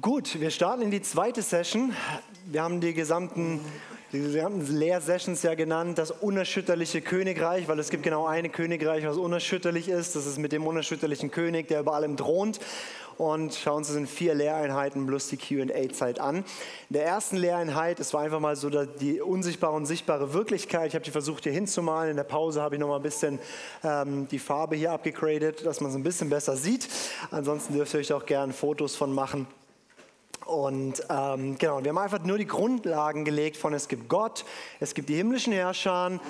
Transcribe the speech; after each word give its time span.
Gut, 0.00 0.40
wir 0.40 0.50
starten 0.50 0.80
in 0.80 0.90
die 0.90 1.02
zweite 1.02 1.42
Session. 1.42 1.94
Wir 2.46 2.62
haben 2.62 2.80
die 2.80 2.94
gesamten, 2.94 3.60
die 4.12 4.20
gesamten 4.20 4.74
Lehrsessions 4.74 5.42
ja 5.42 5.54
genannt, 5.54 5.98
das 5.98 6.10
unerschütterliche 6.10 7.02
Königreich, 7.02 7.68
weil 7.68 7.78
es 7.78 7.90
gibt 7.90 8.02
genau 8.02 8.26
ein 8.26 8.50
Königreich, 8.50 9.06
was 9.06 9.18
unerschütterlich 9.18 9.90
ist. 9.90 10.16
Das 10.16 10.24
ist 10.24 10.38
mit 10.38 10.52
dem 10.52 10.66
unerschütterlichen 10.66 11.30
König, 11.30 11.68
der 11.68 11.80
über 11.80 11.92
allem 11.92 12.16
thront. 12.16 12.60
Und 13.18 13.54
schauen 13.54 13.76
uns 13.76 13.94
in 13.94 14.06
vier 14.06 14.34
Lehreinheiten 14.34 15.06
plus 15.06 15.28
die 15.28 15.36
QA-Zeit 15.36 16.18
an. 16.18 16.36
In 16.88 16.94
der 16.94 17.04
ersten 17.04 17.36
Lehreinheit, 17.36 18.00
es 18.00 18.14
war 18.14 18.22
einfach 18.22 18.40
mal 18.40 18.56
so 18.56 18.70
die 18.70 19.20
unsichtbare 19.20 19.74
und 19.74 19.84
sichtbare 19.84 20.32
Wirklichkeit. 20.32 20.88
Ich 20.88 20.94
habe 20.94 21.04
die 21.04 21.10
versucht 21.10 21.44
hier 21.44 21.52
hinzumalen. 21.52 22.12
In 22.12 22.16
der 22.16 22.24
Pause 22.24 22.62
habe 22.62 22.76
ich 22.76 22.80
noch 22.80 22.88
mal 22.88 22.96
ein 22.96 23.02
bisschen 23.02 23.38
ähm, 23.84 24.28
die 24.28 24.38
Farbe 24.38 24.76
hier 24.76 24.92
abgegradet, 24.92 25.64
dass 25.66 25.82
man 25.82 25.90
es 25.90 25.96
ein 25.96 26.02
bisschen 26.02 26.30
besser 26.30 26.56
sieht. 26.56 26.88
Ansonsten 27.30 27.74
dürft 27.74 27.92
ihr 27.92 28.00
euch 28.00 28.12
auch 28.14 28.24
gerne 28.24 28.54
Fotos 28.54 28.96
von 28.96 29.12
machen. 29.12 29.46
Und 30.44 31.02
ähm, 31.08 31.56
genau, 31.58 31.82
wir 31.82 31.88
haben 31.88 31.98
einfach 31.98 32.22
nur 32.22 32.38
die 32.38 32.46
Grundlagen 32.46 33.24
gelegt 33.24 33.56
von 33.56 33.72
es 33.72 33.88
gibt 33.88 34.08
Gott, 34.08 34.44
es 34.78 34.94
gibt 34.94 35.08
die 35.08 35.16
himmlischen 35.16 35.52
Herrscher, 35.52 36.20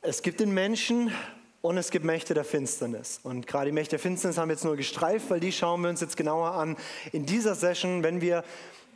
es 0.00 0.22
gibt 0.22 0.40
den 0.40 0.52
Menschen 0.52 1.12
und 1.60 1.76
es 1.76 1.90
gibt 1.90 2.04
Mächte 2.04 2.34
der 2.34 2.44
Finsternis. 2.44 3.20
Und 3.22 3.46
gerade 3.46 3.66
die 3.66 3.72
Mächte 3.72 3.90
der 3.90 3.98
Finsternis 3.98 4.38
haben 4.38 4.48
wir 4.48 4.54
jetzt 4.54 4.64
nur 4.64 4.76
gestreift, 4.76 5.28
weil 5.28 5.40
die 5.40 5.52
schauen 5.52 5.82
wir 5.82 5.90
uns 5.90 6.00
jetzt 6.00 6.16
genauer 6.16 6.52
an 6.52 6.76
in 7.12 7.26
dieser 7.26 7.54
Session, 7.54 8.02
wenn 8.02 8.20
wir 8.20 8.44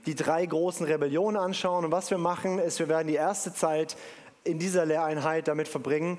die 0.07 0.15
drei 0.15 0.47
großen 0.47 0.87
Rebellionen 0.87 1.41
anschauen. 1.41 1.85
Und 1.85 1.93
was 1.93 2.11
wir 2.11 2.19
machen, 2.19 2.59
ist, 2.59 2.79
wir 2.79 2.89
werden 2.89 3.09
die 3.09 3.15
erste 3.15 3.53
Zeit 3.53 3.97
in 4.45 4.59
dieser 4.59 4.87
Lehreinheit 4.87 5.49
damit 5.49 5.69
verbringen, 5.69 6.19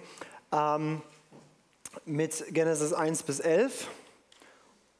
ähm, 0.52 1.02
mit 2.06 2.46
Genesis 2.50 2.94
1 2.94 3.24
bis 3.24 3.40
11 3.40 3.88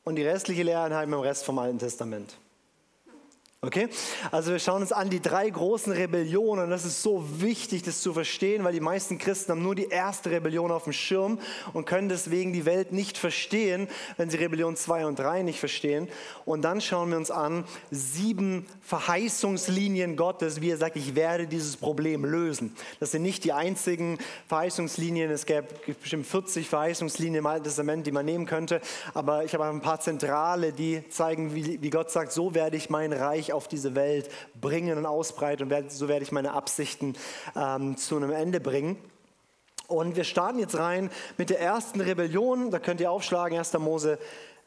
und 0.04 0.16
die 0.16 0.24
restliche 0.24 0.64
Lehreinheit 0.64 1.08
mit 1.08 1.18
dem 1.18 1.22
Rest 1.22 1.46
vom 1.46 1.60
Alten 1.60 1.80
Testament. 1.80 2.38
Okay? 3.64 3.88
Also 4.30 4.52
wir 4.52 4.60
schauen 4.60 4.82
uns 4.82 4.92
an 4.92 5.10
die 5.10 5.22
drei 5.22 5.50
großen 5.50 5.94
Rebellionen. 5.94 6.70
Das 6.70 6.84
ist 6.84 7.02
so 7.02 7.24
wichtig, 7.40 7.82
das 7.82 8.02
zu 8.02 8.14
verstehen, 8.14 8.66
weil 8.66 8.74
die 8.74 8.82
meisten 8.82 9.18
Christen 9.18 9.54
haben 9.54 9.64
nur 9.64 9.74
die 9.74 9.88
erste 9.88 10.32
Rebellion 10.32 10.70
auf 10.70 10.84
dem 10.84 10.92
Schirm 10.92 11.40
und 11.72 11.86
können 11.86 12.10
deswegen 12.10 12.52
die 12.52 12.66
Welt 12.66 12.92
nicht 12.92 13.18
verstehen, 13.18 13.88
wenn 14.18 14.30
sie 14.30 14.36
Rebellion 14.36 14.76
2 14.76 15.06
und 15.06 15.18
3 15.18 15.44
nicht 15.44 15.60
verstehen. 15.60 16.10
Und 16.44 16.64
dann 16.64 16.82
schauen 16.82 17.12
wir 17.12 17.16
uns 17.16 17.32
an 17.32 17.64
sieben 17.90 18.66
Verheißungslinien 18.82 20.18
Gottes, 20.18 20.60
wie 20.60 20.70
er 20.70 20.78
sagt, 20.78 20.98
ich 20.98 21.16
werde 21.16 21.48
dieses 21.48 21.78
Problem 21.78 22.26
lösen. 22.26 22.76
Das 23.00 23.12
sind 23.12 23.22
nicht 23.22 23.46
die 23.46 23.54
einzigen 23.54 24.18
Verheißungslinien. 24.50 25.32
Es 25.32 25.46
gäbe 25.46 25.68
bestimmt 26.02 26.28
40 26.28 26.68
Verheißungslinien 26.68 27.40
im 27.40 27.46
Alten 27.46 27.64
Testament, 27.64 28.06
die 28.08 28.12
man 28.12 28.26
nehmen 28.26 28.46
könnte. 28.46 28.82
Aber 29.14 29.46
ich 29.46 29.54
habe 29.54 29.64
ein 29.64 29.80
paar 29.80 30.02
zentrale, 30.02 30.74
die 30.74 31.08
zeigen, 31.08 31.56
wie 31.56 31.90
Gott 31.90 32.12
sagt, 32.12 32.34
so 32.34 32.54
werde 32.54 32.76
ich 32.76 32.90
mein 32.90 33.14
Reich 33.14 33.53
auf 33.54 33.68
diese 33.68 33.96
Welt 33.96 34.30
bringen 34.60 34.98
und 34.98 35.06
ausbreiten 35.06 35.72
und 35.72 35.92
so 35.92 36.08
werde 36.08 36.24
ich 36.24 36.32
meine 36.32 36.54
Absichten 36.54 37.16
ähm, 37.56 37.98
zu 37.98 38.18
einem 38.18 38.32
Ende 38.32 38.60
bringen. 38.60 38.98
Und 39.88 40.16
wir 40.16 40.24
starten 40.24 40.60
jetzt 40.60 40.78
rein 40.78 41.12
mit 41.38 41.50
der 41.50 41.60
ersten 41.60 42.02
Rebellion. 42.02 42.72
Da 42.72 42.80
könnt 42.80 43.02
ihr 43.02 43.12
aufschlagen, 43.12 43.58
1. 43.58 43.74
Mose 43.74 44.18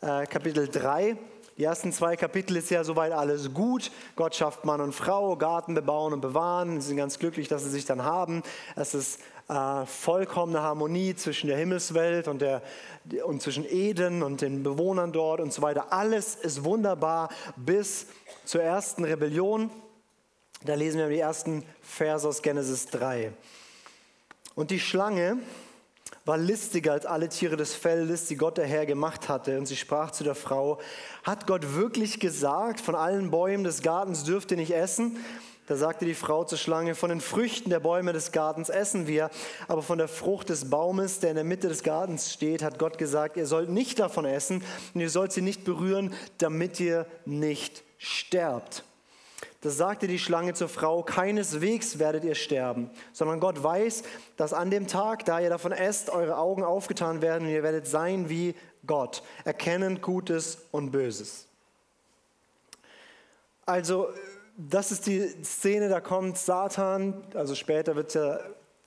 äh, 0.01 0.27
Kapitel 0.27 0.69
3. 0.69 1.17
Die 1.57 1.65
ersten 1.65 1.91
zwei 1.91 2.17
Kapitel 2.17 2.55
ist 2.59 2.69
ja 2.69 2.85
soweit 2.85 3.13
alles 3.13 3.55
gut. 3.55 3.91
Gott 4.15 4.35
schafft 4.35 4.67
Mann 4.67 4.83
und 4.83 4.93
Frau, 4.93 5.37
Garten 5.37 5.75
bebauen 5.75 6.13
und 6.13 6.21
bewahren. 6.21 6.83
Sie 6.83 6.89
sind 6.89 6.99
ganz 6.99 7.19
glücklich, 7.19 7.49
dass 7.49 7.65
sie 7.65 7.71
sich 7.71 7.87
dann 7.87 8.05
haben. 8.05 8.43
Es 8.77 8.93
ist 8.93 9.21
äh, 9.49 9.87
vollkommene 9.87 10.61
Harmonie 10.63 11.15
zwischen 11.15 11.47
der 11.47 11.57
Himmelswelt 11.57 12.29
und, 12.29 12.41
der, 12.41 12.63
und 13.25 13.43
zwischen 13.43 13.65
Eden 13.65 14.23
und 14.23 14.41
den 14.41 14.63
Bewohnern 14.63 15.13
dort 15.13 15.41
und 15.41 15.53
so 15.53 15.63
weiter. 15.63 15.93
Alles 15.93 16.35
ist 16.35 16.65
wunderbar 16.65 17.29
bis 17.57 18.07
zur 18.45 18.63
ersten 18.63 19.05
Rebellion. 19.05 19.71
Da 20.65 20.75
lesen 20.75 20.99
wir 20.99 21.09
die 21.09 21.19
ersten 21.19 21.65
Verse 21.81 22.27
aus 22.27 22.43
Genesis 22.43 22.87
3. 22.87 23.33
Und 24.55 24.71
die 24.71 24.81
Schlange 24.81 25.39
war 26.25 26.39
listiger 26.39 26.93
als 26.93 27.07
alle 27.07 27.29
Tiere 27.29 27.57
des 27.57 27.75
Feldes, 27.75 28.27
die 28.27 28.37
Gott 28.37 28.59
der 28.59 28.67
Herr 28.67 28.85
gemacht 28.85 29.29
hatte. 29.29 29.59
Und 29.59 29.67
sie 29.67 29.77
sprach 29.77 30.11
zu 30.11 30.25
der 30.25 30.35
Frau, 30.35 30.81
hat 31.23 31.47
Gott 31.47 31.75
wirklich 31.75 32.19
gesagt, 32.19 32.81
von 32.81 32.97
allen 32.97 33.31
Bäumen 33.31 33.63
des 33.63 33.83
Gartens 33.83 34.25
dürft 34.25 34.51
ihr 34.51 34.57
nicht 34.57 34.75
essen? 34.75 35.19
Da 35.67 35.75
sagte 35.75 36.05
die 36.05 36.15
Frau 36.15 36.45
zur 36.45 36.59
Schlange, 36.59 36.95
von 36.95 37.09
den 37.11 37.21
Früchten 37.21 37.71
der 37.71 37.81
Bäume 37.81 38.13
des 38.13 38.31
Gartens 38.31 38.69
essen 38.69 39.09
wir, 39.09 39.31
aber 39.67 39.83
von 39.83 39.99
der 39.99 40.07
Frucht 40.07 40.49
des 40.49 40.71
Baumes, 40.71 41.19
der 41.19 41.31
in 41.31 41.37
der 41.37 41.45
Mitte 41.45 41.69
des 41.69 41.83
Gartens 41.83 42.33
steht, 42.33 42.63
hat 42.63 42.79
Gott 42.79 42.99
gesagt, 42.99 43.37
ihr 43.37 43.47
sollt 43.47 43.69
nicht 43.69 43.99
davon 43.99 44.27
essen 44.27 44.63
und 44.95 45.01
ihr 45.01 45.11
sollt 45.11 45.33
sie 45.33 45.43
nicht 45.43 45.65
berühren, 45.65 46.15
damit 46.39 46.79
ihr 46.79 47.05
nicht 47.25 47.83
sterbt. 47.99 48.85
Da 49.61 49.71
sagte 49.71 50.07
die 50.07 50.21
Schlange 50.21 50.55
zur 50.55 50.69
Frau, 50.69 51.03
keineswegs 51.03 51.99
werdet 51.99 52.23
ihr 52.23 52.37
sterben, 52.37 52.89
sondern 53.13 53.41
Gott 53.41 53.61
weiß, 53.61 54.05
dass 54.37 54.53
an 54.53 54.71
dem 54.71 54.87
Tag, 54.87 55.25
da 55.25 55.41
ihr 55.41 55.51
davon 55.51 55.73
esst, 55.73 56.11
eure 56.11 56.39
Augen 56.39 56.63
aufgetan 56.63 57.23
werden 57.23 57.49
und 57.49 57.53
ihr 57.53 57.65
werdet 57.65 57.89
sein 57.89 58.29
wie 58.29 58.55
Gott, 58.87 59.25
erkennend 59.45 60.01
Gutes 60.01 60.59
und 60.71 60.93
Böses. 60.93 61.49
Also 63.65 64.11
das 64.57 64.91
ist 64.91 65.07
die 65.07 65.29
Szene, 65.45 65.89
da 65.89 66.01
kommt 66.01 66.39
Satan, 66.39 67.23
also 67.35 67.55
später 67.55 67.95
wird 67.95 68.15
ja 68.15 68.39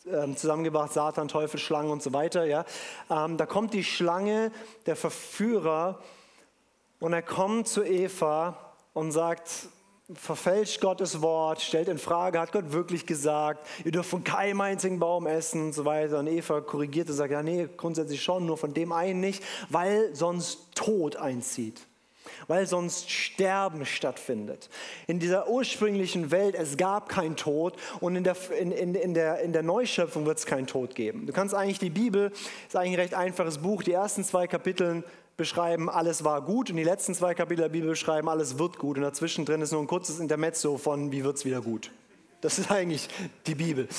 ähm, 0.07 0.35
zusammengebracht, 0.35 0.91
Satan, 0.91 1.27
Teufel, 1.27 1.59
Schlange 1.59 1.91
und 1.91 2.01
so 2.01 2.11
weiter. 2.13 2.45
Ja. 2.45 2.65
Ähm, 3.09 3.37
da 3.37 3.45
kommt 3.45 3.73
die 3.73 3.83
Schlange, 3.83 4.51
der 4.85 4.95
Verführer, 4.95 5.99
und 6.99 7.13
er 7.13 7.21
kommt 7.21 7.67
zu 7.67 7.83
Eva 7.83 8.57
und 8.93 9.11
sagt, 9.13 9.69
verfälscht 10.13 10.81
Gottes 10.81 11.21
Wort, 11.21 11.61
stellt 11.61 11.87
in 11.87 11.97
Frage, 11.97 12.39
hat 12.39 12.51
Gott 12.51 12.73
wirklich 12.73 13.05
gesagt, 13.05 13.65
ihr 13.85 13.91
dürft 13.91 14.09
von 14.09 14.23
keinem 14.25 14.59
einzigen 14.59 14.99
Baum 14.99 15.25
essen 15.25 15.67
und 15.67 15.73
so 15.73 15.85
weiter. 15.85 16.19
Und 16.19 16.27
Eva 16.27 16.59
korrigiert 16.59 17.07
und 17.09 17.15
sagt, 17.15 17.31
ja, 17.31 17.41
nee, 17.41 17.69
grundsätzlich 17.77 18.21
schon, 18.21 18.45
nur 18.45 18.57
von 18.57 18.73
dem 18.73 18.91
einen 18.91 19.21
nicht, 19.21 19.43
weil 19.69 20.13
sonst 20.13 20.75
Tod 20.75 21.15
einzieht 21.15 21.88
weil 22.47 22.67
sonst 22.67 23.09
Sterben 23.09 23.85
stattfindet. 23.85 24.69
In 25.07 25.19
dieser 25.19 25.49
ursprünglichen 25.49 26.31
Welt, 26.31 26.55
es 26.55 26.77
gab 26.77 27.09
keinen 27.09 27.35
Tod 27.35 27.75
und 27.99 28.15
in 28.15 28.23
der, 28.23 28.35
in, 28.59 28.71
in, 28.71 28.95
in 28.95 29.13
der, 29.13 29.39
in 29.41 29.53
der 29.53 29.63
Neuschöpfung 29.63 30.25
wird 30.25 30.37
es 30.37 30.45
keinen 30.45 30.67
Tod 30.67 30.95
geben. 30.95 31.25
Du 31.25 31.33
kannst 31.33 31.55
eigentlich 31.55 31.79
die 31.79 31.89
Bibel, 31.89 32.31
ist 32.67 32.75
eigentlich 32.75 32.93
ein 32.93 32.99
recht 32.99 33.13
einfaches 33.13 33.59
Buch, 33.59 33.83
die 33.83 33.93
ersten 33.93 34.23
zwei 34.23 34.47
Kapitel 34.47 35.03
beschreiben, 35.37 35.89
alles 35.89 36.23
war 36.23 36.41
gut 36.41 36.69
und 36.69 36.75
die 36.75 36.83
letzten 36.83 37.15
zwei 37.15 37.33
Kapitel 37.33 37.61
der 37.61 37.69
Bibel 37.69 37.89
beschreiben, 37.89 38.27
alles 38.27 38.59
wird 38.59 38.77
gut 38.77 38.97
und 38.97 39.03
dazwischen 39.03 39.45
drin 39.45 39.61
ist 39.61 39.71
nur 39.71 39.81
ein 39.81 39.87
kurzes 39.87 40.19
Intermezzo 40.19 40.77
von, 40.77 41.11
wie 41.11 41.23
wird 41.23 41.37
es 41.37 41.45
wieder 41.45 41.61
gut. 41.61 41.91
Das 42.41 42.57
ist 42.57 42.71
eigentlich 42.71 43.09
die 43.47 43.55
Bibel. 43.55 43.89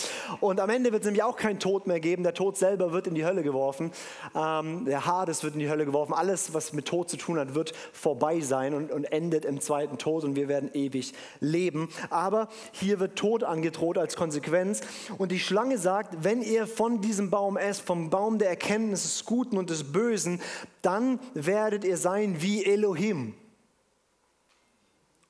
Und 0.40 0.60
am 0.60 0.70
Ende 0.70 0.92
wird 0.92 1.02
es 1.02 1.06
nämlich 1.06 1.22
auch 1.22 1.36
keinen 1.36 1.58
Tod 1.58 1.86
mehr 1.86 2.00
geben. 2.00 2.22
Der 2.22 2.32
Tod 2.32 2.56
selber 2.56 2.90
wird 2.90 3.06
in 3.06 3.14
die 3.14 3.26
Hölle 3.26 3.42
geworfen. 3.42 3.92
Ähm, 4.34 4.86
der 4.86 5.04
Hades 5.04 5.44
wird 5.44 5.54
in 5.54 5.60
die 5.60 5.68
Hölle 5.68 5.84
geworfen. 5.84 6.14
Alles, 6.14 6.54
was 6.54 6.72
mit 6.72 6.86
Tod 6.86 7.10
zu 7.10 7.18
tun 7.18 7.38
hat, 7.38 7.54
wird 7.54 7.74
vorbei 7.92 8.40
sein 8.40 8.72
und, 8.72 8.92
und 8.92 9.04
endet 9.04 9.44
im 9.44 9.60
zweiten 9.60 9.98
Tod 9.98 10.24
und 10.24 10.36
wir 10.36 10.48
werden 10.48 10.70
ewig 10.72 11.12
leben. 11.40 11.90
Aber 12.08 12.48
hier 12.72 12.98
wird 12.98 13.16
Tod 13.16 13.44
angedroht 13.44 13.98
als 13.98 14.16
Konsequenz. 14.16 14.80
Und 15.18 15.32
die 15.32 15.38
Schlange 15.38 15.76
sagt, 15.76 16.24
wenn 16.24 16.40
ihr 16.40 16.66
von 16.66 17.02
diesem 17.02 17.28
Baum 17.28 17.58
esst, 17.58 17.82
vom 17.82 18.08
Baum 18.08 18.38
der 18.38 18.48
Erkenntnis 18.48 19.02
des 19.02 19.26
Guten 19.26 19.58
und 19.58 19.68
des 19.68 19.92
Bösen, 19.92 20.40
dann 20.80 21.20
werdet 21.34 21.84
ihr 21.84 21.98
sein 21.98 22.40
wie 22.40 22.64
Elohim. 22.64 23.34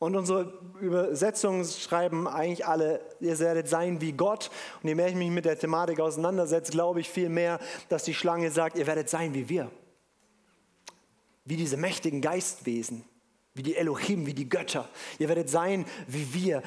Und 0.01 0.17
unsere 0.17 0.55
Übersetzungen 0.81 1.63
schreiben 1.67 2.27
eigentlich 2.27 2.67
alle, 2.67 3.01
ihr 3.21 3.39
werdet 3.39 3.69
sein 3.69 4.01
wie 4.01 4.13
Gott. 4.13 4.51
Und 4.83 4.89
je 4.89 4.95
mehr 4.95 5.09
ich 5.09 5.15
mich 5.15 5.31
mit 5.31 5.45
der 5.45 5.59
Thematik 5.59 6.01
auseinandersetze, 6.01 6.73
glaube 6.73 7.01
ich 7.01 7.11
viel 7.11 7.29
mehr, 7.29 7.61
dass 7.91 8.05
die 8.05 8.15
Schlange 8.15 8.51
sagt, 8.51 8.79
ihr 8.79 8.87
werdet 8.87 9.11
sein 9.11 9.35
wie 9.35 9.51
wir. 9.51 9.71
Wie 11.45 11.57
diese 11.57 11.77
mächtigen 11.77 12.23
Geistwesen 12.23 13.05
wie 13.55 13.63
die 13.65 13.77
Elohim, 13.77 14.27
wie 14.27 14.35
die 14.35 14.49
Götter. 14.49 14.89
Ihr 15.19 15.29
werdet 15.29 15.51
sein 15.51 15.85
wie 16.07 16.33
wir, 16.33 16.63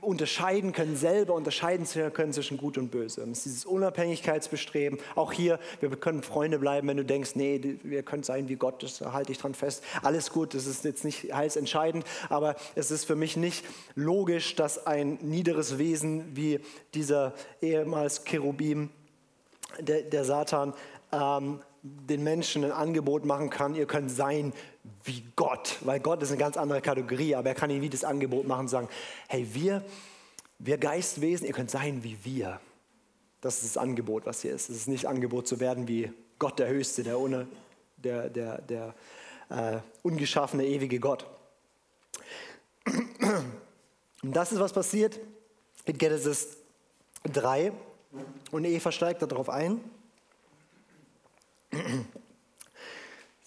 unterscheiden 0.00 0.72
können, 0.72 0.96
selber 0.96 1.34
unterscheiden 1.34 1.86
können 2.14 2.32
zwischen 2.32 2.56
Gut 2.56 2.78
und 2.78 2.90
Böse. 2.90 3.20
Es 3.22 3.38
ist 3.38 3.44
dieses 3.44 3.64
Unabhängigkeitsbestreben. 3.66 4.98
Auch 5.16 5.32
hier, 5.32 5.58
wir 5.80 5.90
können 5.90 6.22
Freunde 6.22 6.58
bleiben, 6.58 6.88
wenn 6.88 6.96
du 6.96 7.04
denkst, 7.04 7.32
nee, 7.34 7.78
wir 7.82 8.02
können 8.02 8.22
sein 8.22 8.48
wie 8.48 8.56
Gott, 8.56 8.82
das 8.82 9.02
halte 9.02 9.32
ich 9.32 9.38
dran 9.38 9.54
fest. 9.54 9.84
Alles 10.02 10.30
gut, 10.30 10.54
das 10.54 10.64
ist 10.64 10.84
jetzt 10.84 11.04
nicht 11.04 11.34
heilsentscheidend, 11.34 12.06
aber 12.30 12.56
es 12.74 12.90
ist 12.90 13.04
für 13.04 13.16
mich 13.16 13.36
nicht 13.36 13.64
logisch, 13.94 14.56
dass 14.56 14.86
ein 14.86 15.18
niederes 15.20 15.76
Wesen 15.76 16.34
wie 16.34 16.60
dieser 16.94 17.34
ehemals 17.60 18.24
Cherubim, 18.24 18.88
der, 19.78 20.02
der 20.02 20.24
Satan, 20.24 20.72
ähm, 21.12 21.60
den 21.82 22.22
Menschen 22.22 22.64
ein 22.64 22.72
Angebot 22.72 23.26
machen 23.26 23.50
kann, 23.50 23.74
ihr 23.74 23.86
könnt 23.86 24.10
sein 24.10 24.54
wie 25.04 25.24
Gott, 25.36 25.78
weil 25.80 26.00
Gott 26.00 26.22
ist 26.22 26.30
eine 26.30 26.38
ganz 26.38 26.56
andere 26.56 26.80
Kategorie, 26.80 27.34
aber 27.34 27.48
er 27.48 27.54
kann 27.54 27.70
ihnen 27.70 27.82
wie 27.82 27.88
das 27.88 28.04
Angebot 28.04 28.46
machen 28.46 28.60
und 28.60 28.68
sagen, 28.68 28.88
hey, 29.28 29.46
wir, 29.52 29.84
wir 30.58 30.78
Geistwesen, 30.78 31.46
ihr 31.46 31.52
könnt 31.52 31.70
sein 31.70 32.04
wie 32.04 32.18
wir. 32.24 32.60
Das 33.40 33.62
ist 33.62 33.76
das 33.76 33.82
Angebot, 33.82 34.26
was 34.26 34.42
hier 34.42 34.54
ist. 34.54 34.70
Es 34.70 34.76
ist 34.76 34.88
nicht 34.88 35.06
Angebot 35.06 35.46
zu 35.46 35.60
werden 35.60 35.88
wie 35.88 36.12
Gott 36.38 36.58
der 36.58 36.68
Höchste, 36.68 37.02
der, 37.02 37.18
ohne, 37.18 37.46
der, 37.96 38.28
der, 38.28 38.60
der 38.62 38.94
äh, 39.50 39.78
ungeschaffene, 40.02 40.64
ewige 40.64 41.00
Gott. 41.00 41.26
Und 44.22 44.32
das 44.32 44.52
ist, 44.52 44.60
was 44.60 44.72
passiert 44.72 45.20
in 45.84 45.98
Genesis 45.98 46.56
3. 47.24 47.72
Und 48.50 48.64
Eva 48.64 48.92
steigt 48.92 49.22
darauf 49.22 49.48
ein. 49.48 49.80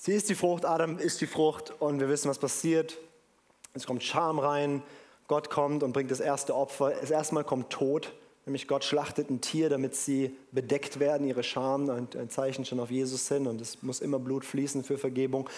Sie 0.07 0.13
isst 0.13 0.29
die 0.29 0.35
Frucht, 0.35 0.63
Adam 0.63 0.99
isst 0.99 1.19
die 1.19 1.27
Frucht 1.27 1.73
und 1.79 1.99
wir 1.99 2.07
wissen, 2.07 2.29
was 2.29 2.39
passiert. 2.39 2.97
Es 3.73 3.85
kommt 3.85 4.01
Scham 4.03 4.39
rein, 4.39 4.81
Gott 5.27 5.49
kommt 5.49 5.83
und 5.83 5.91
bringt 5.91 6.11
das 6.11 6.21
erste 6.21 6.55
Opfer. 6.55 6.91
Das 6.91 7.11
erste 7.11 7.35
Mal 7.35 7.43
kommt 7.43 7.71
Tod, 7.71 8.13
nämlich 8.45 8.69
Gott 8.69 8.85
schlachtet 8.85 9.29
ein 9.29 9.41
Tier, 9.41 9.69
damit 9.69 9.95
sie 9.95 10.33
bedeckt 10.53 11.01
werden, 11.01 11.27
ihre 11.27 11.43
Scham, 11.43 11.89
ein, 11.89 12.29
Zeichen 12.29 12.63
schon 12.63 12.79
auf 12.79 12.89
Jesus 12.89 13.27
hin 13.27 13.47
und 13.47 13.59
es 13.59 13.83
muss 13.83 13.99
immer 13.99 14.17
Blut 14.17 14.45
fließen 14.45 14.85
für 14.85 14.97
Vergebung. 14.97 15.49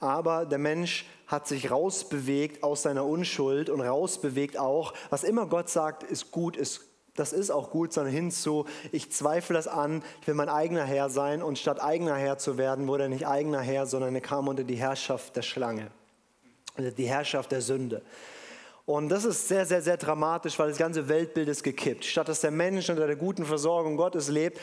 Aber 0.00 0.46
der 0.46 0.56
Mensch 0.56 1.04
hat 1.26 1.46
sich 1.46 1.70
rausbewegt 1.70 2.62
aus 2.62 2.84
seiner 2.84 3.04
Unschuld 3.04 3.68
und 3.68 3.82
rausbewegt 3.82 4.58
auch, 4.58 4.94
was 5.10 5.22
immer 5.22 5.44
Gott 5.44 5.68
sagt, 5.68 6.02
ist 6.02 6.30
gut, 6.30 6.56
ist 6.56 6.87
das 7.18 7.32
ist 7.32 7.50
auch 7.50 7.70
gut, 7.70 7.92
sondern 7.92 8.12
hinzu, 8.12 8.66
ich 8.92 9.10
zweifle 9.10 9.54
das 9.54 9.68
an, 9.68 10.02
ich 10.20 10.26
will 10.26 10.34
mein 10.34 10.48
eigener 10.48 10.84
Herr 10.84 11.10
sein 11.10 11.42
und 11.42 11.58
statt 11.58 11.82
eigener 11.82 12.16
Herr 12.16 12.38
zu 12.38 12.58
werden, 12.58 12.86
wurde 12.88 13.04
er 13.04 13.08
nicht 13.08 13.26
eigener 13.26 13.60
Herr, 13.60 13.86
sondern 13.86 14.14
er 14.14 14.20
kam 14.20 14.48
unter 14.48 14.64
die 14.64 14.76
Herrschaft 14.76 15.36
der 15.36 15.42
Schlange, 15.42 15.90
also 16.76 16.90
die 16.90 17.06
Herrschaft 17.06 17.52
der 17.52 17.60
Sünde. 17.60 18.02
Und 18.86 19.10
das 19.10 19.26
ist 19.26 19.48
sehr, 19.48 19.66
sehr, 19.66 19.82
sehr 19.82 19.98
dramatisch, 19.98 20.58
weil 20.58 20.70
das 20.70 20.78
ganze 20.78 21.08
Weltbild 21.10 21.48
ist 21.48 21.62
gekippt. 21.62 22.06
Statt 22.06 22.28
dass 22.28 22.40
der 22.40 22.50
Mensch 22.50 22.88
unter 22.88 23.06
der 23.06 23.16
guten 23.16 23.44
Versorgung 23.44 23.98
Gottes 23.98 24.28
lebt, 24.28 24.58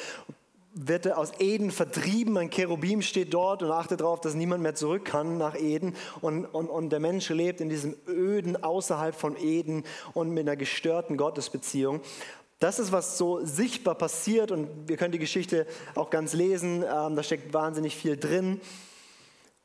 wird 0.76 1.06
er 1.06 1.18
aus 1.18 1.32
Eden 1.40 1.72
vertrieben. 1.72 2.38
Ein 2.38 2.50
Cherubim 2.50 3.02
steht 3.02 3.34
dort 3.34 3.64
und 3.64 3.72
achtet 3.72 4.02
darauf, 4.02 4.20
dass 4.22 4.34
niemand 4.36 4.62
mehr 4.62 4.76
zurück 4.76 5.06
kann 5.06 5.38
nach 5.38 5.56
Eden. 5.56 5.96
Und, 6.22 6.46
und, 6.46 6.68
und 6.68 6.90
der 6.90 7.00
Mensch 7.00 7.30
lebt 7.30 7.62
in 7.62 7.70
diesem 7.70 7.96
öden 8.08 8.62
außerhalb 8.62 9.16
von 9.16 9.38
Eden 9.38 9.84
und 10.14 10.32
mit 10.32 10.48
einer 10.48 10.58
gestörten 10.58 11.18
Gottesbeziehung. 11.18 12.02
Das 12.60 12.80
ist, 12.80 12.92
was 12.92 13.18
so 13.18 13.46
sichtbar 13.46 13.96
passiert 13.96 14.52
und 14.52 14.88
wir 14.88 14.96
können 14.96 15.12
die 15.12 15.20
Geschichte 15.20 15.68
auch 15.94 16.10
ganz 16.10 16.34
lesen, 16.34 16.84
ähm, 16.84 17.16
da 17.16 17.24
steckt 17.24 17.54
wahnsinnig 17.54 17.96
viel 17.96 18.16
drin. 18.18 18.62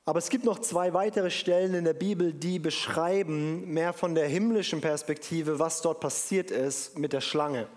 Aber 0.07 0.19
es 0.19 0.29
gibt 0.29 0.45
noch 0.45 0.59
zwei 0.59 0.93
weitere 0.93 1.31
Stellen 1.31 1.75
in 1.75 1.85
der 1.85 1.95
Bibel, 1.95 2.33
die 2.33 2.59
beschreiben 2.59 3.73
mehr 3.73 3.93
von 3.93 4.17
der 4.17 4.27
himmlischen 4.27 4.81
Perspektive, 4.81 5.61
was 5.61 5.83
dort 5.83 6.01
passiert 6.01 6.51
ist 6.51 6.99
mit 6.99 7.13
der 7.13 7.21
Schlange. 7.21 7.69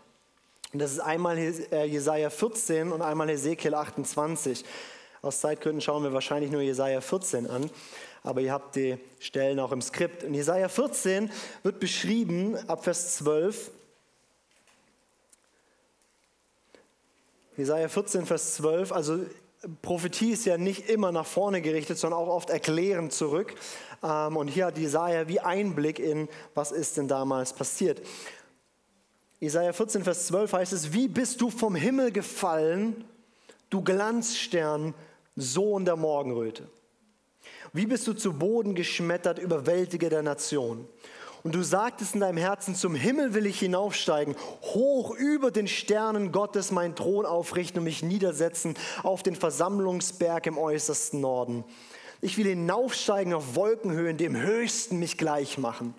Und 0.71 0.79
das 0.81 0.93
ist 0.93 0.99
einmal 0.99 1.37
äh, 1.37 1.85
Jesaja 1.85 2.31
14 2.31 2.91
und 2.91 3.03
einmal 3.03 3.29
Ezekiel 3.29 3.75
28. 3.75 4.65
Aus 5.21 5.41
Zeitgründen 5.41 5.79
schauen 5.79 6.03
wir 6.03 6.11
wahrscheinlich 6.11 6.49
nur 6.49 6.61
Jesaja 6.61 6.99
14 6.99 7.47
an, 7.47 7.69
aber 8.23 8.41
ihr 8.41 8.51
habt 8.51 8.75
die 8.75 8.97
Stellen 9.19 9.59
auch 9.59 9.71
im 9.71 9.81
Skript. 9.83 10.23
In 10.23 10.33
Jesaja 10.33 10.69
14 10.69 11.29
wird 11.61 11.79
beschrieben, 11.79 12.57
ab 12.67 12.83
Vers 12.83 13.17
12, 13.17 13.69
Jesaja 17.55 17.87
14, 17.87 18.25
Vers 18.25 18.55
12. 18.55 18.91
Also 18.91 19.19
Prophetie 19.81 20.31
ist 20.31 20.45
ja 20.45 20.57
nicht 20.57 20.89
immer 20.89 21.11
nach 21.11 21.25
vorne 21.25 21.61
gerichtet, 21.61 21.97
sondern 21.97 22.19
auch 22.19 22.27
oft 22.27 22.49
erklärend 22.49 23.13
zurück. 23.13 23.55
Ähm, 24.03 24.37
und 24.37 24.47
hier 24.47 24.65
hat 24.67 24.77
Jesaja 24.77 25.27
wie 25.27 25.39
Einblick 25.39 25.99
in, 25.99 26.27
was 26.53 26.71
ist 26.71 26.97
denn 26.97 27.07
damals 27.07 27.53
passiert. 27.53 28.01
Jesaja 29.39 29.73
14, 29.73 30.03
Vers 30.03 30.27
12 30.27 30.53
heißt 30.53 30.73
es: 30.73 30.93
Wie 30.93 31.07
bist 31.07 31.41
du 31.41 31.49
vom 31.49 31.75
Himmel 31.75 32.11
gefallen, 32.11 33.05
du 33.69 33.81
Glanzstern, 33.81 34.93
Sohn 35.35 35.85
der 35.85 35.95
Morgenröte? 35.95 36.69
Wie 37.71 37.85
bist 37.85 38.07
du 38.07 38.13
zu 38.13 38.33
Boden 38.33 38.75
geschmettert, 38.75 39.39
überwältige 39.39 40.09
der 40.09 40.23
Nation? 40.23 40.87
Und 41.43 41.55
du 41.55 41.61
sagtest 41.61 42.13
in 42.13 42.21
deinem 42.21 42.37
Herzen, 42.37 42.73
zum 42.73 42.95
Himmel 42.95 43.33
will 43.33 43.45
ich 43.45 43.59
hinaufsteigen, 43.59 44.35
hoch 44.61 45.13
über 45.13 45.51
den 45.51 45.67
Sternen 45.67 46.31
Gottes 46.31 46.71
meinen 46.71 46.95
Thron 46.95 47.25
aufrichten 47.25 47.79
und 47.79 47.83
mich 47.83 48.01
niedersetzen 48.01 48.75
auf 49.03 49.23
den 49.23 49.35
Versammlungsberg 49.35 50.47
im 50.47 50.57
äußersten 50.57 51.19
Norden. 51.19 51.65
Ich 52.21 52.37
will 52.37 52.47
hinaufsteigen 52.47 53.33
auf 53.33 53.55
Wolkenhöhen, 53.55 54.15
dem 54.15 54.37
Höchsten 54.37 54.99
mich 54.99 55.17
gleich 55.17 55.57
machen. 55.57 55.93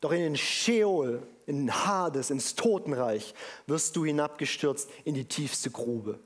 Doch 0.00 0.12
in 0.12 0.20
den 0.20 0.36
Sheol, 0.36 1.20
in 1.46 1.66
den 1.66 1.84
Hades, 1.84 2.30
ins 2.30 2.54
Totenreich 2.54 3.34
wirst 3.66 3.96
du 3.96 4.04
hinabgestürzt 4.04 4.88
in 5.04 5.14
die 5.14 5.24
tiefste 5.24 5.70
Grube. 5.70 6.20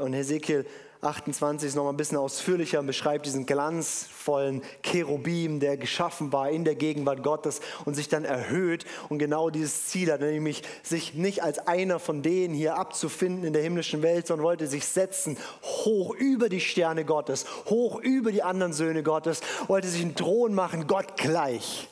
Und 0.00 0.12
Hesekiel 0.12 0.64
28 1.00 1.68
ist 1.68 1.74
noch 1.76 1.84
mal 1.84 1.90
ein 1.90 1.96
bisschen 1.96 2.18
ausführlicher 2.18 2.80
und 2.80 2.86
beschreibt 2.86 3.24
diesen 3.24 3.46
glanzvollen 3.46 4.62
Cherubim, 4.82 5.60
der 5.60 5.76
geschaffen 5.76 6.32
war 6.32 6.50
in 6.50 6.64
der 6.64 6.74
Gegenwart 6.74 7.22
Gottes 7.22 7.60
und 7.84 7.94
sich 7.94 8.08
dann 8.08 8.24
erhöht 8.24 8.84
und 9.08 9.18
genau 9.18 9.48
dieses 9.50 9.86
Ziel 9.86 10.10
hat, 10.10 10.20
nämlich 10.20 10.62
sich 10.82 11.14
nicht 11.14 11.42
als 11.44 11.58
einer 11.66 12.00
von 12.00 12.22
denen 12.22 12.52
hier 12.52 12.76
abzufinden 12.76 13.44
in 13.44 13.52
der 13.52 13.62
himmlischen 13.62 14.02
Welt, 14.02 14.26
sondern 14.26 14.44
wollte 14.44 14.66
sich 14.66 14.86
setzen 14.86 15.36
hoch 15.62 16.14
über 16.14 16.48
die 16.48 16.60
Sterne 16.60 17.04
Gottes, 17.04 17.46
hoch 17.66 18.00
über 18.00 18.32
die 18.32 18.42
anderen 18.42 18.72
Söhne 18.72 19.04
Gottes, 19.04 19.40
wollte 19.68 19.86
sich 19.86 20.02
einen 20.02 20.16
Thron 20.16 20.52
machen, 20.52 20.88
Gott 20.88 21.16
gleich 21.16 21.88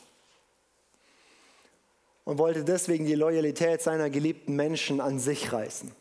und 2.25 2.39
wollte 2.39 2.65
deswegen 2.65 3.05
die 3.05 3.15
Loyalität 3.15 3.81
seiner 3.81 4.09
geliebten 4.09 4.53
Menschen 4.57 4.99
an 4.99 5.17
sich 5.17 5.53
reißen. 5.53 5.93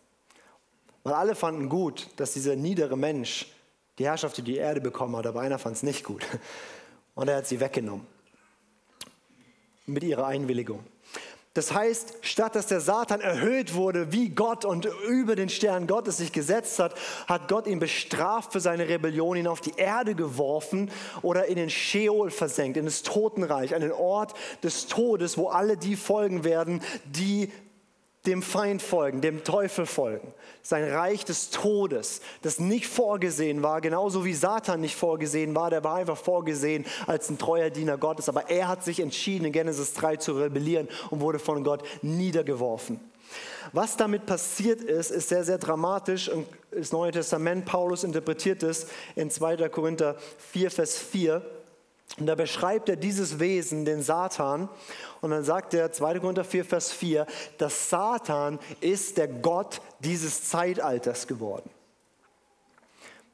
Weil 1.07 1.15
alle 1.15 1.37
fanden 1.37 1.69
gut, 1.69 2.09
dass 2.17 2.33
dieser 2.33 2.57
niedere 2.57 2.97
Mensch 2.97 3.47
die 3.97 4.07
Herrschaft 4.07 4.39
über 4.39 4.47
die 4.47 4.57
Erde 4.57 4.81
bekommen 4.81 5.15
hat, 5.15 5.25
aber 5.29 5.41
einer 5.41 5.61
fand 5.61 5.77
es 5.77 5.85
nicht 5.85 6.03
gut. 6.03 6.27
Und 7.15 7.29
er 7.29 7.37
hat 7.37 7.47
sie 7.47 7.61
weggenommen. 7.61 8.05
Mit 9.87 10.03
ihrer 10.03 10.27
Einwilligung. 10.27 10.81
Das 11.55 11.73
heißt, 11.73 12.15
statt 12.23 12.57
dass 12.57 12.67
der 12.67 12.81
Satan 12.81 13.21
erhöht 13.21 13.75
wurde 13.75 14.11
wie 14.11 14.31
Gott 14.31 14.65
und 14.65 14.89
über 15.09 15.37
den 15.37 15.49
Stern 15.49 15.87
Gottes 15.87 16.17
sich 16.17 16.33
gesetzt 16.33 16.81
hat, 16.81 16.97
hat 17.29 17.47
Gott 17.47 17.69
ihn 17.69 17.79
bestraft 17.79 18.51
für 18.53 18.61
seine 18.61 18.89
Rebellion, 18.89 19.37
ihn 19.37 19.47
auf 19.47 19.61
die 19.61 19.75
Erde 19.77 20.17
geworfen 20.17 20.91
oder 21.23 21.47
in 21.47 21.55
den 21.55 21.71
Sheol 21.71 22.33
versenkt, 22.33 22.77
in 22.77 22.85
das 22.85 23.05
Totenreich, 23.05 23.77
einen 23.77 23.93
Ort 23.93 24.35
des 24.65 24.89
Todes, 24.89 25.39
wo 25.39 25.51
alle 25.51 25.77
die 25.77 25.95
folgen 25.95 26.43
werden, 26.43 26.83
die 27.05 27.53
dem 28.27 28.43
Feind 28.43 28.83
folgen, 28.83 29.21
dem 29.21 29.45
Teufel 29.45 29.87
folgen. 29.87 30.33
Sein 30.63 30.85
Reich 30.85 31.25
des 31.25 31.51
Todes, 31.51 32.21
das 32.43 32.59
nicht 32.59 32.87
vorgesehen 32.87 33.63
war, 33.63 33.81
genauso 33.81 34.25
wie 34.25 34.35
Satan 34.35 34.81
nicht 34.81 34.97
vorgesehen 34.97 35.55
war, 35.55 35.71
der 35.71 35.85
war 35.85 35.97
einfach 35.97 36.17
vorgesehen 36.17 36.85
als 37.07 37.31
ein 37.31 37.39
treuer 37.39 37.71
Diener 37.71 37.99
Gottes, 37.99 38.29
aber 38.29 38.51
er 38.51 38.69
hat 38.69 38.85
sich 38.85 39.01
entschieden, 39.01 39.47
in 39.47 39.53
Genesis 39.53 39.95
3 39.95 40.17
zu 40.17 40.33
rebellieren 40.33 40.89
und 41.11 41.21
wurde 41.21 41.39
von 41.39 41.63
Gott 41.65 41.83
niedergeworfen. 42.03 43.01
Was 43.73 43.97
damit 43.97 44.27
passiert 44.27 44.81
ist, 44.81 45.11
ist 45.11 45.29
sehr, 45.29 45.45
sehr 45.45 45.59
dramatisch 45.59 46.29
und 46.29 46.47
das 46.71 46.93
Neue 46.93 47.13
Testament, 47.13 47.65
Paulus 47.65 48.05
interpretiert 48.05 48.63
es 48.63 48.87
in 49.15 49.31
2. 49.31 49.69
Korinther 49.69 50.17
4, 50.53 50.71
Vers 50.71 50.99
4. 50.99 51.43
Und 52.19 52.27
da 52.27 52.35
beschreibt 52.35 52.89
er 52.89 52.97
dieses 52.97 53.39
Wesen, 53.41 53.85
den 53.85 54.03
Satan. 54.03 54.69
Und 55.21 55.31
dann 55.31 55.45
sagt 55.45 55.75
er, 55.75 55.93
2. 55.93 56.21
Korinther 56.21 56.45
4, 56.45 56.65
Vers 56.65 56.93
4, 56.93 57.27
dass 57.59 57.91
Satan 57.91 58.59
ist 58.81 59.19
der 59.19 59.29
Gott 59.29 59.81
dieses 60.01 60.49
Zeitalters 60.49 61.27
geworden. 61.27 61.71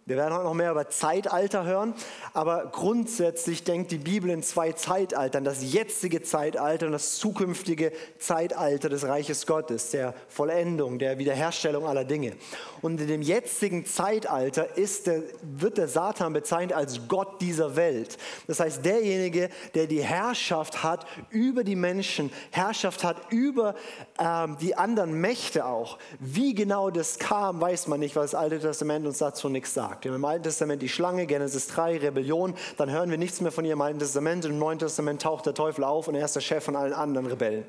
Wir 0.05 0.17
werden 0.17 0.35
heute 0.35 0.47
noch 0.47 0.55
mehr 0.55 0.73
über 0.73 0.89
Zeitalter 0.89 1.65
hören, 1.65 1.95
aber 2.35 2.67
grundsätzlich 2.73 3.63
denkt 3.63 3.93
die 3.93 3.99
Bibel 3.99 4.31
in 4.31 4.43
zwei 4.43 4.73
Zeitaltern, 4.73 5.45
das 5.45 5.63
jetzige 5.73 6.23
Zeitalter 6.23 6.87
und 6.87 6.93
das 6.93 7.19
zukünftige 7.19 7.93
Zeitalter 8.19 8.89
des 8.89 9.07
Reiches 9.07 9.47
Gottes, 9.47 9.91
der 9.91 10.13
Vollendung, 10.27 10.99
der 10.99 11.19
Wiederherstellung 11.19 11.87
aller 11.87 12.05
Dinge. 12.05 12.33
Und 12.81 13.01
in 13.01 13.07
dem 13.07 13.23
jetzigen 13.23 13.87
Zeitalter 13.87 14.77
ist 14.77 15.07
der, 15.07 15.23
wird 15.41 15.79
der 15.79 15.87
Satan 15.87 16.33
bezeichnet 16.33 16.77
als 16.77 17.07
Gott 17.07 17.41
dieser 17.41 17.77
Welt. 17.77 18.19
Das 18.49 18.59
heißt, 18.59 18.85
derjenige, 18.85 19.51
der 19.77 19.87
die 19.87 20.03
Herrschaft 20.03 20.83
hat 20.83 21.07
über 21.31 21.63
die 21.63 21.77
Menschen, 21.77 22.33
Herrschaft 22.51 23.05
hat 23.05 23.19
über 23.31 23.77
ähm, 24.19 24.57
die 24.61 24.77
anderen 24.77 25.13
Mächte 25.21 25.65
auch. 25.65 25.97
Wie 26.19 26.55
genau 26.55 26.91
das 26.91 27.21
kam, 27.21 27.61
weiß 27.61 27.87
man 27.87 28.01
nicht, 28.01 28.17
weil 28.17 28.25
das 28.25 28.35
Alte 28.35 28.59
Testament 28.59 29.07
uns 29.07 29.19
dazu 29.19 29.49
nichts 29.49 29.75
sagt 29.75 29.92
sagt. 29.93 30.07
Im 30.07 30.25
Alten 30.25 30.45
Testament 30.45 30.81
die 30.81 30.89
Schlange, 30.89 31.27
Genesis 31.27 31.67
3, 31.67 31.99
Rebellion. 31.99 32.55
Dann 32.79 32.91
hören 32.91 33.11
wir 33.11 33.19
nichts 33.19 33.43
mehr 33.43 33.53
von 33.53 33.65
ihr 33.65 33.75
im 33.75 33.81
Alten 33.81 33.99
Testament. 33.99 34.45
Im 34.47 34.59
Neuen 34.59 34.79
Testament 34.79 35.21
taucht 35.21 35.45
der 35.45 35.53
Teufel 35.55 35.85
auf 35.85 36.09
und 36.09 36.15
er 36.15 36.25
ist 36.25 36.35
der 36.35 36.41
Chef 36.41 36.65
von 36.65 36.77
allen 36.77 36.95
anderen 36.95 37.27
Rebellen. 37.27 37.65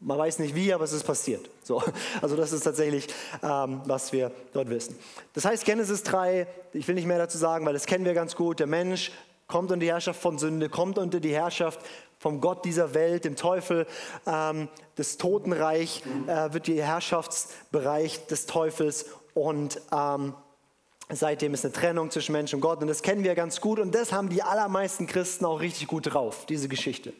Man 0.00 0.18
weiß 0.18 0.40
nicht 0.40 0.56
wie, 0.56 0.72
aber 0.72 0.84
es 0.84 0.92
ist 0.92 1.04
passiert. 1.04 1.48
So, 1.62 1.82
also 2.20 2.34
das 2.36 2.52
ist 2.52 2.64
tatsächlich, 2.64 3.06
ähm, 3.42 3.80
was 3.84 4.12
wir 4.12 4.32
dort 4.52 4.68
wissen. 4.70 4.98
Das 5.34 5.44
heißt, 5.44 5.64
Genesis 5.64 6.02
3, 6.02 6.48
ich 6.72 6.88
will 6.88 6.96
nicht 6.96 7.06
mehr 7.06 7.18
dazu 7.18 7.38
sagen, 7.38 7.64
weil 7.64 7.74
das 7.74 7.86
kennen 7.86 8.04
wir 8.04 8.14
ganz 8.14 8.34
gut. 8.34 8.58
Der 8.58 8.66
Mensch 8.66 9.12
kommt 9.46 9.70
unter 9.70 9.80
die 9.80 9.92
Herrschaft 9.92 10.20
von 10.20 10.38
Sünde, 10.38 10.68
kommt 10.68 10.98
unter 10.98 11.20
die 11.20 11.32
Herrschaft 11.32 11.78
vom 12.18 12.40
Gott 12.40 12.64
dieser 12.64 12.92
Welt, 12.94 13.24
dem 13.24 13.36
Teufel. 13.36 13.86
Ähm, 14.26 14.68
das 14.96 15.16
Totenreich 15.16 16.02
äh, 16.26 16.52
wird 16.52 16.66
der 16.66 16.86
Herrschaftsbereich 16.86 18.26
des 18.26 18.46
Teufels 18.46 19.06
und 19.34 19.80
ähm, 19.92 20.34
Seitdem 21.10 21.52
ist 21.54 21.64
eine 21.64 21.72
Trennung 21.72 22.10
zwischen 22.10 22.32
Mensch 22.32 22.54
und 22.54 22.60
Gott 22.60 22.80
und 22.80 22.88
das 22.88 23.02
kennen 23.02 23.24
wir 23.24 23.34
ganz 23.34 23.60
gut 23.60 23.78
und 23.78 23.94
das 23.94 24.12
haben 24.12 24.30
die 24.30 24.42
allermeisten 24.42 25.06
Christen 25.06 25.44
auch 25.44 25.60
richtig 25.60 25.86
gut 25.86 26.12
drauf, 26.12 26.46
diese 26.46 26.68
Geschichte. 26.68 27.12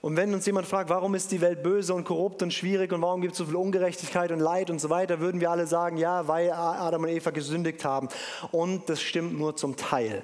Und 0.00 0.16
wenn 0.16 0.32
uns 0.32 0.46
jemand 0.46 0.66
fragt, 0.66 0.90
warum 0.90 1.14
ist 1.14 1.32
die 1.32 1.40
Welt 1.40 1.62
böse 1.62 1.92
und 1.92 2.04
korrupt 2.04 2.42
und 2.42 2.52
schwierig 2.52 2.92
und 2.92 3.02
warum 3.02 3.20
gibt 3.20 3.32
es 3.32 3.38
so 3.38 3.46
viel 3.46 3.56
Ungerechtigkeit 3.56 4.30
und 4.30 4.38
Leid 4.38 4.70
und 4.70 4.78
so 4.78 4.90
weiter, 4.90 5.18
würden 5.18 5.40
wir 5.40 5.50
alle 5.50 5.66
sagen, 5.66 5.96
ja, 5.96 6.28
weil 6.28 6.52
Adam 6.52 7.02
und 7.02 7.08
Eva 7.08 7.30
gesündigt 7.30 7.84
haben. 7.84 8.08
Und 8.52 8.88
das 8.88 9.02
stimmt 9.02 9.36
nur 9.36 9.56
zum 9.56 9.76
Teil. 9.76 10.22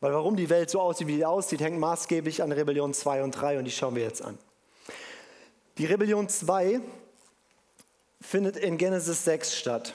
Weil 0.00 0.12
warum 0.12 0.36
die 0.36 0.48
Welt 0.48 0.70
so 0.70 0.80
aussieht, 0.80 1.08
wie 1.08 1.16
sie 1.16 1.24
aussieht, 1.24 1.60
hängt 1.60 1.78
maßgeblich 1.78 2.42
an 2.42 2.52
Rebellion 2.52 2.94
2 2.94 3.24
und 3.24 3.32
3 3.32 3.58
und 3.58 3.64
die 3.64 3.70
schauen 3.70 3.96
wir 3.96 4.02
jetzt 4.02 4.22
an. 4.22 4.38
Die 5.78 5.86
Rebellion 5.86 6.28
2 6.28 6.80
findet 8.20 8.56
in 8.56 8.78
Genesis 8.78 9.24
6 9.24 9.56
statt. 9.56 9.94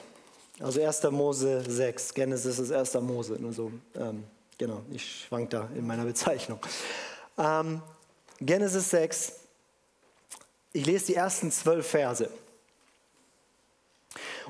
Also 0.60 0.82
1. 0.82 1.02
Mose 1.10 1.62
6. 1.68 2.14
Genesis 2.14 2.58
ist 2.58 2.72
1. 2.72 2.94
Mose. 2.94 3.36
Nur 3.38 3.52
so, 3.52 3.70
ähm, 3.94 4.24
genau, 4.56 4.82
ich 4.90 5.26
schwank 5.26 5.50
da 5.50 5.68
in 5.76 5.86
meiner 5.86 6.04
Bezeichnung. 6.04 6.58
Ähm, 7.36 7.80
Genesis 8.40 8.90
6. 8.90 9.32
Ich 10.72 10.84
lese 10.84 11.06
die 11.06 11.14
ersten 11.14 11.52
zwölf 11.52 11.86
Verse. 11.86 12.28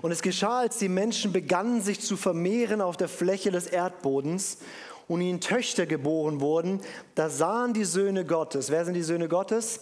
Und 0.01 0.13
es 0.13 0.23
geschah, 0.23 0.61
als 0.61 0.79
die 0.79 0.89
Menschen 0.89 1.33
begannen, 1.33 1.83
sich 1.83 2.01
zu 2.01 2.17
vermehren 2.17 2.81
auf 2.81 2.97
der 2.97 3.09
Fläche 3.09 3.51
des 3.51 3.67
Erdbodens 3.67 4.59
und 5.09 5.21
ihnen 5.21 5.41
Töchter 5.41 5.87
geboren 5.87 6.41
wurden, 6.41 6.81
da 7.15 7.29
sahen 7.29 7.75
die 7.75 7.85
Söhne 7.85 8.25
Gottes. 8.25 8.71
Wer 8.71 8.85
sind 8.85 8.95
die 8.95 9.03
Söhne 9.03 9.29
Gottes? 9.29 9.81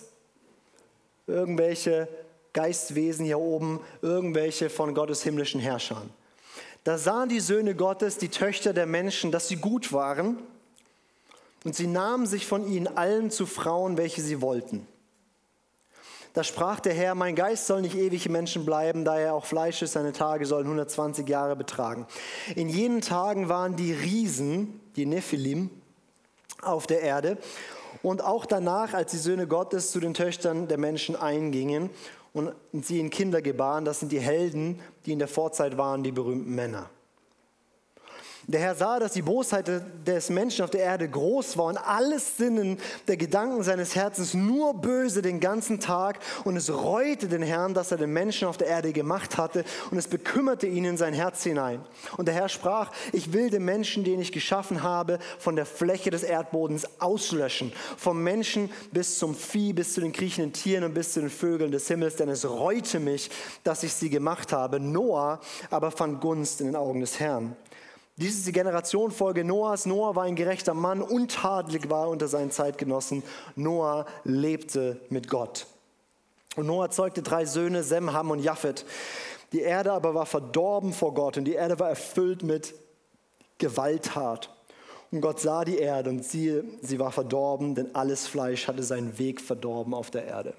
Irgendwelche 1.26 2.08
Geistwesen 2.56 3.26
hier 3.26 3.38
oben, 3.38 3.80
irgendwelche 4.00 4.70
von 4.70 4.94
Gottes 4.94 5.22
himmlischen 5.22 5.60
Herrschern. 5.60 6.08
Da 6.84 6.96
sahen 6.96 7.28
die 7.28 7.40
Söhne 7.40 7.74
Gottes, 7.74 8.16
die 8.16 8.30
Töchter 8.30 8.72
der 8.72 8.86
Menschen, 8.86 9.30
dass 9.30 9.48
sie 9.48 9.56
gut 9.56 9.92
waren, 9.92 10.38
und 11.64 11.74
sie 11.74 11.86
nahmen 11.86 12.26
sich 12.26 12.46
von 12.46 12.66
ihnen 12.66 12.86
allen 12.86 13.30
zu 13.30 13.44
Frauen, 13.44 13.98
welche 13.98 14.22
sie 14.22 14.40
wollten. 14.40 14.86
Da 16.32 16.44
sprach 16.44 16.80
der 16.80 16.94
Herr, 16.94 17.14
mein 17.14 17.34
Geist 17.34 17.66
soll 17.66 17.82
nicht 17.82 17.96
ewig 17.96 18.24
im 18.24 18.32
Menschen 18.32 18.64
bleiben, 18.64 19.04
da 19.04 19.18
er 19.18 19.34
auch 19.34 19.44
Fleisch 19.44 19.82
ist, 19.82 19.92
seine 19.92 20.12
Tage 20.12 20.46
sollen 20.46 20.66
120 20.66 21.28
Jahre 21.28 21.56
betragen. 21.56 22.06
In 22.54 22.68
jenen 22.68 23.00
Tagen 23.02 23.48
waren 23.50 23.76
die 23.76 23.92
Riesen, 23.92 24.80
die 24.96 25.04
Nephilim, 25.06 25.70
auf 26.62 26.86
der 26.86 27.00
Erde. 27.00 27.36
Und 28.02 28.22
auch 28.22 28.46
danach, 28.46 28.94
als 28.94 29.10
die 29.10 29.18
Söhne 29.18 29.46
Gottes 29.46 29.90
zu 29.90 30.00
den 30.00 30.14
Töchtern 30.14 30.68
der 30.68 30.78
Menschen 30.78 31.16
eingingen 31.16 31.90
und 32.36 32.52
sie 32.84 33.00
in 33.00 33.08
Kinder 33.08 33.40
gebaren. 33.40 33.86
Das 33.86 34.00
sind 34.00 34.12
die 34.12 34.20
Helden, 34.20 34.80
die 35.06 35.12
in 35.12 35.18
der 35.18 35.28
Vorzeit 35.28 35.78
waren, 35.78 36.02
die 36.02 36.12
berühmten 36.12 36.54
Männer. 36.54 36.90
Der 38.48 38.60
Herr 38.60 38.76
sah, 38.76 39.00
dass 39.00 39.14
die 39.14 39.22
Bosheit 39.22 39.68
des 40.06 40.30
Menschen 40.30 40.62
auf 40.62 40.70
der 40.70 40.82
Erde 40.82 41.08
groß 41.08 41.58
war 41.58 41.64
und 41.64 41.78
alles 41.78 42.36
Sinnen 42.36 42.78
der 43.08 43.16
Gedanken 43.16 43.64
seines 43.64 43.96
Herzens 43.96 44.34
nur 44.34 44.74
böse 44.74 45.20
den 45.20 45.40
ganzen 45.40 45.80
Tag. 45.80 46.20
Und 46.44 46.54
es 46.56 46.72
reute 46.72 47.26
den 47.26 47.42
Herrn, 47.42 47.74
dass 47.74 47.90
er 47.90 47.98
den 47.98 48.12
Menschen 48.12 48.46
auf 48.46 48.56
der 48.56 48.68
Erde 48.68 48.92
gemacht 48.92 49.36
hatte 49.36 49.64
und 49.90 49.98
es 49.98 50.06
bekümmerte 50.06 50.68
ihn 50.68 50.84
in 50.84 50.96
sein 50.96 51.12
Herz 51.12 51.42
hinein. 51.42 51.80
Und 52.16 52.28
der 52.28 52.36
Herr 52.36 52.48
sprach, 52.48 52.92
ich 53.12 53.32
will 53.32 53.50
den 53.50 53.64
Menschen, 53.64 54.04
den 54.04 54.20
ich 54.20 54.30
geschaffen 54.30 54.84
habe, 54.84 55.18
von 55.40 55.56
der 55.56 55.66
Fläche 55.66 56.10
des 56.10 56.22
Erdbodens 56.22 56.86
auslöschen. 57.00 57.72
Vom 57.96 58.22
Menschen 58.22 58.70
bis 58.92 59.18
zum 59.18 59.34
Vieh, 59.34 59.72
bis 59.72 59.94
zu 59.94 60.00
den 60.00 60.12
kriechenden 60.12 60.52
Tieren 60.52 60.84
und 60.84 60.94
bis 60.94 61.14
zu 61.14 61.20
den 61.20 61.30
Vögeln 61.30 61.72
des 61.72 61.88
Himmels, 61.88 62.14
denn 62.14 62.28
es 62.28 62.48
reute 62.48 63.00
mich, 63.00 63.28
dass 63.64 63.82
ich 63.82 63.92
sie 63.92 64.08
gemacht 64.08 64.52
habe. 64.52 64.78
Noah 64.78 65.40
aber 65.68 65.90
fand 65.90 66.20
Gunst 66.20 66.60
in 66.60 66.68
den 66.68 66.76
Augen 66.76 67.00
des 67.00 67.18
Herrn. 67.18 67.56
Dies 68.18 68.36
ist 68.36 68.46
die 68.46 68.52
Generationfolge 68.52 69.44
Noahs. 69.44 69.84
Noah 69.84 70.16
war 70.16 70.24
ein 70.24 70.36
gerechter 70.36 70.72
Mann, 70.72 71.02
untadelig 71.02 71.90
war 71.90 72.08
unter 72.08 72.28
seinen 72.28 72.50
Zeitgenossen. 72.50 73.22
Noah 73.56 74.06
lebte 74.24 75.00
mit 75.10 75.28
Gott. 75.28 75.66
Und 76.56 76.66
Noah 76.66 76.90
zeugte 76.90 77.22
drei 77.22 77.44
Söhne, 77.44 77.82
Sem, 77.82 78.14
Ham 78.14 78.30
und 78.30 78.38
Japhet. 78.38 78.86
Die 79.52 79.60
Erde 79.60 79.92
aber 79.92 80.14
war 80.14 80.24
verdorben 80.24 80.94
vor 80.94 81.12
Gott 81.12 81.36
und 81.36 81.44
die 81.44 81.52
Erde 81.52 81.78
war 81.78 81.90
erfüllt 81.90 82.42
mit 82.42 82.74
Gewalttat. 83.58 84.50
Und 85.12 85.20
Gott 85.20 85.38
sah 85.38 85.64
die 85.64 85.78
Erde 85.78 86.10
und 86.10 86.24
siehe, 86.24 86.64
sie 86.80 86.98
war 86.98 87.12
verdorben, 87.12 87.74
denn 87.74 87.94
alles 87.94 88.26
Fleisch 88.26 88.66
hatte 88.66 88.82
seinen 88.82 89.18
Weg 89.18 89.42
verdorben 89.42 89.92
auf 89.92 90.10
der 90.10 90.24
Erde. 90.24 90.54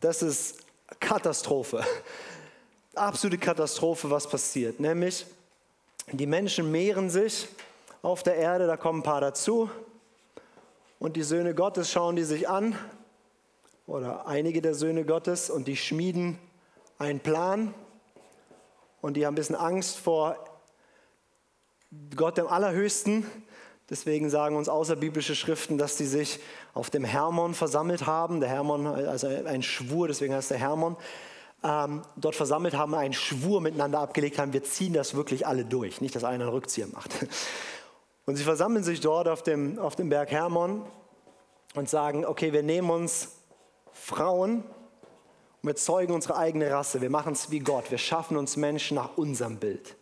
Das 0.00 0.22
ist 0.22 0.58
Katastrophe. 1.00 1.84
Absolute 2.94 3.38
Katastrophe, 3.38 4.10
was 4.10 4.28
passiert. 4.28 4.80
Nämlich, 4.80 5.24
die 6.12 6.26
Menschen 6.26 6.70
mehren 6.70 7.10
sich 7.10 7.48
auf 8.00 8.22
der 8.22 8.36
Erde, 8.36 8.66
da 8.66 8.76
kommen 8.76 9.00
ein 9.00 9.02
paar 9.02 9.20
dazu. 9.20 9.70
Und 10.98 11.16
die 11.16 11.22
Söhne 11.22 11.54
Gottes 11.54 11.90
schauen 11.90 12.16
die 12.16 12.24
sich 12.24 12.48
an, 12.48 12.76
oder 13.86 14.26
einige 14.26 14.62
der 14.62 14.74
Söhne 14.74 15.04
Gottes, 15.04 15.50
und 15.50 15.68
die 15.68 15.76
schmieden 15.76 16.38
einen 16.98 17.20
Plan. 17.20 17.74
Und 19.00 19.16
die 19.16 19.26
haben 19.26 19.34
ein 19.34 19.36
bisschen 19.36 19.54
Angst 19.54 19.98
vor 19.98 20.36
Gott 22.16 22.38
dem 22.38 22.46
Allerhöchsten. 22.46 23.26
Deswegen 23.90 24.28
sagen 24.28 24.56
uns 24.56 24.68
außerbiblische 24.68 25.34
Schriften, 25.34 25.78
dass 25.78 25.96
sie 25.96 26.06
sich 26.06 26.40
auf 26.74 26.90
dem 26.90 27.04
Hermon 27.04 27.54
versammelt 27.54 28.06
haben. 28.06 28.40
Der 28.40 28.48
Hermon, 28.48 28.86
also 28.86 29.28
ein 29.28 29.62
Schwur, 29.62 30.08
deswegen 30.08 30.34
heißt 30.34 30.50
der 30.50 30.58
Hermon 30.58 30.96
ähm, 31.64 32.02
dort 32.16 32.36
versammelt 32.36 32.74
haben, 32.76 32.94
einen 32.94 33.12
Schwur 33.12 33.60
miteinander 33.60 34.00
abgelegt 34.00 34.38
haben, 34.38 34.52
wir 34.52 34.62
ziehen 34.62 34.92
das 34.92 35.14
wirklich 35.14 35.46
alle 35.46 35.64
durch, 35.64 36.00
nicht, 36.00 36.14
dass 36.14 36.24
einer 36.24 36.44
einen 36.44 36.52
Rückzieher 36.52 36.86
macht. 36.88 37.10
Und 38.26 38.36
sie 38.36 38.44
versammeln 38.44 38.84
sich 38.84 39.00
dort 39.00 39.26
auf 39.26 39.42
dem, 39.42 39.78
auf 39.78 39.96
dem 39.96 40.10
Berg 40.10 40.30
Hermon 40.30 40.84
und 41.74 41.88
sagen, 41.88 42.26
okay, 42.26 42.52
wir 42.52 42.62
nehmen 42.62 42.90
uns 42.90 43.36
Frauen 43.90 44.64
und 45.62 45.66
wir 45.66 45.76
zeugen 45.76 46.12
unsere 46.12 46.36
eigene 46.36 46.70
Rasse, 46.70 47.00
wir 47.00 47.08
machen 47.08 47.32
es 47.32 47.50
wie 47.50 47.60
Gott, 47.60 47.90
wir 47.90 47.96
schaffen 47.96 48.36
uns 48.36 48.56
Menschen 48.56 48.96
nach 48.96 49.16
unserem 49.16 49.56
Bild. 49.56 49.96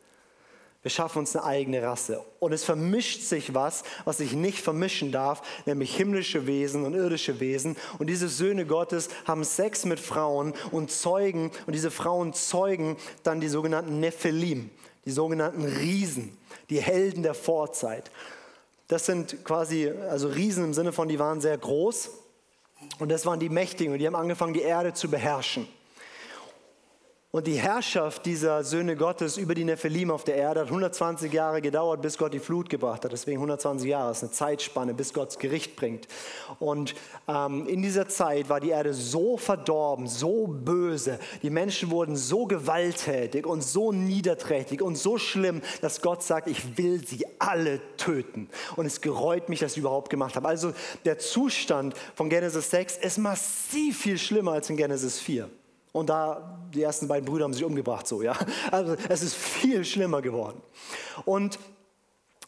Wir 0.87 0.91
schaffen 0.91 1.19
uns 1.19 1.35
eine 1.35 1.45
eigene 1.45 1.83
Rasse. 1.83 2.25
Und 2.39 2.53
es 2.53 2.63
vermischt 2.63 3.23
sich 3.23 3.55
was, 3.55 3.83
was 4.05 4.19
sich 4.19 4.35
nicht 4.35 4.61
vermischen 4.61 5.11
darf, 5.11 5.43
nämlich 5.67 5.97
himmlische 5.97 6.47
Wesen 6.47 6.85
und 6.85 6.95
irdische 6.95 7.41
Wesen. 7.41 7.75
Und 7.99 8.07
diese 8.07 8.29
Söhne 8.29 8.67
Gottes 8.67 9.09
haben 9.25 9.43
Sex 9.43 9.85
mit 9.85 9.99
Frauen 9.99 10.55
und 10.71 10.93
zeugen, 10.93 11.51
und 11.67 11.73
diese 11.73 11.91
Frauen 11.91 12.35
zeugen 12.35 12.97
dann 13.25 13.41
die 13.41 13.49
sogenannten 13.49 13.99
Nephilim, 13.99 14.71
die 15.05 15.11
sogenannten 15.11 15.65
Riesen, 15.65 16.39
die 16.71 16.81
Helden 16.81 17.25
der 17.25 17.35
Vorzeit. 17.35 18.13
Das 18.87 19.07
sind 19.07 19.45
quasi, 19.45 19.91
also 20.09 20.29
Riesen 20.29 20.63
im 20.63 20.73
Sinne 20.73 20.93
von, 20.93 21.09
die 21.09 21.19
waren 21.19 21.41
sehr 21.41 21.59
groß. 21.59 22.11
Und 23.01 23.09
das 23.09 23.27
waren 23.27 23.41
die 23.41 23.49
Mächtigen 23.49 23.93
und 23.93 23.99
die 23.99 24.07
haben 24.07 24.15
angefangen, 24.15 24.55
die 24.55 24.63
Erde 24.63 24.95
zu 24.95 25.11
beherrschen. 25.11 25.67
Und 27.37 27.47
die 27.47 27.59
Herrschaft 27.59 28.25
dieser 28.25 28.65
Söhne 28.65 28.97
Gottes 28.97 29.37
über 29.37 29.55
die 29.55 29.65
Nephilim 29.65 30.11
auf 30.11 30.25
der 30.25 30.37
Erde 30.37 30.61
hat 30.61 30.69
120 30.69 31.31
Jahre 31.31 31.61
gedauert, 31.61 32.01
bis 32.01 32.17
Gott 32.17 32.33
die 32.33 32.39
Flut 32.39 32.71
gebracht 32.71 33.05
hat. 33.05 33.13
Deswegen 33.13 33.37
120 33.37 33.91
Jahre 33.91 34.13
ist 34.13 34.23
eine 34.23 34.33
Zeitspanne, 34.33 34.95
bis 34.95 35.13
Gott's 35.13 35.39
Gericht 35.39 35.77
bringt. 35.77 36.09
Und 36.61 36.95
ähm, 37.29 37.67
in 37.69 37.83
dieser 37.83 38.09
Zeit 38.09 38.49
war 38.49 38.59
die 38.59 38.71
Erde 38.71 38.95
so 38.95 39.37
verdorben, 39.37 40.07
so 40.07 40.47
böse. 40.47 41.19
Die 41.43 41.51
Menschen 41.51 41.91
wurden 41.91 42.17
so 42.17 42.47
gewalttätig 42.47 43.45
und 43.45 43.63
so 43.63 43.93
niederträchtig 43.93 44.81
und 44.81 44.97
so 44.97 45.19
schlimm, 45.19 45.61
dass 45.83 46.01
Gott 46.01 46.23
sagt, 46.23 46.49
ich 46.49 46.79
will 46.79 47.07
sie 47.07 47.27
alle 47.39 47.83
töten. 47.99 48.49
Und 48.77 48.87
es 48.87 49.03
gereut 49.03 49.51
mich, 49.51 49.61
dass 49.61 49.73
ich 49.73 49.79
überhaupt 49.81 50.09
gemacht 50.09 50.37
habe. 50.37 50.49
Also 50.49 50.73
der 51.05 51.19
Zustand 51.19 51.93
von 52.15 52.31
Genesis 52.31 52.71
6 52.71 52.97
ist 52.97 53.19
massiv 53.19 53.99
viel 53.99 54.17
schlimmer 54.17 54.53
als 54.53 54.71
in 54.71 54.79
Genesis 54.79 55.21
4. 55.21 55.51
Und 55.97 56.11
da, 56.11 56.59
die 56.75 56.83
ersten 56.83 57.09
beiden 57.09 57.25
Brüder 57.25 57.45
haben 57.45 57.55
sich 57.55 57.65
umgebracht, 57.65 58.07
so, 58.07 58.21
ja. 58.21 58.37
Also 58.71 58.97
es 59.09 59.23
ist 59.23 59.35
viel 59.35 59.83
schlimmer 59.83 60.21
geworden. 60.21 60.61
Und 61.25 61.59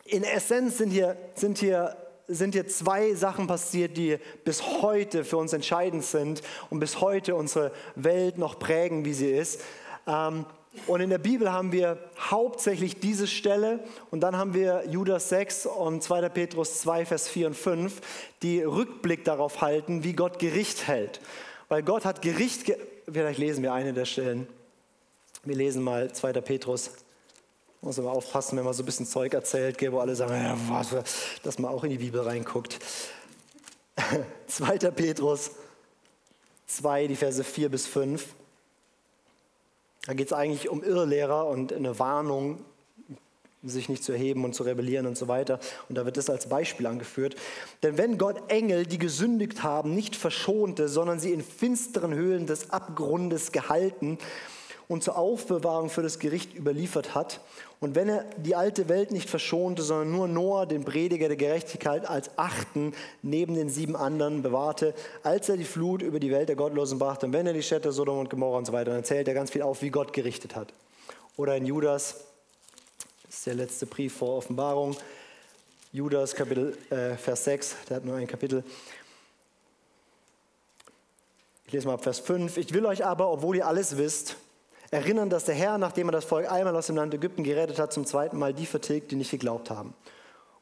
in 0.05 0.23
Essenz 0.23 0.76
sind 0.76 0.90
hier, 0.90 1.17
sind 1.35 1.57
hier, 1.57 1.97
sind 2.26 2.52
hier 2.52 2.69
zwei 2.69 3.14
Sachen 3.14 3.47
passiert, 3.47 3.97
die 3.97 4.19
bis 4.45 4.83
heute 4.83 5.25
für 5.25 5.38
uns 5.38 5.55
entscheidend 5.55 6.05
sind 6.05 6.43
und 6.69 6.78
bis 6.78 7.00
heute 7.00 7.37
unsere 7.37 7.73
Welt 7.95 8.37
noch 8.37 8.59
prägen, 8.59 9.07
wie 9.07 9.14
sie 9.14 9.31
ist. 9.31 9.62
Ähm, 10.07 10.45
und 10.87 11.00
in 11.00 11.09
der 11.09 11.17
Bibel 11.17 11.50
haben 11.50 11.73
wir 11.73 11.97
hauptsächlich 12.19 13.00
diese 13.00 13.26
Stelle 13.26 13.81
und 14.11 14.21
dann 14.21 14.37
haben 14.37 14.52
wir 14.52 14.85
Judas 14.90 15.31
6 15.31 15.64
und 15.64 16.02
2. 16.02 16.28
Petrus 16.28 16.81
2, 16.81 17.07
Vers 17.07 17.31
4 17.31 17.47
und 17.47 17.57
5, 17.57 18.02
die 18.43 18.62
Rückblick 18.62 19.25
darauf 19.25 19.62
halten, 19.62 20.05
wie 20.05 20.12
Gott 20.12 20.38
Gericht 20.38 20.87
hält. 20.87 21.23
Weil 21.71 21.83
Gott 21.83 22.05
hat 22.05 22.21
Gericht, 22.21 22.67
ge 22.67 22.76
vielleicht 23.12 23.38
lesen 23.38 23.62
wir 23.62 23.73
eine 23.73 23.93
der 23.93 24.05
Stellen. 24.05 24.47
Wir 25.45 25.57
lesen 25.57 25.83
mal 25.83 26.12
2. 26.12 26.33
Petrus. 26.41 26.91
Muss 27.81 27.99
aber 27.99 28.11
aufpassen, 28.11 28.57
wenn 28.57 28.65
man 28.65 28.75
so 28.75 28.83
ein 28.83 28.87
bisschen 28.87 29.07
Zeug 29.07 29.35
erzählt, 29.35 29.81
wo 29.93 30.00
alle 30.00 30.17
sagen, 30.17 30.35
ja, 30.35 30.57
was, 30.69 30.95
dass 31.43 31.59
man 31.59 31.71
auch 31.71 31.85
in 31.85 31.91
die 31.91 31.99
Bibel 31.99 32.21
reinguckt. 32.21 32.79
2. 34.49 34.79
Petrus 34.91 35.53
2, 36.67 37.07
die 37.07 37.17
Verse 37.17 37.43
4 37.43 37.69
bis 37.69 37.87
5. 37.87 38.27
Da 40.07 40.15
geht 40.15 40.27
es 40.27 40.33
eigentlich 40.33 40.69
um 40.69 40.83
Irrlehrer 40.83 41.47
und 41.47 41.73
eine 41.73 41.99
Warnung 41.99 42.65
sich 43.65 43.88
nicht 43.88 44.05
zu 44.05 44.12
erheben 44.12 44.45
und 44.45 44.55
zu 44.55 44.62
rebellieren 44.62 45.07
und 45.07 45.17
so 45.17 45.29
weiter. 45.29 45.59
Und 45.88 45.99
da 45.99 46.05
wird 46.05 46.17
das 46.17 46.31
als 46.31 46.49
Beispiel 46.49 46.87
angeführt. 46.87 47.37
Denn 47.83 47.99
wenn 47.99 48.19
Gott 48.19 48.50
Engel, 48.50 48.87
die 48.87 48.99
gesündigt 48.99 49.62
haben, 49.62 49.95
nicht 49.95 50.17
verschonte, 50.17 50.88
sondern 50.88 51.19
sie 51.19 51.33
in 51.33 51.43
finsteren 51.43 52.15
Höhlen 52.15 52.47
des 52.47 52.71
Abgrundes 52.71 53.53
gehalten 53.53 54.19
und 54.87 55.03
zur 55.03 55.19
Aufbewahrung 55.19 55.91
für 55.91 56.03
das 56.03 56.19
Gericht 56.19 56.57
überliefert 56.57 57.15
hat, 57.15 57.41
und 57.81 57.95
wenn 57.95 58.09
er 58.09 58.25
die 58.37 58.57
alte 58.57 58.88
Welt 58.88 59.12
nicht 59.12 59.31
verschonte, 59.31 59.83
sondern 59.83 60.11
nur 60.11 60.27
Noah, 60.27 60.67
den 60.67 60.85
Prediger 60.85 61.29
der 61.29 61.37
Gerechtigkeit, 61.37 62.09
als 62.09 62.31
Achten 62.37 62.93
neben 63.23 63.55
den 63.55 63.69
sieben 63.69 63.95
anderen 63.95 64.43
bewahrte, 64.43 64.95
als 65.23 65.49
er 65.49 65.57
die 65.57 65.65
Flut 65.65 66.03
über 66.03 66.19
die 66.19 66.33
Welt 66.33 66.49
der 66.49 66.57
Gottlosen 66.57 66.99
brachte, 66.99 67.27
und 67.27 67.33
wenn 67.33 67.47
er 67.47 67.53
die 67.53 67.62
Städte 67.62 67.93
Sodom 67.93 68.19
und 68.19 68.31
Gomorra 68.31 68.59
und 68.59 68.67
so 68.67 68.73
weiter, 68.73 68.91
dann 68.91 69.05
zählt 69.05 69.29
er 69.29 69.35
ganz 69.35 69.53
viel 69.53 69.62
auf, 69.62 69.81
wie 69.81 69.91
Gott 69.91 70.12
gerichtet 70.12 70.57
hat. 70.57 70.73
Oder 71.37 71.57
in 71.57 71.67
Judas, 71.67 72.25
das 73.28 73.37
ist 73.37 73.47
der 73.47 73.54
letzte 73.54 73.85
Brief 73.85 74.16
vor 74.16 74.38
Offenbarung, 74.38 74.97
Judas 75.92 76.35
Kapitel, 76.35 76.76
äh, 76.88 77.14
Vers 77.16 77.44
6, 77.44 77.76
der 77.88 77.97
hat 77.99 78.04
nur 78.04 78.16
ein 78.16 78.26
Kapitel. 78.26 78.64
Ich 81.66 81.73
lese 81.73 81.87
mal 81.87 81.94
ab 81.94 82.02
Vers 82.02 82.20
5. 82.20 82.56
Ich 82.56 82.73
will 82.73 82.87
euch 82.87 83.04
aber, 83.04 83.30
obwohl 83.30 83.56
ihr 83.56 83.66
alles 83.66 83.99
wisst, 83.99 84.37
erinnern, 84.90 85.28
dass 85.28 85.44
der 85.44 85.54
Herr, 85.54 85.76
nachdem 85.76 86.08
er 86.08 86.12
das 86.12 86.25
Volk 86.25 86.50
einmal 86.50 86.75
aus 86.75 86.87
dem 86.87 86.97
Land 86.97 87.12
Ägypten 87.12 87.44
gerettet 87.44 87.78
hat, 87.78 87.92
zum 87.92 88.06
zweiten 88.06 88.38
Mal 88.38 88.54
die 88.54 88.64
vertilgt, 88.64 89.11
die 89.11 89.16
nicht 89.16 89.30
geglaubt 89.30 89.68
haben. 89.68 89.92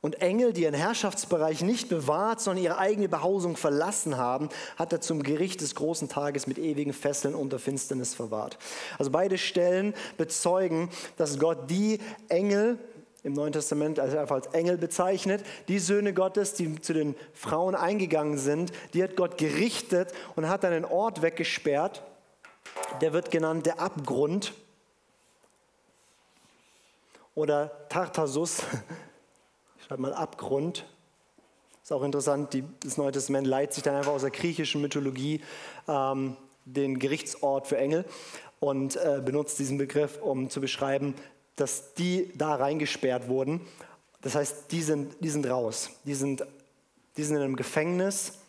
Und 0.01 0.21
Engel, 0.21 0.53
die 0.53 0.63
ihren 0.63 0.75
Herrschaftsbereich 0.75 1.63
nicht 1.63 1.89
bewahrt, 1.89 2.41
sondern 2.41 2.63
ihre 2.65 2.79
eigene 2.79 3.09
Behausung 3.09 3.57
verlassen 3.57 4.17
haben, 4.17 4.51
hat 4.77 4.93
er 4.93 5.01
zum 5.01 5.23
Gericht 5.23 5.61
des 5.61 5.75
großen 5.75 6.09
Tages 6.09 6.47
mit 6.47 6.59
ewigen 6.59 6.93
Fesseln 6.93 7.35
unter 7.35 7.59
Finsternis 7.59 8.15
verwahrt. 8.15 8.59
Also 8.99 9.11
beide 9.11 9.39
Stellen 9.39 9.95
bezeugen, 10.17 10.91
dass 11.17 11.39
Gott 11.39 11.71
die 11.71 11.99
Engel 12.29 12.79
im 13.27 13.33
Neuen 13.33 13.53
Testament 13.53 13.99
einfach 13.99 14.37
als 14.37 14.47
Engel 14.49 14.79
bezeichnet, 14.79 15.45
die 15.67 15.81
Söhne 15.81 16.15
Gottes, 16.15 16.55
die 16.55 16.81
zu 16.81 16.93
den 16.93 17.17
Frauen 17.33 17.75
eingegangen 17.75 18.39
sind, 18.39 18.71
die 18.95 19.03
hat 19.03 19.17
Gott 19.17 19.37
gerichtet 19.37 20.13
und 20.37 20.49
hat 20.49 20.65
einen 20.65 20.85
Ort 20.85 21.23
weggesperrt, 21.23 22.05
der 23.01 23.13
wird 23.13 23.33
genannt 23.33 23.67
der 23.67 23.81
Abgrund 23.81 24.55
oder 27.35 27.89
Tartasus. 27.89 28.63
Ich 29.87 29.89
schreibe 29.89 30.03
mal 30.03 30.15
Abgrund. 30.15 30.85
Ist 31.81 31.93
auch 31.93 32.03
interessant, 32.03 32.53
die, 32.53 32.65
das 32.81 32.97
Neue 32.97 33.13
Testament 33.13 33.47
leitet 33.47 33.75
sich 33.75 33.85
dann 33.85 33.95
einfach 33.95 34.11
aus 34.11 34.23
der 34.23 34.33
griechischen 34.33 34.81
Mythologie 34.83 35.41
ähm, 35.87 36.37
den 36.65 36.99
Gerichtsort 36.99 37.69
für 37.69 37.79
Engel 37.79 38.05
und 38.59 38.97
äh, 38.97 39.23
benutzt 39.25 39.61
diesen 39.61 39.79
Begriff, 39.79 40.21
um 40.21 40.51
zu 40.51 40.61
beschreiben, 40.61 41.15
dass 41.55 41.95
die 41.95 42.33
da 42.35 42.57
reingesperrt 42.57 43.29
wurden. 43.29 43.61
Das 44.23 44.35
heißt, 44.35 44.73
die 44.73 44.83
sind, 44.83 45.15
die 45.21 45.29
sind 45.29 45.49
raus. 45.49 45.91
Die 46.03 46.15
sind, 46.15 46.45
die 47.17 47.23
sind 47.23 47.37
in 47.37 47.43
einem 47.43 47.55
Gefängnis 47.55 48.41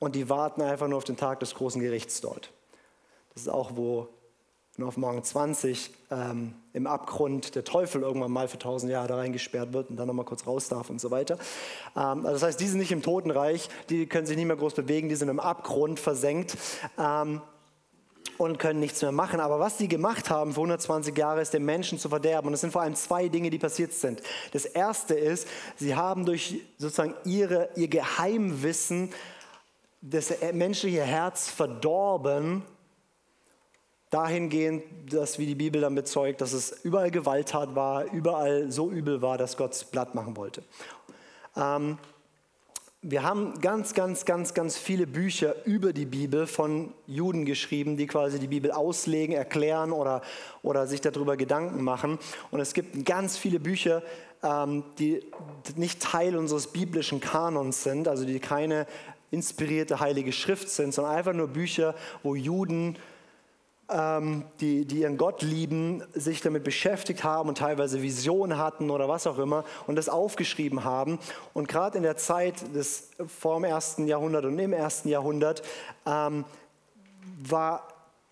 und 0.00 0.16
die 0.16 0.28
warten 0.28 0.60
einfach 0.60 0.88
nur 0.88 0.98
auf 0.98 1.04
den 1.04 1.16
Tag 1.16 1.38
des 1.38 1.54
großen 1.54 1.80
Gerichts 1.80 2.20
dort. 2.20 2.50
Das 3.34 3.42
ist 3.42 3.48
auch, 3.48 3.76
wo 3.76 4.08
in 4.76 4.84
Offenbarung 4.84 5.22
20 5.22 5.90
ähm, 6.10 6.54
im 6.72 6.86
Abgrund 6.86 7.54
der 7.54 7.64
Teufel 7.64 8.02
irgendwann 8.02 8.30
mal 8.30 8.48
für 8.48 8.58
tausend 8.58 8.90
Jahre 8.90 9.08
da 9.08 9.16
reingesperrt 9.16 9.72
wird 9.72 9.90
und 9.90 9.96
dann 9.96 10.06
nochmal 10.06 10.24
kurz 10.24 10.46
raus 10.46 10.68
darf 10.68 10.90
und 10.90 11.00
so 11.00 11.10
weiter. 11.10 11.38
Ähm, 11.96 12.24
also 12.24 12.32
das 12.32 12.42
heißt, 12.42 12.60
die 12.60 12.66
sind 12.66 12.78
nicht 12.78 12.92
im 12.92 13.02
Totenreich, 13.02 13.68
die 13.88 14.06
können 14.06 14.26
sich 14.26 14.36
nicht 14.36 14.46
mehr 14.46 14.56
groß 14.56 14.74
bewegen, 14.74 15.08
die 15.08 15.16
sind 15.16 15.28
im 15.28 15.40
Abgrund 15.40 16.00
versenkt. 16.00 16.56
Ähm, 16.98 17.42
und 18.38 18.58
können 18.58 18.80
nichts 18.80 19.02
mehr 19.02 19.12
machen. 19.12 19.38
Aber 19.38 19.60
was 19.60 19.76
sie 19.76 19.86
gemacht 19.86 20.30
haben 20.30 20.52
für 20.54 20.60
120 20.60 21.16
Jahre, 21.16 21.42
ist 21.42 21.52
den 21.52 21.64
Menschen 21.64 21.98
zu 21.98 22.08
verderben. 22.08 22.48
Und 22.48 22.54
es 22.54 22.62
sind 22.62 22.72
vor 22.72 22.80
allem 22.80 22.94
zwei 22.94 23.28
Dinge, 23.28 23.50
die 23.50 23.58
passiert 23.58 23.92
sind. 23.92 24.22
Das 24.52 24.64
erste 24.64 25.14
ist, 25.14 25.46
sie 25.76 25.94
haben 25.94 26.24
durch 26.24 26.62
sozusagen 26.78 27.14
ihre, 27.26 27.68
ihr 27.76 27.88
Geheimwissen 27.88 29.12
das 30.00 30.32
menschliche 30.54 31.02
Herz 31.02 31.50
verdorben 31.50 32.62
dahingehend, 34.10 34.82
dass, 35.12 35.38
wie 35.38 35.46
die 35.46 35.54
Bibel 35.54 35.80
dann 35.80 35.94
bezeugt, 35.94 36.40
dass 36.40 36.52
es 36.52 36.84
überall 36.84 37.10
Gewalttat 37.10 37.74
war, 37.74 38.04
überall 38.12 38.70
so 38.70 38.90
übel 38.90 39.22
war, 39.22 39.38
dass 39.38 39.56
Gott 39.56 39.72
es 39.72 39.84
platt 39.84 40.14
machen 40.14 40.36
wollte. 40.36 40.62
Ähm, 41.56 41.98
wir 43.02 43.22
haben 43.22 43.58
ganz, 43.60 43.94
ganz, 43.94 44.26
ganz, 44.26 44.52
ganz 44.52 44.76
viele 44.76 45.06
Bücher 45.06 45.54
über 45.64 45.94
die 45.94 46.04
Bibel 46.04 46.46
von 46.46 46.92
Juden 47.06 47.46
geschrieben, 47.46 47.96
die 47.96 48.06
quasi 48.06 48.38
die 48.38 48.48
Bibel 48.48 48.72
auslegen, 48.72 49.34
erklären 49.34 49.92
oder, 49.92 50.20
oder 50.62 50.86
sich 50.86 51.00
darüber 51.00 51.38
Gedanken 51.38 51.82
machen. 51.82 52.18
Und 52.50 52.60
es 52.60 52.74
gibt 52.74 53.06
ganz 53.06 53.38
viele 53.38 53.58
Bücher, 53.58 54.02
ähm, 54.42 54.84
die 54.98 55.22
nicht 55.76 56.02
Teil 56.02 56.36
unseres 56.36 56.66
biblischen 56.66 57.20
Kanons 57.20 57.84
sind, 57.84 58.06
also 58.06 58.26
die 58.26 58.38
keine 58.38 58.86
inspirierte 59.30 60.00
heilige 60.00 60.32
Schrift 60.32 60.68
sind, 60.68 60.92
sondern 60.92 61.14
einfach 61.14 61.32
nur 61.32 61.48
Bücher, 61.48 61.94
wo 62.22 62.34
Juden 62.34 62.96
ähm, 63.90 64.44
die, 64.60 64.84
die 64.84 65.00
ihren 65.00 65.16
Gott 65.16 65.42
lieben, 65.42 66.02
sich 66.14 66.40
damit 66.40 66.64
beschäftigt 66.64 67.24
haben 67.24 67.48
und 67.48 67.58
teilweise 67.58 68.02
Visionen 68.02 68.58
hatten 68.58 68.90
oder 68.90 69.08
was 69.08 69.26
auch 69.26 69.38
immer 69.38 69.64
und 69.86 69.96
das 69.96 70.08
aufgeschrieben 70.08 70.84
haben. 70.84 71.18
Und 71.52 71.68
gerade 71.68 71.96
in 71.96 72.02
der 72.02 72.16
Zeit 72.16 72.74
des 72.74 73.10
vor 73.26 73.56
dem 73.56 73.64
ersten 73.64 74.06
Jahrhundert 74.06 74.44
und 74.44 74.58
im 74.58 74.72
ersten 74.72 75.08
Jahrhundert 75.08 75.62
ähm, 76.06 76.44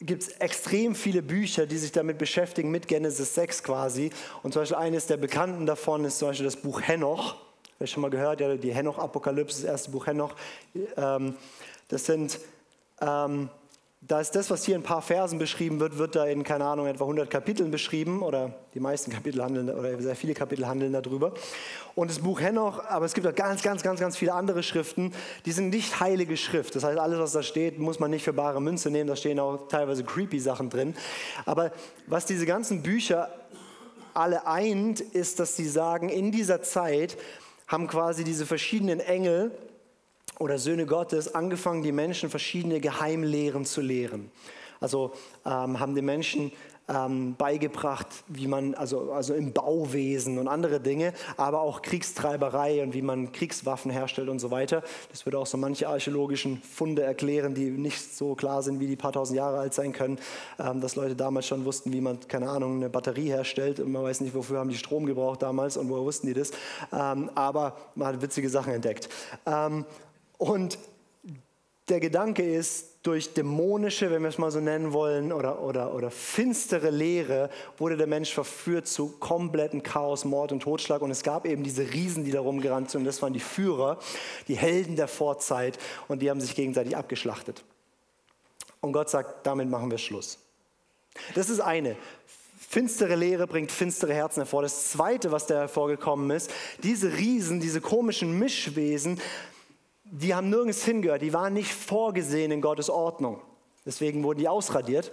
gibt 0.00 0.22
es 0.22 0.28
extrem 0.28 0.94
viele 0.94 1.22
Bücher, 1.22 1.66
die 1.66 1.76
sich 1.76 1.92
damit 1.92 2.18
beschäftigen, 2.18 2.70
mit 2.70 2.86
Genesis 2.86 3.34
6 3.34 3.64
quasi. 3.64 4.10
Und 4.42 4.52
zum 4.52 4.62
Beispiel 4.62 4.76
eines 4.76 5.06
der 5.06 5.16
bekannten 5.16 5.66
davon 5.66 6.04
ist 6.04 6.18
zum 6.18 6.28
Beispiel 6.28 6.46
das 6.46 6.56
Buch 6.56 6.80
Henoch. 6.82 7.36
Wer 7.78 7.86
schon 7.86 8.02
mal 8.02 8.10
gehört, 8.10 8.40
ja, 8.40 8.56
die 8.56 8.72
Henoch-Apokalypse, 8.72 9.62
das 9.62 9.70
erste 9.70 9.90
Buch 9.90 10.06
Henoch. 10.06 10.34
Ähm, 10.96 11.36
das 11.88 12.06
sind 12.06 12.38
ähm, 13.00 13.50
da 14.00 14.20
ist 14.20 14.36
das, 14.36 14.48
was 14.48 14.64
hier 14.64 14.76
in 14.76 14.82
ein 14.82 14.84
paar 14.84 15.02
Versen 15.02 15.40
beschrieben 15.40 15.80
wird, 15.80 15.98
wird 15.98 16.14
da 16.14 16.24
in, 16.24 16.44
keine 16.44 16.64
Ahnung, 16.64 16.86
etwa 16.86 17.02
100 17.04 17.28
Kapiteln 17.28 17.72
beschrieben 17.72 18.22
oder 18.22 18.54
die 18.72 18.80
meisten 18.80 19.10
Kapitel 19.10 19.42
handeln, 19.42 19.68
oder 19.70 20.00
sehr 20.00 20.14
viele 20.14 20.34
Kapitel 20.34 20.68
handeln 20.68 20.92
darüber. 20.92 21.34
Und 21.96 22.08
das 22.08 22.20
Buch 22.20 22.40
Henoch, 22.40 22.84
aber 22.84 23.06
es 23.06 23.14
gibt 23.14 23.26
auch 23.26 23.34
ganz, 23.34 23.60
ganz, 23.62 23.82
ganz, 23.82 23.98
ganz 23.98 24.16
viele 24.16 24.34
andere 24.34 24.62
Schriften, 24.62 25.12
die 25.46 25.52
sind 25.52 25.70
nicht 25.70 25.98
heilige 25.98 26.36
Schrift. 26.36 26.76
Das 26.76 26.84
heißt, 26.84 26.96
alles, 26.96 27.18
was 27.18 27.32
da 27.32 27.42
steht, 27.42 27.80
muss 27.80 27.98
man 27.98 28.12
nicht 28.12 28.22
für 28.22 28.32
bare 28.32 28.62
Münze 28.62 28.88
nehmen, 28.90 29.08
da 29.08 29.16
stehen 29.16 29.40
auch 29.40 29.66
teilweise 29.66 30.04
creepy 30.04 30.38
Sachen 30.38 30.70
drin. 30.70 30.94
Aber 31.44 31.72
was 32.06 32.24
diese 32.24 32.46
ganzen 32.46 32.82
Bücher 32.82 33.28
alle 34.14 34.46
eint, 34.46 35.00
ist, 35.00 35.40
dass 35.40 35.56
sie 35.56 35.68
sagen, 35.68 36.08
in 36.08 36.30
dieser 36.30 36.62
Zeit 36.62 37.16
haben 37.66 37.88
quasi 37.88 38.22
diese 38.22 38.46
verschiedenen 38.46 39.00
Engel, 39.00 39.50
oder 40.38 40.58
Söhne 40.58 40.86
Gottes 40.86 41.34
angefangen, 41.34 41.82
die 41.82 41.92
Menschen 41.92 42.30
verschiedene 42.30 42.80
Geheimlehren 42.80 43.64
zu 43.64 43.80
lehren. 43.80 44.30
Also 44.80 45.12
ähm, 45.44 45.80
haben 45.80 45.94
den 45.94 46.04
Menschen 46.04 46.52
ähm, 46.88 47.34
beigebracht, 47.36 48.06
wie 48.28 48.46
man, 48.46 48.74
also, 48.74 49.12
also 49.12 49.34
im 49.34 49.52
Bauwesen 49.52 50.38
und 50.38 50.48
andere 50.48 50.80
Dinge, 50.80 51.12
aber 51.36 51.60
auch 51.60 51.82
Kriegstreiberei 51.82 52.82
und 52.82 52.94
wie 52.94 53.02
man 53.02 53.32
Kriegswaffen 53.32 53.90
herstellt 53.90 54.28
und 54.28 54.38
so 54.38 54.50
weiter. 54.50 54.82
Das 55.10 55.26
würde 55.26 55.38
auch 55.38 55.46
so 55.46 55.58
manche 55.58 55.88
archäologischen 55.88 56.62
Funde 56.62 57.02
erklären, 57.02 57.54
die 57.54 57.70
nicht 57.70 58.16
so 58.16 58.34
klar 58.34 58.62
sind, 58.62 58.80
wie 58.80 58.86
die 58.86 58.96
paar 58.96 59.12
tausend 59.12 59.36
Jahre 59.36 59.58
alt 59.58 59.74
sein 59.74 59.92
können, 59.92 60.18
ähm, 60.58 60.80
dass 60.80 60.96
Leute 60.96 61.14
damals 61.14 61.46
schon 61.46 61.64
wussten, 61.64 61.92
wie 61.92 62.00
man, 62.00 62.20
keine 62.26 62.48
Ahnung, 62.48 62.76
eine 62.76 62.88
Batterie 62.88 63.28
herstellt 63.28 63.80
und 63.80 63.92
man 63.92 64.02
weiß 64.02 64.22
nicht, 64.22 64.34
wofür 64.34 64.58
haben 64.58 64.70
die 64.70 64.78
Strom 64.78 65.04
gebraucht 65.04 65.42
damals 65.42 65.76
und 65.76 65.90
woher 65.90 66.04
wussten 66.04 66.26
die 66.26 66.34
das. 66.34 66.52
Ähm, 66.92 67.30
aber 67.34 67.76
man 67.94 68.08
hat 68.08 68.22
witzige 68.22 68.48
Sachen 68.48 68.72
entdeckt. 68.72 69.08
Und 70.38 70.78
der 71.88 72.00
Gedanke 72.00 72.42
ist, 72.42 72.98
durch 73.02 73.32
dämonische, 73.32 74.10
wenn 74.10 74.22
wir 74.22 74.28
es 74.28 74.38
mal 74.38 74.50
so 74.50 74.60
nennen 74.60 74.92
wollen, 74.92 75.32
oder, 75.32 75.62
oder, 75.62 75.94
oder 75.94 76.10
finstere 76.10 76.90
Lehre 76.90 77.48
wurde 77.78 77.96
der 77.96 78.06
Mensch 78.06 78.34
verführt 78.34 78.86
zu 78.86 79.12
kompletten 79.18 79.82
Chaos, 79.82 80.24
Mord 80.24 80.52
und 80.52 80.60
Totschlag. 80.60 81.00
Und 81.00 81.10
es 81.10 81.22
gab 81.22 81.46
eben 81.46 81.62
diese 81.62 81.92
Riesen, 81.92 82.24
die 82.24 82.30
da 82.30 82.40
rumgerannt 82.40 82.90
sind. 82.90 83.00
Und 83.00 83.04
das 83.06 83.22
waren 83.22 83.32
die 83.32 83.40
Führer, 83.40 83.98
die 84.48 84.56
Helden 84.56 84.96
der 84.96 85.08
Vorzeit. 85.08 85.78
Und 86.08 86.20
die 86.20 86.30
haben 86.30 86.40
sich 86.40 86.54
gegenseitig 86.54 86.96
abgeschlachtet. 86.96 87.64
Und 88.80 88.92
Gott 88.92 89.08
sagt, 89.08 89.46
damit 89.46 89.68
machen 89.68 89.90
wir 89.90 89.98
Schluss. 89.98 90.38
Das 91.34 91.48
ist 91.48 91.60
eine. 91.60 91.96
Finstere 92.58 93.14
Lehre 93.14 93.46
bringt 93.46 93.72
finstere 93.72 94.12
Herzen 94.12 94.40
hervor. 94.40 94.60
Das 94.62 94.90
zweite, 94.90 95.32
was 95.32 95.46
da 95.46 95.54
hervorgekommen 95.54 96.30
ist, 96.30 96.50
diese 96.82 97.16
Riesen, 97.16 97.60
diese 97.60 97.80
komischen 97.80 98.38
Mischwesen, 98.38 99.18
die 100.10 100.34
haben 100.34 100.50
nirgends 100.50 100.84
hingehört, 100.84 101.22
die 101.22 101.32
waren 101.32 101.52
nicht 101.52 101.72
vorgesehen 101.72 102.50
in 102.50 102.60
Gottes 102.60 102.90
Ordnung. 102.90 103.40
Deswegen 103.84 104.22
wurden 104.22 104.38
die 104.38 104.48
ausradiert. 104.48 105.12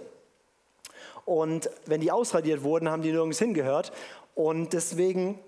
Und 1.24 1.70
wenn 1.86 2.00
die 2.00 2.12
ausradiert 2.12 2.62
wurden, 2.62 2.88
haben 2.88 3.02
die 3.02 3.12
nirgends 3.12 3.38
hingehört. 3.38 3.92
Und 4.34 4.72
deswegen 4.72 5.38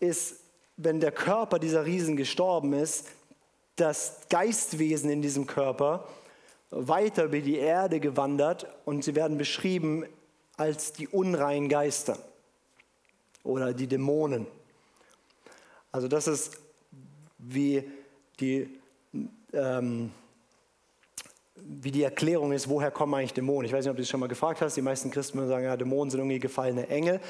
ist, 0.00 0.40
wenn 0.76 1.00
der 1.00 1.12
Körper 1.12 1.58
dieser 1.58 1.84
Riesen 1.84 2.16
gestorben 2.16 2.72
ist, 2.72 3.08
das 3.76 4.20
Geistwesen 4.28 5.10
in 5.10 5.22
diesem 5.22 5.46
Körper 5.46 6.08
weiter 6.70 7.24
über 7.24 7.40
die 7.40 7.56
Erde 7.56 8.00
gewandert 8.00 8.66
und 8.84 9.04
sie 9.04 9.14
werden 9.14 9.38
beschrieben 9.38 10.04
als 10.56 10.92
die 10.92 11.08
unreinen 11.08 11.68
Geister 11.68 12.18
oder 13.44 13.72
die 13.72 13.86
Dämonen 13.86 14.46
Also 15.92 16.08
das 16.08 16.26
ist 16.26 16.58
wie 17.38 17.88
die, 18.40 18.77
ähm, 19.52 20.10
wie 21.56 21.90
die 21.90 22.02
Erklärung 22.02 22.52
ist, 22.52 22.68
woher 22.68 22.90
kommen 22.90 23.14
eigentlich 23.14 23.34
Dämonen. 23.34 23.66
Ich 23.66 23.72
weiß 23.72 23.84
nicht, 23.84 23.90
ob 23.90 23.96
du 23.96 24.02
das 24.02 24.08
schon 24.08 24.20
mal 24.20 24.28
gefragt 24.28 24.60
hast. 24.60 24.76
Die 24.76 24.82
meisten 24.82 25.10
Christen 25.10 25.46
sagen, 25.48 25.64
ja, 25.64 25.76
Dämonen 25.76 26.10
sind 26.10 26.20
irgendwie 26.20 26.38
gefallene 26.38 26.88
Engel. 26.88 27.20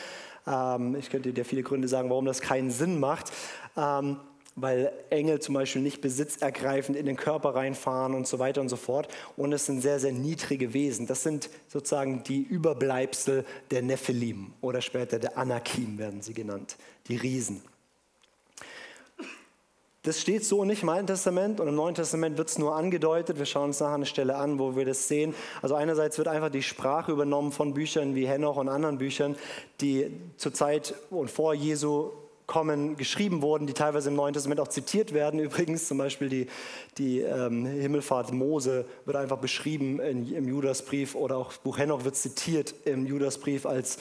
Ähm, 0.46 0.96
ich 0.96 1.10
könnte 1.10 1.32
dir 1.32 1.44
viele 1.44 1.62
Gründe 1.62 1.88
sagen, 1.88 2.10
warum 2.10 2.24
das 2.24 2.40
keinen 2.40 2.70
Sinn 2.70 3.00
macht. 3.00 3.32
Ähm, 3.76 4.18
weil 4.60 4.92
Engel 5.10 5.40
zum 5.40 5.54
Beispiel 5.54 5.82
nicht 5.82 6.00
besitzergreifend 6.00 6.96
in 6.96 7.06
den 7.06 7.16
Körper 7.16 7.54
reinfahren 7.54 8.14
und 8.14 8.26
so 8.26 8.38
weiter 8.38 8.60
und 8.60 8.68
so 8.68 8.76
fort. 8.76 9.08
Und 9.36 9.52
es 9.52 9.66
sind 9.66 9.80
sehr, 9.80 10.00
sehr 10.00 10.12
niedrige 10.12 10.72
Wesen. 10.72 11.06
Das 11.06 11.22
sind 11.22 11.48
sozusagen 11.68 12.22
die 12.24 12.42
Überbleibsel 12.42 13.44
der 13.70 13.82
Nephilim 13.82 14.52
oder 14.60 14.80
später 14.80 15.18
der 15.18 15.38
Anakim 15.38 15.98
werden 15.98 16.22
sie 16.22 16.34
genannt, 16.34 16.76
die 17.06 17.16
Riesen. 17.16 17.62
Das 20.02 20.20
steht 20.20 20.44
so 20.44 20.64
nicht 20.64 20.84
im 20.84 20.88
Alten 20.88 21.08
Testament 21.08 21.58
und 21.58 21.66
im 21.66 21.74
Neuen 21.74 21.94
Testament 21.94 22.38
wird 22.38 22.48
es 22.48 22.58
nur 22.58 22.76
angedeutet. 22.76 23.38
Wir 23.38 23.46
schauen 23.46 23.64
uns 23.64 23.80
nachher 23.80 23.94
eine 23.94 24.06
Stelle 24.06 24.36
an, 24.36 24.58
wo 24.58 24.76
wir 24.76 24.84
das 24.84 25.08
sehen. 25.08 25.34
Also 25.60 25.74
einerseits 25.74 26.18
wird 26.18 26.28
einfach 26.28 26.50
die 26.50 26.62
Sprache 26.62 27.10
übernommen 27.10 27.50
von 27.50 27.74
Büchern 27.74 28.14
wie 28.14 28.26
Henoch 28.26 28.56
und 28.56 28.68
anderen 28.68 28.98
Büchern, 28.98 29.34
die 29.80 30.10
zur 30.36 30.54
Zeit 30.54 30.94
und 31.10 31.30
vor 31.30 31.52
Jesu 31.52 32.12
kommen, 32.48 32.96
geschrieben 32.96 33.42
wurden, 33.42 33.66
die 33.66 33.74
teilweise 33.74 34.08
im 34.08 34.16
Neuen 34.16 34.32
Testament 34.32 34.58
auch 34.58 34.68
zitiert 34.68 35.14
werden. 35.14 35.38
Übrigens 35.48 35.86
zum 35.86 35.98
Beispiel 35.98 36.28
die, 36.28 36.46
die 36.96 37.20
ähm, 37.20 37.64
Himmelfahrt 37.64 38.32
Mose 38.32 38.86
wird 39.04 39.16
einfach 39.16 39.38
beschrieben 39.38 40.00
in, 40.00 40.34
im 40.34 40.48
Judasbrief 40.48 41.14
oder 41.14 41.36
auch 41.36 41.52
Buch 41.58 41.78
Henoch 41.78 42.04
wird 42.04 42.16
zitiert 42.16 42.74
im 42.84 43.06
Judasbrief 43.06 43.66
als 43.66 43.98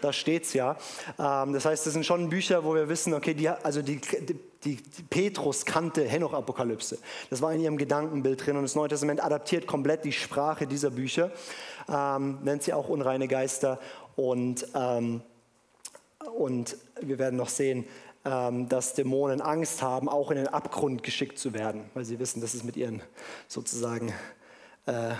da 0.00 0.12
steht 0.12 0.42
es 0.42 0.52
ja. 0.52 0.76
Ähm, 1.18 1.54
das 1.54 1.64
heißt, 1.64 1.86
das 1.86 1.94
sind 1.94 2.04
schon 2.04 2.28
Bücher, 2.28 2.62
wo 2.62 2.74
wir 2.74 2.90
wissen, 2.90 3.14
okay, 3.14 3.32
die, 3.32 3.48
also 3.48 3.80
die, 3.80 4.00
die, 4.62 4.76
die 4.76 5.02
Petrus 5.08 5.64
kannte 5.64 6.04
Henoch-Apokalypse. 6.04 6.98
Das 7.30 7.40
war 7.40 7.54
in 7.54 7.60
ihrem 7.60 7.78
Gedankenbild 7.78 8.44
drin 8.44 8.56
und 8.56 8.64
das 8.64 8.74
Neue 8.74 8.88
Testament 8.88 9.24
adaptiert 9.24 9.66
komplett 9.66 10.04
die 10.04 10.12
Sprache 10.12 10.66
dieser 10.66 10.90
Bücher, 10.90 11.30
ähm, 11.88 12.38
nennt 12.42 12.64
sie 12.64 12.74
auch 12.74 12.90
unreine 12.90 13.28
Geister 13.28 13.78
und, 14.16 14.66
ähm, 14.74 15.22
und 16.32 16.76
wir 17.00 17.18
werden 17.18 17.36
noch 17.36 17.48
sehen, 17.48 17.86
ähm, 18.24 18.68
dass 18.68 18.94
Dämonen 18.94 19.40
Angst 19.40 19.82
haben, 19.82 20.08
auch 20.08 20.30
in 20.30 20.36
den 20.36 20.48
Abgrund 20.48 21.02
geschickt 21.02 21.38
zu 21.38 21.52
werden, 21.52 21.84
weil 21.94 22.04
sie 22.04 22.18
wissen, 22.18 22.40
dass 22.40 22.54
es 22.54 22.64
mit 22.64 22.76
ihren 22.76 23.02
sozusagen 23.48 24.12
äh, 24.86 25.14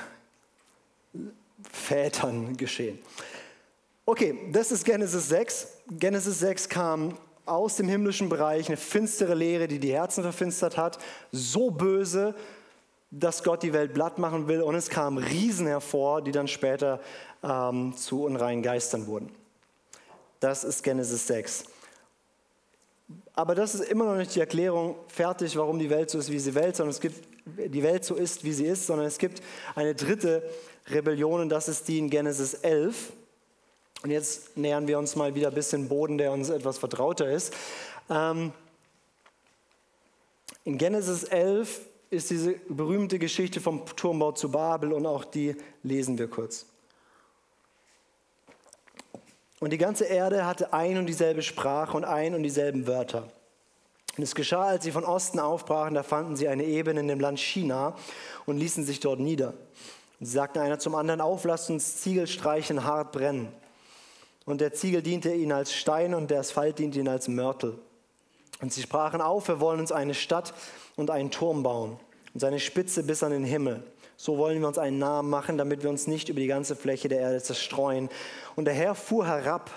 Vätern 1.70 2.56
geschehen. 2.56 2.98
Okay, 4.06 4.38
das 4.52 4.70
ist 4.70 4.84
Genesis 4.84 5.28
6. 5.28 5.68
Genesis 5.90 6.38
6 6.40 6.68
kam 6.68 7.18
aus 7.46 7.76
dem 7.76 7.88
himmlischen 7.88 8.28
Bereich, 8.28 8.68
eine 8.68 8.76
finstere 8.76 9.34
Lehre, 9.34 9.68
die 9.68 9.78
die 9.78 9.92
Herzen 9.92 10.22
verfinstert 10.22 10.76
hat, 10.76 10.98
so 11.30 11.70
böse, 11.70 12.34
dass 13.10 13.42
Gott 13.42 13.62
die 13.62 13.72
Welt 13.72 13.94
blatt 13.94 14.18
machen 14.18 14.48
will. 14.48 14.62
Und 14.62 14.74
es 14.74 14.88
kamen 14.88 15.18
Riesen 15.18 15.66
hervor, 15.66 16.22
die 16.22 16.32
dann 16.32 16.48
später 16.48 17.00
ähm, 17.42 17.94
zu 17.96 18.24
unreinen 18.24 18.62
Geistern 18.62 19.06
wurden. 19.06 19.30
Das 20.44 20.62
ist 20.62 20.82
Genesis 20.82 21.26
6. 21.26 21.64
Aber 23.32 23.54
das 23.54 23.74
ist 23.74 23.88
immer 23.88 24.04
noch 24.04 24.16
nicht 24.16 24.34
die 24.34 24.40
Erklärung 24.40 24.96
fertig, 25.08 25.56
warum 25.56 25.78
die 25.78 25.88
Welt 25.88 26.10
so 26.10 26.18
ist, 26.18 26.30
wie 26.30 26.38
sie 26.38 26.54
Welt, 26.54 26.76
sondern 26.76 26.90
es 26.90 27.00
gibt 27.00 27.26
die 27.46 27.82
Welt 27.82 28.04
so 28.04 28.14
ist, 28.14 28.44
wie 28.44 28.52
sie 28.52 28.66
ist, 28.66 28.86
sondern 28.86 29.06
es 29.06 29.16
gibt 29.16 29.42
eine 29.74 29.94
dritte 29.94 30.42
Rebellion 30.88 31.40
und 31.40 31.48
das 31.48 31.68
ist 31.68 31.88
die 31.88 31.96
in 31.96 32.10
Genesis 32.10 32.52
11. 32.52 33.14
Und 34.02 34.10
jetzt 34.10 34.54
nähern 34.54 34.86
wir 34.86 34.98
uns 34.98 35.16
mal 35.16 35.34
wieder 35.34 35.48
ein 35.48 35.54
bisschen 35.54 35.88
Boden, 35.88 36.18
der 36.18 36.30
uns 36.30 36.50
etwas 36.50 36.76
vertrauter 36.76 37.30
ist. 37.30 37.54
Ähm, 38.10 38.52
in 40.64 40.76
Genesis 40.76 41.24
11 41.24 41.80
ist 42.10 42.28
diese 42.28 42.52
berühmte 42.68 43.18
Geschichte 43.18 43.62
vom 43.62 43.86
Turmbau 43.96 44.32
zu 44.32 44.50
Babel 44.50 44.92
und 44.92 45.06
auch 45.06 45.24
die 45.24 45.56
lesen 45.82 46.18
wir 46.18 46.28
kurz. 46.28 46.66
Und 49.60 49.70
die 49.70 49.78
ganze 49.78 50.04
Erde 50.04 50.46
hatte 50.46 50.72
ein 50.72 50.98
und 50.98 51.06
dieselbe 51.06 51.42
Sprache 51.42 51.96
und 51.96 52.04
ein 52.04 52.34
und 52.34 52.42
dieselben 52.42 52.86
Wörter. 52.86 53.28
Und 54.16 54.22
es 54.22 54.34
geschah, 54.34 54.64
als 54.64 54.84
sie 54.84 54.92
von 54.92 55.04
Osten 55.04 55.40
aufbrachen, 55.40 55.94
da 55.94 56.02
fanden 56.02 56.36
sie 56.36 56.48
eine 56.48 56.64
Ebene 56.64 57.00
in 57.00 57.08
dem 57.08 57.20
Land 57.20 57.40
China 57.40 57.96
und 58.46 58.58
ließen 58.58 58.84
sich 58.84 59.00
dort 59.00 59.18
nieder. 59.18 59.54
Und 60.20 60.26
sie 60.26 60.32
sagten 60.32 60.60
einer 60.60 60.78
zum 60.78 60.94
anderen, 60.94 61.20
auf, 61.20 61.44
lasst 61.44 61.70
uns 61.70 61.96
Ziegel 61.96 62.26
streichen, 62.26 62.84
hart 62.84 63.12
brennen. 63.12 63.48
Und 64.46 64.60
der 64.60 64.72
Ziegel 64.72 65.02
diente 65.02 65.32
ihnen 65.32 65.52
als 65.52 65.72
Stein 65.72 66.14
und 66.14 66.30
der 66.30 66.40
Asphalt 66.40 66.78
diente 66.78 66.98
ihnen 66.98 67.08
als 67.08 67.28
Mörtel. 67.28 67.78
Und 68.60 68.72
sie 68.72 68.82
sprachen 68.82 69.20
auf, 69.20 69.48
wir 69.48 69.58
wollen 69.58 69.80
uns 69.80 69.90
eine 69.90 70.14
Stadt 70.14 70.54
und 70.96 71.10
einen 71.10 71.30
Turm 71.30 71.62
bauen 71.62 71.98
und 72.32 72.40
seine 72.40 72.60
Spitze 72.60 73.02
bis 73.02 73.22
an 73.22 73.32
den 73.32 73.44
Himmel. 73.44 73.82
So 74.24 74.38
wollen 74.38 74.62
wir 74.62 74.68
uns 74.68 74.78
einen 74.78 74.96
Namen 74.96 75.28
machen, 75.28 75.58
damit 75.58 75.82
wir 75.82 75.90
uns 75.90 76.06
nicht 76.06 76.30
über 76.30 76.40
die 76.40 76.46
ganze 76.46 76.76
Fläche 76.76 77.08
der 77.08 77.20
Erde 77.20 77.42
zerstreuen. 77.42 78.08
Und 78.56 78.64
der 78.64 78.72
Herr 78.72 78.94
fuhr 78.94 79.26
herab, 79.26 79.70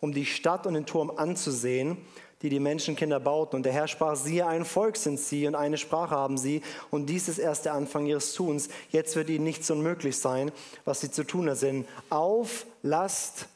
um 0.00 0.14
die 0.14 0.24
Stadt 0.24 0.66
und 0.66 0.72
den 0.72 0.86
Turm 0.86 1.12
anzusehen, 1.14 1.98
die 2.40 2.48
die 2.48 2.58
Menschenkinder 2.58 3.20
bauten. 3.20 3.56
Und 3.56 3.66
der 3.66 3.74
Herr 3.74 3.88
sprach, 3.88 4.16
siehe, 4.16 4.46
ein 4.46 4.64
Volk 4.64 4.96
sind 4.96 5.20
sie 5.20 5.46
und 5.46 5.54
eine 5.54 5.76
Sprache 5.76 6.14
haben 6.14 6.38
sie. 6.38 6.62
Und 6.90 7.10
dies 7.10 7.28
ist 7.28 7.36
erst 7.36 7.66
der 7.66 7.74
Anfang 7.74 8.06
ihres 8.06 8.32
Tuns. 8.32 8.70
Jetzt 8.88 9.14
wird 9.14 9.28
ihnen 9.28 9.44
nichts 9.44 9.70
unmöglich 9.70 10.16
sein, 10.16 10.52
was 10.86 11.02
sie 11.02 11.10
zu 11.10 11.22
tun 11.22 11.54
sind. 11.54 11.86
Auf, 12.08 12.64
lasst 12.80 13.46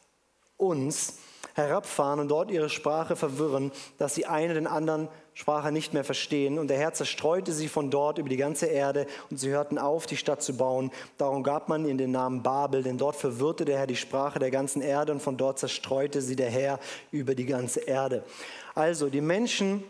uns 0.59 1.15
herabfahren 1.55 2.21
und 2.21 2.29
dort 2.29 2.51
ihre 2.51 2.69
Sprache 2.69 3.17
verwirren, 3.17 3.73
dass 3.97 4.15
sie 4.15 4.27
eine 4.27 4.53
den 4.53 4.67
anderen 4.67 5.09
Sprache 5.37 5.71
nicht 5.71 5.93
mehr 5.93 6.03
verstehen. 6.03 6.59
Und 6.59 6.69
der 6.69 6.79
Herr 6.79 6.95
zerstreute 6.95 7.53
sie 7.53 7.69
von 7.69 7.91
dort 7.91 8.17
über 8.17 8.31
die 8.31 8.39
ganze 8.39 8.67
Erde 8.67 9.07
und 9.31 9.37
sie 9.37 9.51
hörten 9.51 9.77
auf, 9.77 10.07
die 10.07 10.17
Stadt 10.17 10.43
zu 10.43 10.57
bauen. 10.57 10.91
Darum 11.19 11.43
gab 11.43 11.69
man 11.69 11.85
ihnen 11.85 11.99
den 11.99 12.11
Namen 12.11 12.43
Babel, 12.43 12.83
denn 12.83 12.97
dort 12.97 13.17
verwirrte 13.17 13.67
der 13.67 13.77
Herr 13.77 13.87
die 13.87 13.97
Sprache 13.97 14.39
der 14.39 14.51
ganzen 14.51 14.81
Erde 14.81 15.13
und 15.13 15.21
von 15.21 15.37
dort 15.37 15.59
zerstreute 15.59 16.23
sie 16.23 16.37
der 16.37 16.49
Herr 16.49 16.81
über 17.13 17.35
die 17.35 17.45
ganze 17.45 17.81
Erde. 17.81 18.25
Also 18.75 19.11
die 19.11 19.21
Menschen 19.21 19.85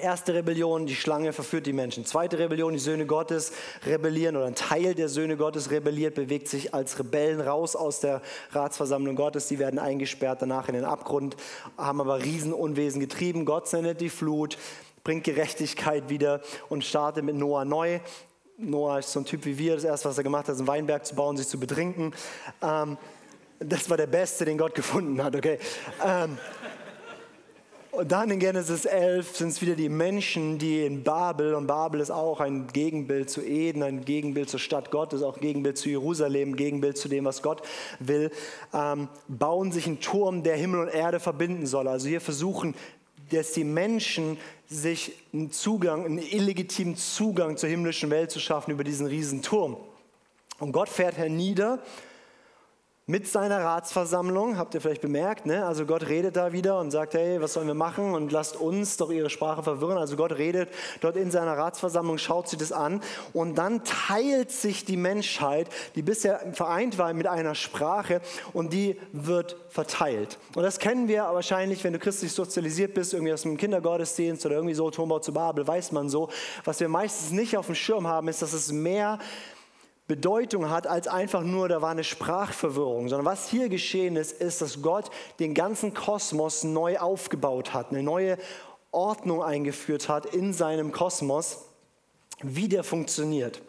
Erste 0.00 0.32
Rebellion, 0.32 0.86
die 0.86 0.94
Schlange 0.94 1.32
verführt 1.34 1.66
die 1.66 1.74
Menschen. 1.74 2.06
Zweite 2.06 2.38
Rebellion, 2.38 2.72
die 2.72 2.78
Söhne 2.78 3.04
Gottes 3.04 3.52
rebellieren 3.84 4.36
oder 4.36 4.46
ein 4.46 4.54
Teil 4.54 4.94
der 4.94 5.10
Söhne 5.10 5.36
Gottes 5.36 5.70
rebelliert, 5.70 6.14
bewegt 6.14 6.48
sich 6.48 6.72
als 6.72 6.98
Rebellen 6.98 7.40
raus 7.40 7.76
aus 7.76 8.00
der 8.00 8.22
Ratsversammlung 8.52 9.14
Gottes. 9.14 9.48
Die 9.48 9.58
werden 9.58 9.78
eingesperrt, 9.78 10.40
danach 10.40 10.68
in 10.68 10.74
den 10.74 10.84
Abgrund, 10.84 11.36
haben 11.76 12.00
aber 12.00 12.22
Riesenunwesen 12.24 13.00
getrieben. 13.00 13.44
Gott 13.44 13.68
sendet 13.68 14.00
die 14.00 14.08
Flut, 14.08 14.56
bringt 15.04 15.24
Gerechtigkeit 15.24 16.08
wieder 16.08 16.40
und 16.70 16.82
startet 16.82 17.24
mit 17.24 17.36
Noah 17.36 17.66
neu. 17.66 18.00
Noah 18.56 19.00
ist 19.00 19.12
so 19.12 19.20
ein 19.20 19.26
Typ 19.26 19.44
wie 19.44 19.58
wir. 19.58 19.74
Das 19.74 19.84
erste, 19.84 20.08
was 20.08 20.16
er 20.16 20.24
gemacht 20.24 20.48
hat, 20.48 20.54
ist 20.54 20.60
einen 20.60 20.68
Weinberg 20.68 21.04
zu 21.04 21.14
bauen, 21.14 21.36
sich 21.36 21.48
zu 21.48 21.60
betrinken. 21.60 22.14
Ähm, 22.62 22.96
das 23.58 23.90
war 23.90 23.98
der 23.98 24.06
Beste, 24.06 24.46
den 24.46 24.56
Gott 24.56 24.74
gefunden 24.74 25.22
hat, 25.22 25.36
okay? 25.36 25.58
Ähm, 26.02 26.38
und 27.92 28.12
dann 28.12 28.30
in 28.30 28.38
Genesis 28.38 28.84
11 28.84 29.36
sind 29.36 29.48
es 29.48 29.62
wieder 29.62 29.74
die 29.74 29.88
Menschen, 29.88 30.58
die 30.58 30.84
in 30.84 31.02
Babel, 31.02 31.54
und 31.54 31.66
Babel 31.66 32.00
ist 32.00 32.10
auch 32.10 32.40
ein 32.40 32.68
Gegenbild 32.68 33.28
zu 33.28 33.42
Eden, 33.42 33.82
ein 33.82 34.04
Gegenbild 34.04 34.48
zur 34.48 34.60
Stadt 34.60 34.90
Gottes, 34.90 35.22
auch 35.22 35.40
Gegenbild 35.40 35.76
zu 35.76 35.88
Jerusalem, 35.88 36.54
Gegenbild 36.54 36.96
zu 36.96 37.08
dem, 37.08 37.24
was 37.24 37.42
Gott 37.42 37.62
will, 37.98 38.30
ähm, 38.72 39.08
bauen 39.26 39.72
sich 39.72 39.86
einen 39.86 40.00
Turm, 40.00 40.44
der 40.44 40.56
Himmel 40.56 40.80
und 40.80 40.88
Erde 40.88 41.18
verbinden 41.18 41.66
soll. 41.66 41.88
Also 41.88 42.08
hier 42.08 42.20
versuchen, 42.20 42.74
dass 43.30 43.52
die 43.52 43.64
Menschen 43.64 44.36
sich 44.68 45.12
einen 45.32 45.50
Zugang, 45.50 46.04
einen 46.04 46.18
illegitimen 46.18 46.96
Zugang 46.96 47.56
zur 47.56 47.68
himmlischen 47.68 48.10
Welt 48.10 48.30
zu 48.30 48.38
schaffen 48.38 48.70
über 48.70 48.84
diesen 48.84 49.06
riesen 49.06 49.42
Turm. 49.42 49.76
Und 50.60 50.72
Gott 50.72 50.88
fährt 50.88 51.16
hernieder 51.16 51.80
mit 53.10 53.26
seiner 53.26 53.64
Ratsversammlung, 53.64 54.56
habt 54.56 54.72
ihr 54.74 54.80
vielleicht 54.80 55.00
bemerkt, 55.00 55.44
ne? 55.44 55.66
also 55.66 55.84
Gott 55.84 56.08
redet 56.08 56.36
da 56.36 56.52
wieder 56.52 56.78
und 56.78 56.92
sagt, 56.92 57.14
hey, 57.14 57.42
was 57.42 57.54
sollen 57.54 57.66
wir 57.66 57.74
machen 57.74 58.14
und 58.14 58.30
lasst 58.30 58.54
uns 58.54 58.98
doch 58.98 59.10
ihre 59.10 59.30
Sprache 59.30 59.64
verwirren. 59.64 59.98
Also 59.98 60.14
Gott 60.14 60.38
redet 60.38 60.68
dort 61.00 61.16
in 61.16 61.32
seiner 61.32 61.58
Ratsversammlung, 61.58 62.18
schaut 62.18 62.48
sich 62.48 62.60
das 62.60 62.70
an 62.70 63.00
und 63.32 63.58
dann 63.58 63.82
teilt 63.82 64.52
sich 64.52 64.84
die 64.84 64.96
Menschheit, 64.96 65.68
die 65.96 66.02
bisher 66.02 66.52
vereint 66.52 66.98
war 66.98 67.12
mit 67.12 67.26
einer 67.26 67.56
Sprache 67.56 68.20
und 68.52 68.72
die 68.72 68.96
wird 69.10 69.56
verteilt. 69.70 70.38
Und 70.54 70.62
das 70.62 70.78
kennen 70.78 71.08
wir 71.08 71.22
wahrscheinlich, 71.22 71.82
wenn 71.82 71.92
du 71.92 71.98
christlich 71.98 72.30
sozialisiert 72.30 72.94
bist, 72.94 73.12
irgendwie 73.12 73.32
aus 73.32 73.42
dem 73.42 73.56
Kindergottesdienst 73.56 74.46
oder 74.46 74.54
irgendwie 74.54 74.74
so, 74.74 74.88
Turmbau 74.88 75.18
zu 75.18 75.32
Babel, 75.32 75.66
weiß 75.66 75.90
man 75.90 76.08
so. 76.08 76.28
Was 76.64 76.78
wir 76.78 76.88
meistens 76.88 77.32
nicht 77.32 77.56
auf 77.56 77.66
dem 77.66 77.74
Schirm 77.74 78.06
haben, 78.06 78.28
ist, 78.28 78.40
dass 78.40 78.52
es 78.52 78.70
mehr 78.70 79.18
Bedeutung 80.10 80.70
hat 80.70 80.88
als 80.88 81.06
einfach 81.06 81.44
nur, 81.44 81.68
da 81.68 81.82
war 81.82 81.90
eine 81.90 82.02
Sprachverwirrung, 82.02 83.08
sondern 83.08 83.26
was 83.26 83.48
hier 83.48 83.68
geschehen 83.68 84.16
ist, 84.16 84.32
ist, 84.32 84.60
dass 84.60 84.82
Gott 84.82 85.08
den 85.38 85.54
ganzen 85.54 85.94
Kosmos 85.94 86.64
neu 86.64 86.98
aufgebaut 86.98 87.72
hat, 87.74 87.92
eine 87.92 88.02
neue 88.02 88.36
Ordnung 88.90 89.40
eingeführt 89.40 90.08
hat 90.08 90.26
in 90.26 90.52
seinem 90.52 90.90
Kosmos, 90.90 91.58
wie 92.42 92.68
der 92.68 92.82
funktioniert. 92.82 93.62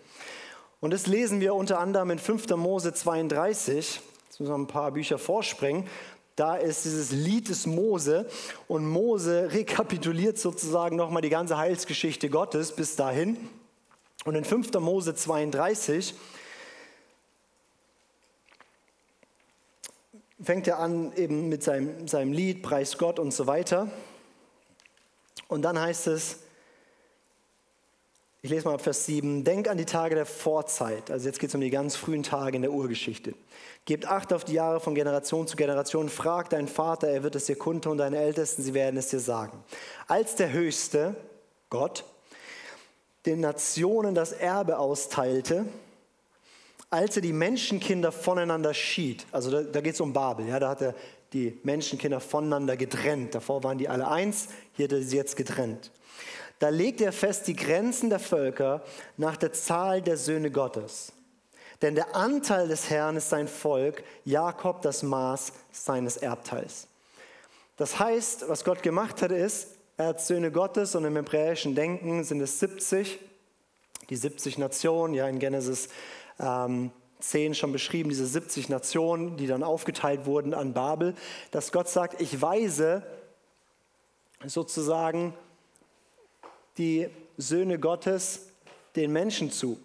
Und 0.80 0.93
das 0.93 1.06
lesen 1.06 1.41
wir 1.41 1.54
unter 1.54 1.77
anderem 1.77 2.10
in 2.10 2.17
5. 2.17 2.49
Mose 2.56 2.91
32, 2.91 4.01
jetzt 4.25 4.39
müssen 4.39 4.51
wir 4.51 4.58
ein 4.58 4.65
paar 4.65 4.89
Bücher 4.93 5.19
vorspringen, 5.19 5.88
da 6.36 6.56
ist 6.56 6.86
dieses 6.86 7.12
Lied 7.12 7.49
des 7.49 7.67
Mose 7.67 8.25
und 8.67 8.88
Mose 8.88 9.49
rekapituliert 9.51 10.39
sozusagen 10.39 10.95
nochmal 10.95 11.21
die 11.21 11.30
ganze 11.30 11.60
Heilsgeschichte 11.60 12.32
Gottes 12.32 12.71
bis 12.71 12.95
dahin. 12.95 13.38
Und 14.24 14.36
in 14.36 14.46
5. 14.46 14.72
Mose 14.74 15.16
32 15.16 16.14
fängt 20.44 20.68
er 20.68 20.80
an 20.80 21.14
eben 21.16 21.50
mit 21.50 21.64
seinem, 21.64 22.08
seinem 22.08 22.34
Lied, 22.34 22.62
Preis 22.62 22.98
Gott 22.98 23.20
und 23.20 23.34
so 23.34 23.48
weiter. 23.48 23.90
Und 25.48 25.64
dann 25.64 25.80
heißt 25.80 26.08
es, 26.08 26.40
ich 28.44 28.50
lese 28.50 28.66
mal 28.66 28.74
ab 28.74 28.82
Vers 28.82 29.06
7, 29.06 29.44
denk 29.44 29.68
an 29.68 29.78
die 29.78 29.86
Tage 29.86 30.16
der 30.16 30.26
Vorzeit, 30.26 31.12
also 31.12 31.28
jetzt 31.28 31.40
geht 31.40 31.50
es 31.50 31.56
um 31.56 31.62
die 31.62 31.70
ganz 31.70 31.96
frühen 31.96 32.24
Tage 32.24 32.56
in 32.56 32.64
der 32.64 32.72
Urgeschichte. 32.72 33.36
Gebt 33.86 34.08
Acht 34.08 34.34
auf 34.34 34.44
die 34.44 34.54
Jahre 34.54 34.80
von 34.80 34.96
Generation 34.96 35.48
zu 35.48 35.56
Generation, 35.56 36.10
frag 36.10 36.50
deinen 36.50 36.68
Vater, 36.68 37.08
er 37.08 37.22
wird 37.22 37.36
es 37.36 37.46
dir 37.46 37.56
kundtun, 37.56 37.94
und 37.94 37.98
deine 38.00 38.18
Ältesten, 38.18 38.64
sie 38.64 38.74
werden 38.74 38.98
es 38.98 39.10
dir 39.10 39.20
sagen. 39.20 39.64
Als 40.08 40.36
der 40.36 40.52
Höchste, 40.52 41.16
Gott, 41.70 42.04
den 43.26 43.40
Nationen 43.40 44.16
das 44.16 44.32
Erbe 44.32 44.78
austeilte, 44.80 45.66
als 46.90 47.16
er 47.16 47.22
die 47.22 47.34
Menschenkinder 47.34 48.12
voneinander 48.12 48.74
schied, 48.74 49.26
also 49.32 49.50
da, 49.50 49.62
da 49.62 49.82
geht 49.82 49.94
es 49.94 50.02
um 50.02 50.12
Babel, 50.12 50.48
ja, 50.48 50.60
da 50.60 50.70
hat 50.70 50.82
er 50.82 50.96
die 51.34 51.60
Menschenkinder 51.64 52.20
voneinander 52.20 52.76
getrennt. 52.76 53.36
Davor 53.36 53.64
waren 53.64 53.78
die 53.78 53.88
alle 53.88 54.08
eins, 54.08 54.50
hier 54.74 54.86
hat 54.86 54.92
er 54.92 55.02
sie 55.02 55.16
jetzt 55.16 55.36
getrennt. 55.36 55.92
Da 56.60 56.70
legt 56.70 57.02
er 57.02 57.12
fest 57.12 57.48
die 57.48 57.56
Grenzen 57.56 58.10
der 58.10 58.20
Völker 58.20 58.84
nach 59.18 59.38
der 59.38 59.54
Zahl 59.54 60.02
der 60.02 60.18
Söhne 60.18 60.52
Gottes. 60.52 61.14
Denn 61.82 61.96
der 61.96 62.16
Anteil 62.16 62.68
des 62.68 62.90
Herrn 62.90 63.16
ist 63.16 63.30
sein 63.30 63.48
Volk, 63.48 64.04
Jakob 64.26 64.82
das 64.84 65.02
Maß 65.02 65.54
seines 65.72 66.18
Erbteils. 66.18 66.88
Das 67.78 67.98
heißt, 67.98 68.48
was 68.48 68.64
Gott 68.64 68.84
gemacht 68.84 69.24
hat, 69.24 69.32
ist, 69.32 69.70
er 70.02 70.10
hat 70.10 70.22
Söhne 70.22 70.52
Gottes 70.52 70.96
und 70.96 71.06
im 71.06 71.16
hebräischen 71.16 71.76
Denken 71.76 72.24
sind 72.24 72.42
es 72.42 72.60
70, 72.60 73.20
die 74.10 74.16
70 74.16 74.58
Nationen, 74.58 75.14
ja 75.14 75.28
in 75.28 75.40
Genesis 75.40 75.90
ähm, 76.40 76.92
10 77.20 77.56
schon 77.56 77.72
beschrieben, 77.72 78.10
diese 78.10 78.26
70 78.26 78.70
Nationen, 78.70 79.38
die 79.38 79.48
dann 79.48 79.64
aufgeteilt 79.64 80.26
wurden 80.26 80.54
an 80.54 80.74
Babel, 80.74 81.16
dass 81.52 81.72
Gott 81.72 81.88
sagt, 81.88 82.20
ich 82.20 82.42
weise 82.42 83.06
sozusagen 84.46 85.34
die 86.78 87.10
Söhne 87.38 87.80
Gottes 87.80 88.48
den 88.96 89.12
Menschen 89.12 89.52
zu. 89.52 89.80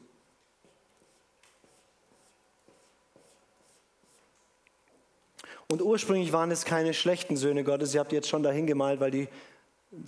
Und 5.68 5.82
ursprünglich 5.82 6.32
waren 6.32 6.50
es 6.50 6.64
keine 6.64 6.94
schlechten 6.94 7.36
Söhne 7.36 7.64
Gottes, 7.64 7.92
ihr 7.92 8.00
habt 8.00 8.12
jetzt 8.12 8.28
schon 8.28 8.42
dahin 8.42 8.66
gemalt, 8.66 9.00
weil 9.00 9.10
die 9.10 9.28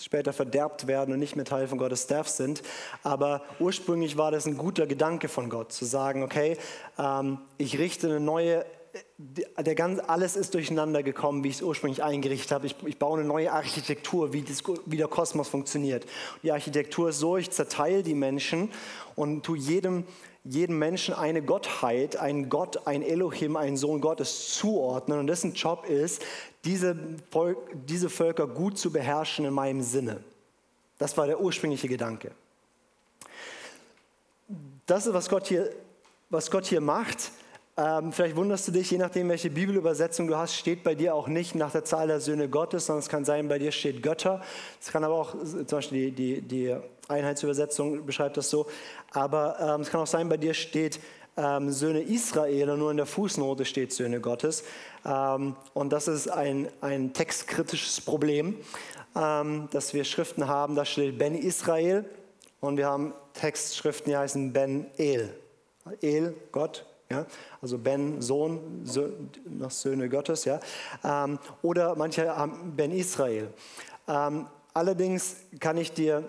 später 0.01 0.33
verderbt 0.33 0.87
werden 0.87 1.15
und 1.15 1.21
nicht 1.21 1.37
mehr 1.37 1.45
Teil 1.45 1.69
von 1.69 1.79
Gottes 1.79 2.05
Staff 2.05 2.29
sind. 2.29 2.63
Aber 3.03 3.43
ursprünglich 3.59 4.17
war 4.17 4.31
das 4.31 4.47
ein 4.47 4.57
guter 4.57 4.87
Gedanke 4.87 5.29
von 5.29 5.49
Gott, 5.51 5.73
zu 5.73 5.85
sagen, 5.85 6.23
okay, 6.23 6.57
ähm, 6.99 7.39
ich 7.57 7.79
richte 7.79 8.09
eine 8.09 8.21
neue, 8.21 8.65
der 9.19 9.75
ganz, 9.75 10.01
alles 10.01 10.37
ist 10.37 10.55
durcheinander 10.55 11.03
gekommen, 11.03 11.45
wie 11.45 11.49
ich 11.49 11.57
es 11.57 11.63
ursprünglich 11.63 12.03
eingerichtet 12.03 12.53
habe. 12.53 12.67
Ich, 12.67 12.77
ich 12.85 12.99
baue 12.99 13.19
eine 13.19 13.29
neue 13.29 13.53
Architektur, 13.53 14.33
wie, 14.33 14.43
das, 14.43 14.63
wie 14.87 14.97
der 14.97 15.09
Kosmos 15.09 15.49
funktioniert. 15.49 16.07
Die 16.43 16.53
Architektur 16.53 17.11
ist 17.11 17.19
so, 17.19 17.37
ich 17.37 17.51
zerteile 17.51 18.03
die 18.03 18.15
Menschen 18.15 18.71
und 19.17 19.45
tue 19.45 19.59
jedem 19.59 20.05
jedem 20.49 20.79
Menschen 20.79 21.15
eine 21.15 21.43
Gottheit, 21.43 22.17
ein 22.17 22.49
Gott, 22.49 22.87
ein 22.87 23.03
Elohim, 23.03 23.57
ein 23.57 23.77
Sohn 23.77 24.01
Gottes 24.01 24.55
zuordnen 24.55 25.19
und 25.19 25.27
dessen 25.27 25.53
Job 25.53 25.87
ist, 25.87 26.25
diese, 26.65 26.97
Volk, 27.31 27.59
diese 27.87 28.09
Völker 28.09 28.47
gut 28.47 28.79
zu 28.79 28.91
beherrschen 28.91 29.45
in 29.45 29.53
meinem 29.53 29.83
Sinne. 29.83 30.23
Das 30.99 31.17
war 31.17 31.27
der 31.27 31.41
ursprüngliche 31.41 31.89
Gedanke. 31.89 32.33
Das 34.87 35.07
ist, 35.07 35.13
was 35.13 35.29
Gott 35.29 35.47
hier, 35.47 35.71
was 36.31 36.51
Gott 36.51 36.67
hier 36.67 36.81
macht. 36.81 37.31
Ähm, 37.79 38.13
vielleicht 38.13 38.35
wunderst 38.35 38.67
du 38.67 38.73
dich, 38.73 38.91
je 38.91 38.99
nachdem, 38.99 39.29
welche 39.29 39.51
Bibelübersetzung 39.51 40.27
du 40.27 40.37
hast, 40.37 40.57
steht 40.57 40.83
bei 40.83 40.97
dir 40.97 41.15
auch 41.15 41.29
nicht 41.29 41.55
nach 41.55 41.71
der 41.71 41.85
Zahl 41.85 42.09
der 42.09 42.21
Söhne 42.21 42.49
Gottes, 42.49 42.87
sondern 42.87 43.05
es 43.05 43.09
kann 43.09 43.25
sein, 43.25 43.47
bei 43.47 43.61
dir 43.61 43.71
steht 43.71 44.03
Götter. 44.03 44.43
Es 44.81 44.91
kann 44.91 45.05
aber 45.05 45.15
auch, 45.15 45.37
zum 45.45 45.65
Beispiel 45.65 46.11
die, 46.11 46.41
die, 46.41 46.43
die 46.43 46.77
Einheitsübersetzung 47.07 48.05
beschreibt 48.05 48.37
das 48.37 48.51
so, 48.51 48.67
aber 49.13 49.59
ähm, 49.61 49.83
es 49.83 49.91
kann 49.91 50.01
auch 50.01 50.09
sein, 50.09 50.29
bei 50.29 50.37
dir 50.37 50.55
steht 50.55 50.99
ähm, 51.37 51.71
Söhne 51.71 52.01
Israel 52.01 52.71
und 52.71 52.81
nur 52.81 52.91
in 52.91 52.97
der 52.97 53.07
Fußnote 53.07 53.65
steht 53.65 53.93
Söhne 53.93 54.21
Gottes. 54.21 54.65
Ähm, 55.07 55.55
und 55.73 55.93
das 55.93 56.09
ist 56.09 56.27
ein, 56.27 56.69
ein 56.81 57.13
textkritisches 57.13 58.01
Problem, 58.01 58.57
ähm, 59.15 59.69
dass 59.71 59.95
wir 59.95 60.03
Schriften 60.03 60.49
haben, 60.49 60.75
da 60.75 60.85
steht 60.85 61.17
Ben 61.17 61.37
Israel 61.37 62.05
und 62.59 62.77
wir 62.77 62.87
haben 62.87 63.15
Textschriften, 63.35 64.11
die 64.11 64.17
heißen 64.17 64.53
Ben 64.53 64.87
El. 64.97 65.33
El, 66.03 66.35
Gott, 66.51 66.85
ja? 67.11 67.27
Also 67.63 67.79
Ben, 67.79 68.21
Sohn, 68.21 68.83
Sohn 68.85 69.31
nach 69.47 69.71
Söhne 69.71 70.09
Gottes. 70.09 70.45
Ja? 70.45 70.61
Ähm, 71.05 71.39
oder 71.63 71.95
manche 71.97 72.35
haben 72.35 72.75
Ben 72.77 72.93
Israel. 72.93 73.49
Ähm, 74.07 74.47
allerdings 74.75 75.37
kann 75.59 75.77
ich 75.79 75.93
dir 75.93 76.25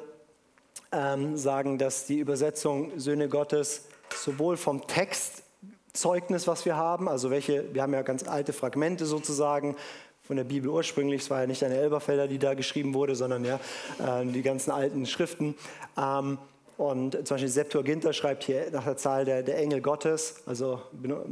ähm, 0.91 1.37
sagen, 1.37 1.77
dass 1.77 2.05
die 2.05 2.19
Übersetzung 2.19 2.97
Söhne 2.97 3.29
Gottes 3.29 3.85
sowohl 4.15 4.57
vom 4.57 4.87
Textzeugnis, 4.87 6.47
was 6.47 6.65
wir 6.65 6.75
haben, 6.75 7.07
also 7.07 7.29
welche, 7.29 7.73
wir 7.73 7.81
haben 7.81 7.93
ja 7.93 8.01
ganz 8.01 8.27
alte 8.27 8.53
Fragmente 8.53 9.05
sozusagen, 9.05 9.75
von 10.23 10.37
der 10.37 10.43
Bibel 10.43 10.69
ursprünglich. 10.69 11.23
Es 11.23 11.29
war 11.31 11.41
ja 11.41 11.47
nicht 11.47 11.63
eine 11.63 11.75
Elberfelder, 11.75 12.27
die 12.27 12.37
da 12.37 12.53
geschrieben 12.53 12.93
wurde, 12.93 13.15
sondern 13.15 13.43
ja 13.45 13.59
äh, 13.97 14.23
die 14.27 14.43
ganzen 14.43 14.69
alten 14.69 15.07
Schriften. 15.07 15.55
Ähm, 15.97 16.37
und 16.79 17.11
zum 17.27 17.35
Beispiel 17.35 17.49
Septuaginta 17.49 18.13
schreibt 18.13 18.45
hier 18.45 18.71
nach 18.71 18.85
der 18.85 18.95
Zahl 18.95 19.25
der, 19.25 19.43
der 19.43 19.57
Engel 19.57 19.81
Gottes, 19.81 20.35
also 20.45 20.81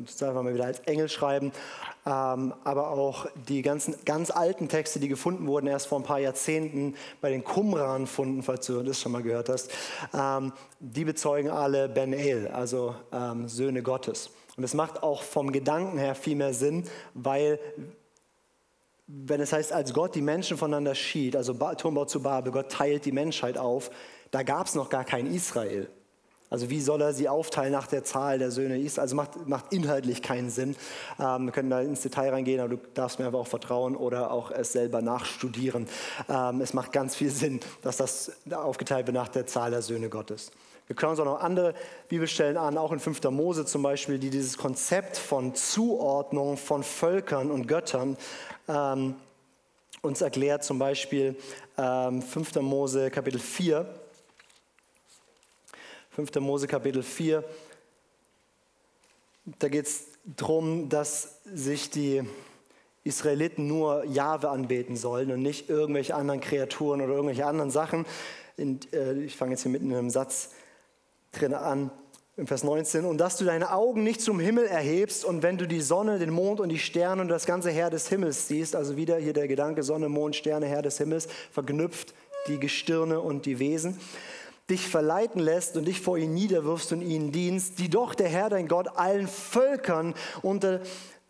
das 0.04 0.18
darf 0.18 0.34
man 0.34 0.44
mal 0.44 0.54
wieder 0.54 0.66
als 0.66 0.80
Engel 0.80 1.08
schreiben, 1.08 1.54
ähm, 2.06 2.54
aber 2.66 2.90
auch 2.90 3.28
die 3.48 3.62
ganzen 3.62 3.96
ganz 4.04 4.30
alten 4.30 4.68
Texte, 4.68 5.00
die 5.00 5.08
gefunden 5.08 5.48
wurden 5.48 5.68
erst 5.68 5.88
vor 5.88 6.00
ein 6.00 6.04
paar 6.04 6.20
Jahrzehnten 6.20 6.96
bei 7.22 7.30
den 7.30 7.46
Qumran-Funden, 7.46 8.44
falls 8.44 8.66
du 8.66 8.84
das 8.84 9.00
schon 9.00 9.14
mal 9.14 9.24
gehört 9.24 9.48
hast, 9.48 9.72
ähm, 10.14 10.52
die 10.82 11.06
bezeugen 11.06 11.50
alle 11.50 11.88
Ben 11.88 12.12
El, 12.12 12.50
also 12.50 12.96
ähm, 13.14 13.48
Söhne 13.48 13.82
Gottes. 13.84 14.32
Und 14.58 14.66
es 14.66 14.74
macht 14.74 15.02
auch 15.02 15.24
vom 15.24 15.54
Gedanken 15.54 15.98
her 15.98 16.16
viel 16.16 16.36
mehr 16.36 16.54
Sinn, 16.54 16.84
weil 17.14 17.58
wenn 19.08 19.40
es 19.40 19.54
heißt, 19.54 19.72
als 19.72 19.94
Gott 19.94 20.14
die 20.14 20.22
Menschen 20.22 20.58
voneinander 20.58 20.94
schied, 20.94 21.38
also 21.38 21.54
Turmbau 21.54 22.04
zu 22.04 22.22
Babel, 22.22 22.52
Gott 22.52 22.70
teilt 22.70 23.06
die 23.06 23.14
Menschheit 23.14 23.58
auf, 23.58 23.90
da 24.32 24.44
gab 24.44 24.68
es 24.68 24.76
noch 24.76 24.90
gar 24.90 25.06
kein 25.06 25.28
Israel. 25.28 25.90
Also 26.50 26.70
wie 26.70 26.80
soll 26.80 27.02
er 27.02 27.14
sie 27.14 27.28
aufteilen 27.28 27.74
nach 27.74 27.88
der 27.88 28.04
Zahl 28.04 28.40
der 28.40 28.52
Söhne 28.52 28.80
Israel? 28.80 29.04
Also 29.04 29.16
macht, 29.16 29.48
macht 29.48 29.74
inhaltlich 29.74 30.22
keinen 30.22 30.50
Sinn. 30.50 30.76
Ähm, 31.20 31.46
wir 31.46 31.52
können 31.52 31.70
da 31.70 31.82
ins 31.82 32.02
Detail 32.02 32.30
reingehen, 32.30 32.62
aber 32.62 32.70
du 32.70 32.82
darfst 32.94 33.20
mir 33.20 33.26
aber 33.26 33.40
auch 33.40 33.48
vertrauen 33.48 33.96
oder 33.96 34.32
auch 34.32 34.52
es 34.52 34.72
selber 34.72 35.02
nachstudieren. 35.02 35.88
Ähm, 36.30 36.62
es 36.62 36.74
macht 36.74 36.94
ganz 36.94 37.16
viel 37.16 37.32
Sinn, 37.32 37.60
dass 37.82 37.98
das 37.98 38.32
aufgeteilt 38.52 39.08
wird 39.08 39.16
nach 39.16 39.28
der 39.28 39.46
Zahl 39.46 39.72
der 39.72 39.82
Söhne 39.82 40.10
Gottes. 40.10 40.52
Wir 40.88 40.96
können 40.96 41.12
uns 41.12 41.20
auch 41.20 41.26
noch 41.26 41.42
andere 41.42 41.74
Bibelstellen 42.08 42.56
an, 42.56 42.78
auch 42.78 42.94
in 42.94 43.00
5. 43.00 43.22
Mose 43.26 43.66
zum 43.66 43.84
Beispiel, 43.84 44.18
die 44.18 44.30
dieses 44.30 44.58
Konzept 44.58 45.18
von 45.18 45.54
Zuordnung 45.54 46.56
von 46.56 46.82
Völkern 46.82 47.52
und 47.52 47.68
Göttern 47.68 48.16
ähm, 48.70 49.16
uns 50.02 50.22
erklärt. 50.22 50.64
Zum 50.64 50.80
Beispiel 50.80 51.36
ähm, 51.78 52.22
5. 52.22 52.56
Mose 52.62 53.12
Kapitel 53.12 53.40
4 53.40 53.86
5. 56.18 56.34
Mose 56.40 56.66
Kapitel 56.66 57.04
4. 57.04 57.44
Da 59.60 59.68
geht 59.68 59.86
es 59.86 60.06
darum, 60.26 60.90
dass 60.90 61.42
sich 61.46 61.92
die 61.92 62.24
Israeliten 63.04 63.68
nur 63.68 64.04
Jahwe 64.04 64.50
anbeten 64.50 64.96
sollen 64.96 65.30
und 65.30 65.44
nicht 65.44 65.70
irgendwelche 65.70 66.16
anderen 66.16 66.42
Kreaturen 66.42 67.02
oder 67.02 67.14
irgendwelche 67.14 67.46
anderen 67.46 67.70
Sachen. 67.70 68.08
Und, 68.58 68.92
äh, 68.96 69.14
ich 69.14 69.36
fange 69.36 69.52
jetzt 69.52 69.62
hier 69.62 69.72
mitten 69.72 69.92
in 69.92 69.96
einem 69.96 70.10
Satz 70.10 70.54
drin 71.34 71.54
an, 71.54 71.92
im 72.36 72.48
Vers 72.48 72.64
19. 72.64 73.06
Und 73.06 73.20
dass 73.20 73.38
du 73.38 73.46
deine 73.46 73.72
Augen 73.72 74.02
nicht 74.02 74.20
zum 74.20 74.40
Himmel 74.40 74.66
erhebst 74.66 75.24
und 75.24 75.44
wenn 75.44 75.60
du 75.60 75.68
die 75.68 75.82
Sonne, 75.82 76.18
den 76.18 76.32
Mond 76.32 76.60
und 76.60 76.70
die 76.70 76.80
Sterne 76.80 77.22
und 77.22 77.28
das 77.28 77.46
ganze 77.46 77.70
Heer 77.70 77.92
des 77.92 78.10
Himmels 78.10 78.48
siehst, 78.48 78.76
also 78.76 78.98
wieder 78.98 79.18
hier 79.18 79.34
der 79.34 79.48
Gedanke 79.48 79.84
Sonne, 79.84 80.10
Mond, 80.10 80.36
Sterne, 80.36 80.66
Herr 80.66 80.82
des 80.82 80.98
Himmels, 80.98 81.28
verknüpft 81.52 82.16
die 82.48 82.60
Gestirne 82.60 83.22
und 83.22 83.46
die 83.46 83.60
Wesen 83.60 84.00
dich 84.70 84.88
verleiten 84.88 85.40
lässt 85.40 85.78
und 85.78 85.86
dich 85.86 86.02
vor 86.02 86.18
ihn 86.18 86.34
niederwirfst 86.34 86.92
und 86.92 87.02
ihnen 87.02 87.32
dienst, 87.32 87.80
die 87.80 87.90
doch 87.90 88.16
der 88.16 88.28
Herr 88.28 88.50
dein 88.50 88.68
Gott 88.68 88.88
allen 88.96 89.28
Völkern 89.28 90.14
unter 90.42 90.82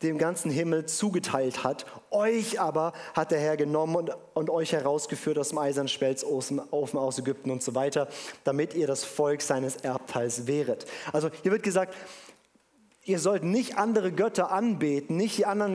dem 0.04 0.18
ganzen 0.18 0.52
Himmel 0.52 0.86
zugeteilt 0.86 1.64
hat. 1.64 1.86
Euch 2.12 2.60
aber 2.60 2.94
hat 3.16 3.32
der 3.32 3.40
Herr 3.40 3.58
genommen 3.58 3.96
und, 3.96 4.12
und 4.36 4.50
euch 4.50 4.74
herausgeführt 4.74 5.40
aus 5.40 5.50
dem 5.50 5.58
eisernen 5.58 5.88
Spelzofen 5.88 6.62
aus 6.72 7.18
Ägypten 7.18 7.50
und 7.50 7.64
so 7.64 7.74
weiter, 7.74 8.08
damit 8.44 8.76
ihr 8.76 8.86
das 8.86 9.04
Volk 9.04 9.42
seines 9.42 9.78
Erbteils 9.78 10.46
wäret. 10.46 10.86
Also 11.14 11.30
hier 11.42 11.52
wird 11.52 11.64
gesagt, 11.64 11.96
ihr 13.08 13.20
sollt 13.20 13.44
nicht 13.44 13.78
andere 13.78 14.12
Götter 14.12 14.52
anbeten, 14.52 15.16
nicht, 15.16 15.38
die 15.38 15.46
anderen, 15.46 15.74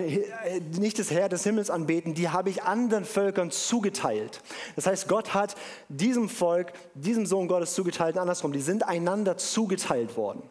nicht 0.78 0.98
das 0.98 1.10
Herr 1.10 1.30
des 1.30 1.44
Himmels 1.44 1.70
anbeten, 1.70 2.12
die 2.12 2.28
habe 2.28 2.50
ich 2.50 2.62
anderen 2.62 3.06
Völkern 3.06 3.50
zugeteilt. 3.50 4.42
Das 4.76 4.86
heißt, 4.86 5.08
Gott 5.08 5.32
hat 5.32 5.56
diesem 5.88 6.28
Volk, 6.28 6.74
diesem 6.94 7.24
Sohn 7.24 7.48
Gottes 7.48 7.74
zugeteilt, 7.74 8.18
andersrum, 8.18 8.52
die 8.52 8.60
sind 8.60 8.86
einander 8.86 9.38
zugeteilt 9.38 10.16
worden. 10.16 10.42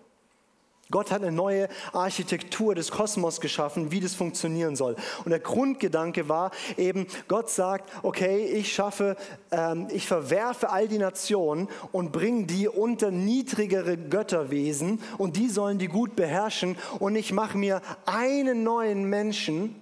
Gott 0.91 1.09
hat 1.09 1.21
eine 1.21 1.31
neue 1.31 1.69
Architektur 1.93 2.75
des 2.75 2.91
Kosmos 2.91 3.41
geschaffen, 3.41 3.91
wie 3.91 4.01
das 4.01 4.13
funktionieren 4.13 4.75
soll. 4.75 4.95
Und 5.23 5.31
der 5.31 5.39
Grundgedanke 5.39 6.27
war 6.29 6.51
eben, 6.77 7.07
Gott 7.27 7.49
sagt, 7.49 7.89
okay, 8.03 8.45
ich 8.45 8.73
schaffe, 8.73 9.15
ähm, 9.51 9.87
ich 9.91 10.05
verwerfe 10.05 10.69
all 10.69 10.87
die 10.87 10.97
Nationen 10.97 11.69
und 11.91 12.11
bringe 12.11 12.45
die 12.45 12.67
unter 12.67 13.09
niedrigere 13.09 13.97
Götterwesen 13.97 15.01
und 15.17 15.37
die 15.37 15.49
sollen 15.49 15.79
die 15.79 15.87
gut 15.87 16.15
beherrschen 16.15 16.77
und 16.99 17.15
ich 17.15 17.31
mache 17.31 17.57
mir 17.57 17.81
einen 18.05 18.63
neuen 18.63 19.05
Menschen 19.05 19.75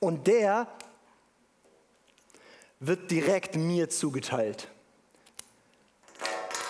und 0.00 0.26
der 0.26 0.66
wird 2.80 3.10
direkt 3.10 3.56
mir 3.56 3.90
zugeteilt 3.90 4.68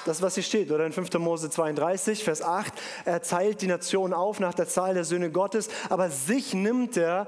das, 0.05 0.23
was 0.23 0.35
hier 0.35 0.43
steht, 0.43 0.71
oder 0.71 0.87
in 0.87 0.93
5. 0.93 1.13
Mose 1.19 1.51
32, 1.51 2.25
Vers 2.25 2.43
8, 2.43 2.73
er 3.05 3.23
teilt 3.23 3.63
die 3.63 3.67
Nation 3.67 4.13
auf 4.13 4.41
nach 4.41 4.55
der 4.55 4.69
Zahl 4.69 4.95
der 4.95 5.05
Söhne 5.05 5.31
Gottes, 5.31 5.69
aber 5.89 6.11
sich 6.11 6.55
nimmt 6.55 6.97
er 6.97 7.27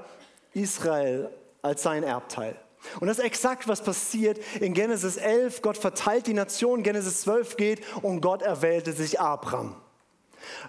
Israel 0.53 1.29
als 1.61 1.83
sein 1.83 2.03
Erbteil. 2.03 2.55
Und 2.99 3.07
das 3.07 3.19
ist 3.19 3.25
exakt, 3.25 3.67
was 3.67 3.81
passiert 3.81 4.39
in 4.59 4.73
Genesis 4.73 5.17
11. 5.17 5.61
Gott 5.61 5.77
verteilt 5.77 6.27
die 6.27 6.33
Nation, 6.33 6.83
Genesis 6.83 7.21
12 7.21 7.57
geht 7.57 7.81
und 8.01 8.21
Gott 8.21 8.41
erwählte 8.41 8.91
sich 8.93 9.19
Abraham. 9.19 9.75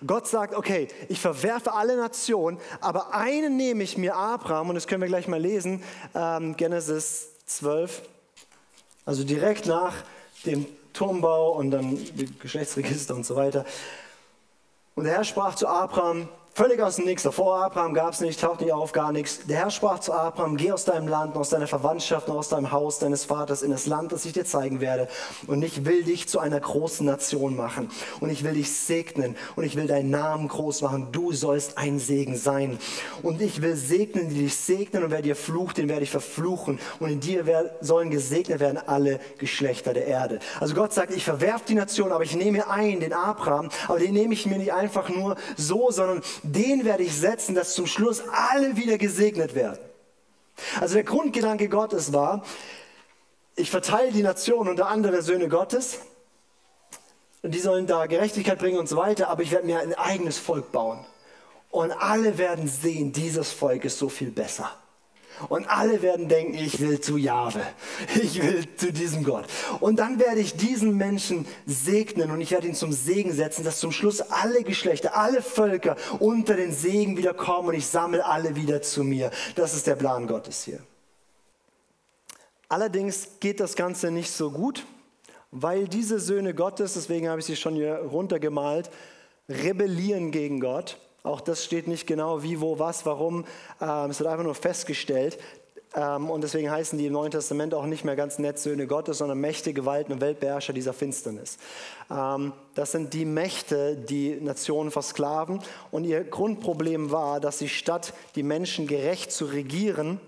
Gott 0.07 0.29
sagt, 0.29 0.55
okay, 0.55 0.87
ich 1.09 1.21
verwerfe 1.21 1.73
alle 1.73 1.97
Nationen, 1.97 2.59
aber 2.81 3.13
einen 3.13 3.57
nehme 3.57 3.83
ich 3.83 3.99
mir, 3.99 4.15
Abraham, 4.15 4.69
und 4.69 4.77
das 4.77 4.87
können 4.87 5.03
wir 5.03 5.09
gleich 5.09 5.27
mal 5.27 5.41
lesen, 5.41 5.83
ähm, 6.15 6.57
Genesis 6.57 7.31
12, 7.47 8.03
also 9.05 9.25
direkt 9.25 9.67
nach 9.67 9.95
dem 10.47 10.67
Turmbau 10.95 11.53
und 11.53 11.71
dann 11.71 11.99
Geschlechtsregister 12.41 13.15
und 13.15 13.27
so 13.27 13.37
weiter. 13.37 13.67
Und 14.95 15.05
der 15.05 15.15
Herr 15.15 15.25
sprach 15.25 15.55
zu 15.55 15.69
Abraham, 15.69 16.29
Völlig 16.57 16.81
aus 16.81 16.95
dem 16.97 17.07
Nichts. 17.07 17.25
Davor 17.25 17.65
Abraham 17.65 17.95
gab 17.95 18.13
es 18.13 18.21
nicht, 18.21 18.41
taucht 18.41 18.61
nicht 18.61 18.73
auf, 18.73 18.93
gar 18.93 19.11
nichts. 19.11 19.41
Der 19.49 19.57
Herr 19.57 19.71
sprach 19.71 19.99
zu 19.99 20.13
Abraham, 20.13 20.57
geh 20.57 20.71
aus 20.71 20.85
deinem 20.85 21.09
Land, 21.09 21.37
aus 21.37 21.49
deiner 21.49 21.67
Verwandtschaft, 21.67 22.31
aus 22.31 22.49
deinem 22.49 22.71
Haus 22.71 23.01
deines 23.01 23.25
Vaters 23.25 23.63
in 23.63 23.73
das 23.73 23.87
Land, 23.87 24.13
das 24.13 24.25
ich 24.25 24.35
dir 24.35 24.45
zeigen 24.45 24.81
werde. 24.81 25.09
Und 25.49 25.65
ich 25.65 25.85
will 25.85 26.05
dich 26.05 26.29
zu 26.29 26.39
einer 26.39 26.61
großen 26.61 27.05
Nation 27.05 27.57
machen. 27.57 27.91
Und 28.21 28.31
ich 28.31 28.45
will 28.45 28.55
dich 28.55 28.73
segnen. 28.73 29.35
Und 29.57 29.65
ich 29.65 29.75
will 29.75 29.89
deinen 29.89 30.11
Namen 30.11 30.47
groß 30.47 30.83
machen. 30.83 31.09
Du 31.11 31.33
sollst 31.33 31.77
ein 31.77 31.99
Segen 31.99 32.37
sein. 32.37 32.79
Und 33.23 33.43
ich 33.43 33.61
will 33.61 33.75
segnen, 33.75 34.29
die 34.29 34.45
dich 34.45 34.55
segnen. 34.55 35.03
Und 35.03 35.11
wer 35.11 35.23
dir 35.23 35.35
flucht, 35.35 35.77
den 35.79 35.89
werde 35.89 36.05
ich 36.05 36.13
verfluchen. 36.13 36.79
Und 37.01 37.11
in 37.11 37.19
dir 37.19 37.75
sollen 37.81 38.13
gesegnet 38.13 38.61
werden 38.61 38.79
alle 38.87 39.19
Geschlechter 39.39 39.93
der 39.93 40.07
Erde. 40.07 40.39
Also 40.61 40.77
Gott 40.77 40.93
sagt, 40.93 41.13
ich 41.13 41.25
verwerfe 41.25 41.65
die 41.67 41.75
Nation, 41.75 42.13
aber 42.13 42.23
ich 42.23 42.37
nehme 42.37 42.71
ein, 42.71 43.01
den 43.01 43.13
Abraham. 43.13 43.71
Aber 43.89 43.99
den 43.99 44.15
nehme 44.15 44.35
ich 44.35 44.47
mir 44.47 44.59
nicht 44.59 44.73
einfach 44.73 45.09
nur 45.09 45.35
so, 45.57 45.91
sondern 45.91 46.23
den 46.45 46.85
werde 46.85 47.03
ich 47.03 47.17
setzen, 47.17 47.55
dass 47.55 47.75
zum 47.75 47.87
Schluss 47.87 48.23
alle 48.31 48.77
wieder 48.77 48.99
gesegnet 48.99 49.55
werden. 49.55 49.79
Also 50.81 50.95
der 50.95 51.05
Grundgedanke 51.05 51.69
Gottes 51.69 52.13
war, 52.13 52.45
ich 53.57 53.71
verteile 53.71 54.13
die 54.13 54.23
Nation 54.23 54.69
unter 54.69 54.89
andere 54.89 55.23
Söhne 55.23 55.49
Gottes 55.49 55.99
und 57.43 57.55
die 57.55 57.61
sollen 57.61 57.87
da 57.87 58.07
Gerechtigkeit 58.07 58.59
bringen 58.59 58.79
und 58.79 58.89
so 58.89 58.97
weiter, 58.97 59.29
aber 59.29 59.43
ich 59.43 59.51
werde 59.51 59.67
mir 59.67 59.81
ein 59.81 59.95
eigenes 59.95 60.39
Volk 60.39 60.73
bauen. 60.73 61.05
Und 61.71 61.91
alle 61.93 62.39
werden 62.39 62.69
sehen, 62.69 63.13
dieses 63.13 63.53
Volk 63.53 63.85
ist 63.85 63.99
so 63.99 64.09
viel 64.09 64.31
besser. 64.31 64.71
Und 65.49 65.69
alle 65.69 66.01
werden 66.03 66.29
denken, 66.29 66.55
ich 66.55 66.81
will 66.81 67.01
zu 67.01 67.17
Jahwe, 67.17 67.61
ich 68.23 68.41
will 68.43 68.65
zu 68.77 68.93
diesem 68.93 69.25
Gott. 69.25 69.47
Und 69.81 69.99
dann 69.99 70.19
werde 70.19 70.41
ich 70.41 70.57
diesen 70.57 70.97
Menschen 70.97 71.47
segnen 71.67 72.31
und 72.31 72.41
ich 72.41 72.53
werde 72.53 72.69
ihn 72.69 72.75
zum 72.75 72.93
Segen 72.93 73.33
setzen, 73.33 73.65
dass 73.65 73.81
zum 73.81 73.93
Schluss 73.93 74.21
alle 74.21 74.63
Geschlechter, 74.63 75.17
alle 75.17 75.43
Völker 75.43 75.97
unter 76.21 76.55
den 76.55 76.73
Segen 76.73 77.17
wieder 77.17 77.35
kommen 77.35 77.69
und 77.69 77.75
ich 77.75 77.87
sammle 77.87 78.25
alle 78.25 78.57
wieder 78.57 78.81
zu 78.81 79.03
mir. 79.03 79.31
Das 79.57 79.75
ist 79.75 79.87
der 79.87 79.97
Plan 79.97 80.27
Gottes 80.27 80.65
hier. 80.65 80.81
Allerdings 82.69 83.29
geht 83.41 83.61
das 83.61 83.77
Ganze 83.77 84.11
nicht 84.11 84.31
so 84.31 84.51
gut, 84.51 84.87
weil 85.51 85.89
diese 85.89 86.19
Söhne 86.19 86.55
Gottes, 86.55 86.95
deswegen 86.95 87.29
habe 87.29 87.41
ich 87.41 87.47
sie 87.47 87.57
schon 87.57 87.75
hier 87.75 87.97
runtergemalt, 87.97 88.91
rebellieren 89.49 90.31
gegen 90.31 90.61
Gott 90.61 90.99
auch 91.25 91.41
das 91.41 91.65
steht 91.65 91.89
nicht 91.89 92.07
genau, 92.07 92.43
wie, 92.43 92.61
wo, 92.61 92.79
was, 92.79 93.07
warum. 93.07 93.47
Ähm, 93.81 94.11
es 94.11 94.21
wird 94.21 94.29
einfach 94.29 94.45
nur 94.45 94.55
festgestellt. 94.55 95.39
Ähm, 95.95 96.29
und 96.29 96.43
deswegen 96.43 96.71
heißen 96.71 96.99
die 96.99 97.07
im 97.07 97.15
Neuen 97.15 97.31
Testament 97.31 97.73
auch 97.73 97.87
nicht 97.87 98.05
mehr 98.05 98.15
ganz 98.15 98.39
nett 98.39 98.59
Söhne 98.59 98.87
Gottes, 98.87 99.19
sondern 99.19 99.39
Mächte, 99.39 99.73
Gewalten 99.73 100.13
und 100.13 100.21
Weltbeherrscher 100.21 100.75
dieser 100.75 100.93
Finsternis. 100.93 101.57
Ähm, 102.11 102.53
das 102.75 102.93
sind 102.93 103.15
die 103.15 103.25
Mächte, 103.25 103.97
die 103.97 104.39
Nationen 104.39 104.91
versklaven. 104.91 105.61
Und 105.91 106.05
ihr 106.05 106.25
Grundproblem 106.25 107.11
war, 107.11 107.41
dass 107.41 107.59
sie 107.59 107.71
statt 107.71 108.13
die 108.35 108.43
Menschen 108.43 108.87
gerecht 108.87 109.33
zu 109.33 109.47
regieren, 109.47 110.21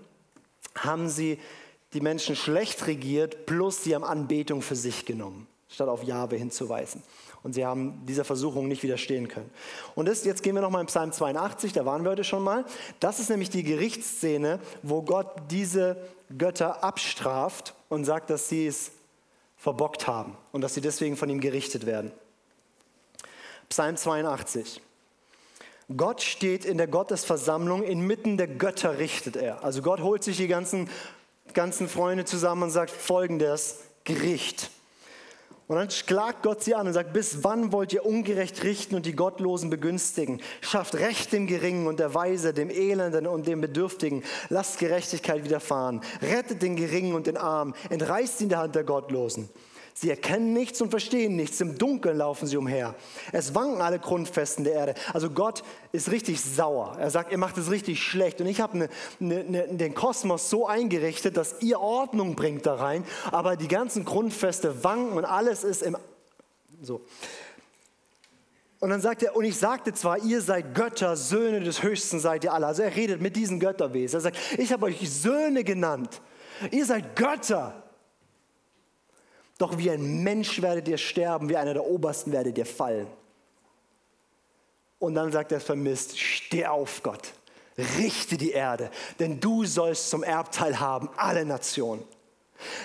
haben 0.75 1.09
sie 1.09 1.39
die 1.93 2.01
Menschen 2.01 2.35
schlecht 2.35 2.87
regiert, 2.87 3.45
plus 3.45 3.83
sie 3.83 3.93
haben 3.93 4.03
Anbetung 4.03 4.63
für 4.63 4.75
sich 4.75 5.05
genommen, 5.05 5.47
statt 5.69 5.89
auf 5.89 6.03
Jahwe 6.03 6.37
hinzuweisen. 6.37 7.03
Und 7.47 7.53
sie 7.53 7.65
haben 7.65 8.05
dieser 8.05 8.25
Versuchung 8.25 8.67
nicht 8.67 8.83
widerstehen 8.83 9.29
können. 9.29 9.49
Und 9.95 10.09
das, 10.09 10.25
jetzt 10.25 10.43
gehen 10.43 10.53
wir 10.53 10.61
nochmal 10.61 10.81
in 10.81 10.87
Psalm 10.87 11.13
82, 11.13 11.71
da 11.71 11.85
waren 11.85 12.03
wir 12.03 12.11
heute 12.11 12.25
schon 12.25 12.43
mal. 12.43 12.65
Das 12.99 13.21
ist 13.21 13.29
nämlich 13.29 13.49
die 13.49 13.63
Gerichtsszene, 13.63 14.59
wo 14.83 15.01
Gott 15.01 15.27
diese 15.49 15.95
Götter 16.37 16.83
abstraft 16.83 17.73
und 17.87 18.03
sagt, 18.03 18.31
dass 18.31 18.49
sie 18.49 18.67
es 18.67 18.91
verbockt 19.55 20.07
haben 20.07 20.35
und 20.51 20.59
dass 20.59 20.73
sie 20.73 20.81
deswegen 20.81 21.15
von 21.15 21.29
ihm 21.29 21.39
gerichtet 21.39 21.85
werden. 21.85 22.11
Psalm 23.69 23.95
82. 23.95 24.81
Gott 25.95 26.21
steht 26.21 26.65
in 26.65 26.77
der 26.77 26.87
Gottesversammlung, 26.87 27.81
inmitten 27.83 28.35
der 28.35 28.49
Götter 28.49 28.99
richtet 28.99 29.37
er. 29.37 29.63
Also 29.63 29.81
Gott 29.81 30.01
holt 30.01 30.21
sich 30.21 30.35
die 30.35 30.49
ganzen, 30.49 30.89
ganzen 31.53 31.87
Freunde 31.87 32.25
zusammen 32.25 32.63
und 32.63 32.71
sagt 32.71 32.91
folgendes, 32.91 33.83
Gericht. 34.03 34.69
Und 35.67 35.75
dann 35.75 35.89
klagt 35.89 36.43
Gott 36.43 36.63
sie 36.63 36.75
an 36.75 36.87
und 36.87 36.93
sagt, 36.93 37.11
bis 37.11 37.43
wann 37.43 37.73
wollt 37.73 37.91
ihr 37.91 38.05
ungerecht 38.05 38.63
richten 38.63 38.95
und 38.95 39.05
die 39.05 39.15
Gottlosen 39.15 39.69
begünstigen? 39.69 40.41
Schafft 40.61 40.95
Recht 40.95 41.33
dem 41.33 41.45
Geringen 41.45 41.87
und 41.87 41.99
der 41.99 42.13
Weise, 42.13 42.53
dem 42.53 42.69
Elenden 42.69 43.27
und 43.27 43.47
dem 43.47 43.59
Bedürftigen. 43.59 44.23
Lasst 44.47 44.79
Gerechtigkeit 44.79 45.43
widerfahren. 45.43 45.99
Rettet 46.21 46.61
den 46.61 46.77
Geringen 46.77 47.15
und 47.15 47.27
den 47.27 47.35
Armen. 47.35 47.73
Entreißt 47.89 48.39
ihn 48.39 48.49
der 48.49 48.59
Hand 48.59 48.75
der 48.75 48.85
Gottlosen. 48.85 49.49
Sie 49.99 50.11
erkennen 50.11 50.53
nichts 50.53 50.79
und 50.79 50.91
verstehen 50.91 51.35
nichts. 51.35 51.59
Im 51.59 51.75
Dunkeln 51.75 52.17
laufen 52.17 52.45
sie 52.45 52.55
umher. 52.55 52.93
Es 53.31 53.55
wanken 53.55 53.81
alle 53.81 53.97
Grundfesten 53.97 54.63
der 54.63 54.73
Erde. 54.73 54.93
Also 55.11 55.31
Gott 55.31 55.63
ist 55.91 56.11
richtig 56.11 56.39
sauer. 56.39 56.95
Er 56.99 57.09
sagt, 57.09 57.31
ihr 57.31 57.39
macht 57.39 57.57
es 57.57 57.71
richtig 57.71 58.03
schlecht. 58.03 58.39
Und 58.39 58.45
ich 58.45 58.61
habe 58.61 58.77
ne, 58.77 58.89
ne, 59.17 59.43
ne, 59.43 59.67
den 59.69 59.95
Kosmos 59.95 60.51
so 60.51 60.67
eingerichtet, 60.67 61.35
dass 61.35 61.63
ihr 61.63 61.79
Ordnung 61.79 62.35
bringt 62.35 62.67
da 62.67 62.75
rein. 62.75 63.03
Aber 63.31 63.55
die 63.55 63.67
ganzen 63.67 64.05
Grundfeste 64.05 64.83
wanken 64.83 65.17
und 65.17 65.25
alles 65.25 65.63
ist 65.63 65.81
im... 65.81 65.97
So. 66.79 67.01
Und 68.79 68.91
dann 68.91 69.01
sagt 69.01 69.23
er, 69.23 69.35
und 69.35 69.45
ich 69.45 69.57
sagte 69.57 69.95
zwar, 69.95 70.19
ihr 70.19 70.41
seid 70.41 70.75
Götter, 70.75 71.15
Söhne 71.15 71.61
des 71.61 71.81
Höchsten 71.81 72.19
seid 72.19 72.43
ihr 72.43 72.53
alle. 72.53 72.67
Also 72.67 72.83
er 72.83 72.95
redet 72.95 73.19
mit 73.19 73.35
diesen 73.35 73.59
Götterwesen. 73.59 74.19
Er 74.19 74.21
sagt, 74.21 74.37
ich 74.59 74.71
habe 74.71 74.85
euch 74.85 75.09
Söhne 75.09 75.63
genannt. 75.63 76.21
Ihr 76.69 76.85
seid 76.85 77.15
Götter. 77.15 77.86
Doch 79.57 79.77
wie 79.77 79.89
ein 79.89 80.23
Mensch 80.23 80.61
werdet 80.61 80.87
ihr 80.87 80.97
sterben, 80.97 81.49
wie 81.49 81.57
einer 81.57 81.73
der 81.73 81.85
Obersten 81.85 82.31
werdet 82.31 82.57
ihr 82.57 82.65
fallen. 82.65 83.07
Und 84.99 85.15
dann 85.15 85.31
sagt 85.31 85.51
der 85.51 85.59
Vermisst, 85.59 86.19
steh 86.19 86.65
auf 86.65 87.03
Gott, 87.03 87.33
richte 87.97 88.37
die 88.37 88.51
Erde, 88.51 88.89
denn 89.19 89.39
du 89.39 89.65
sollst 89.65 90.09
zum 90.09 90.23
Erbteil 90.23 90.79
haben 90.79 91.09
alle 91.17 91.45
Nationen. 91.45 92.03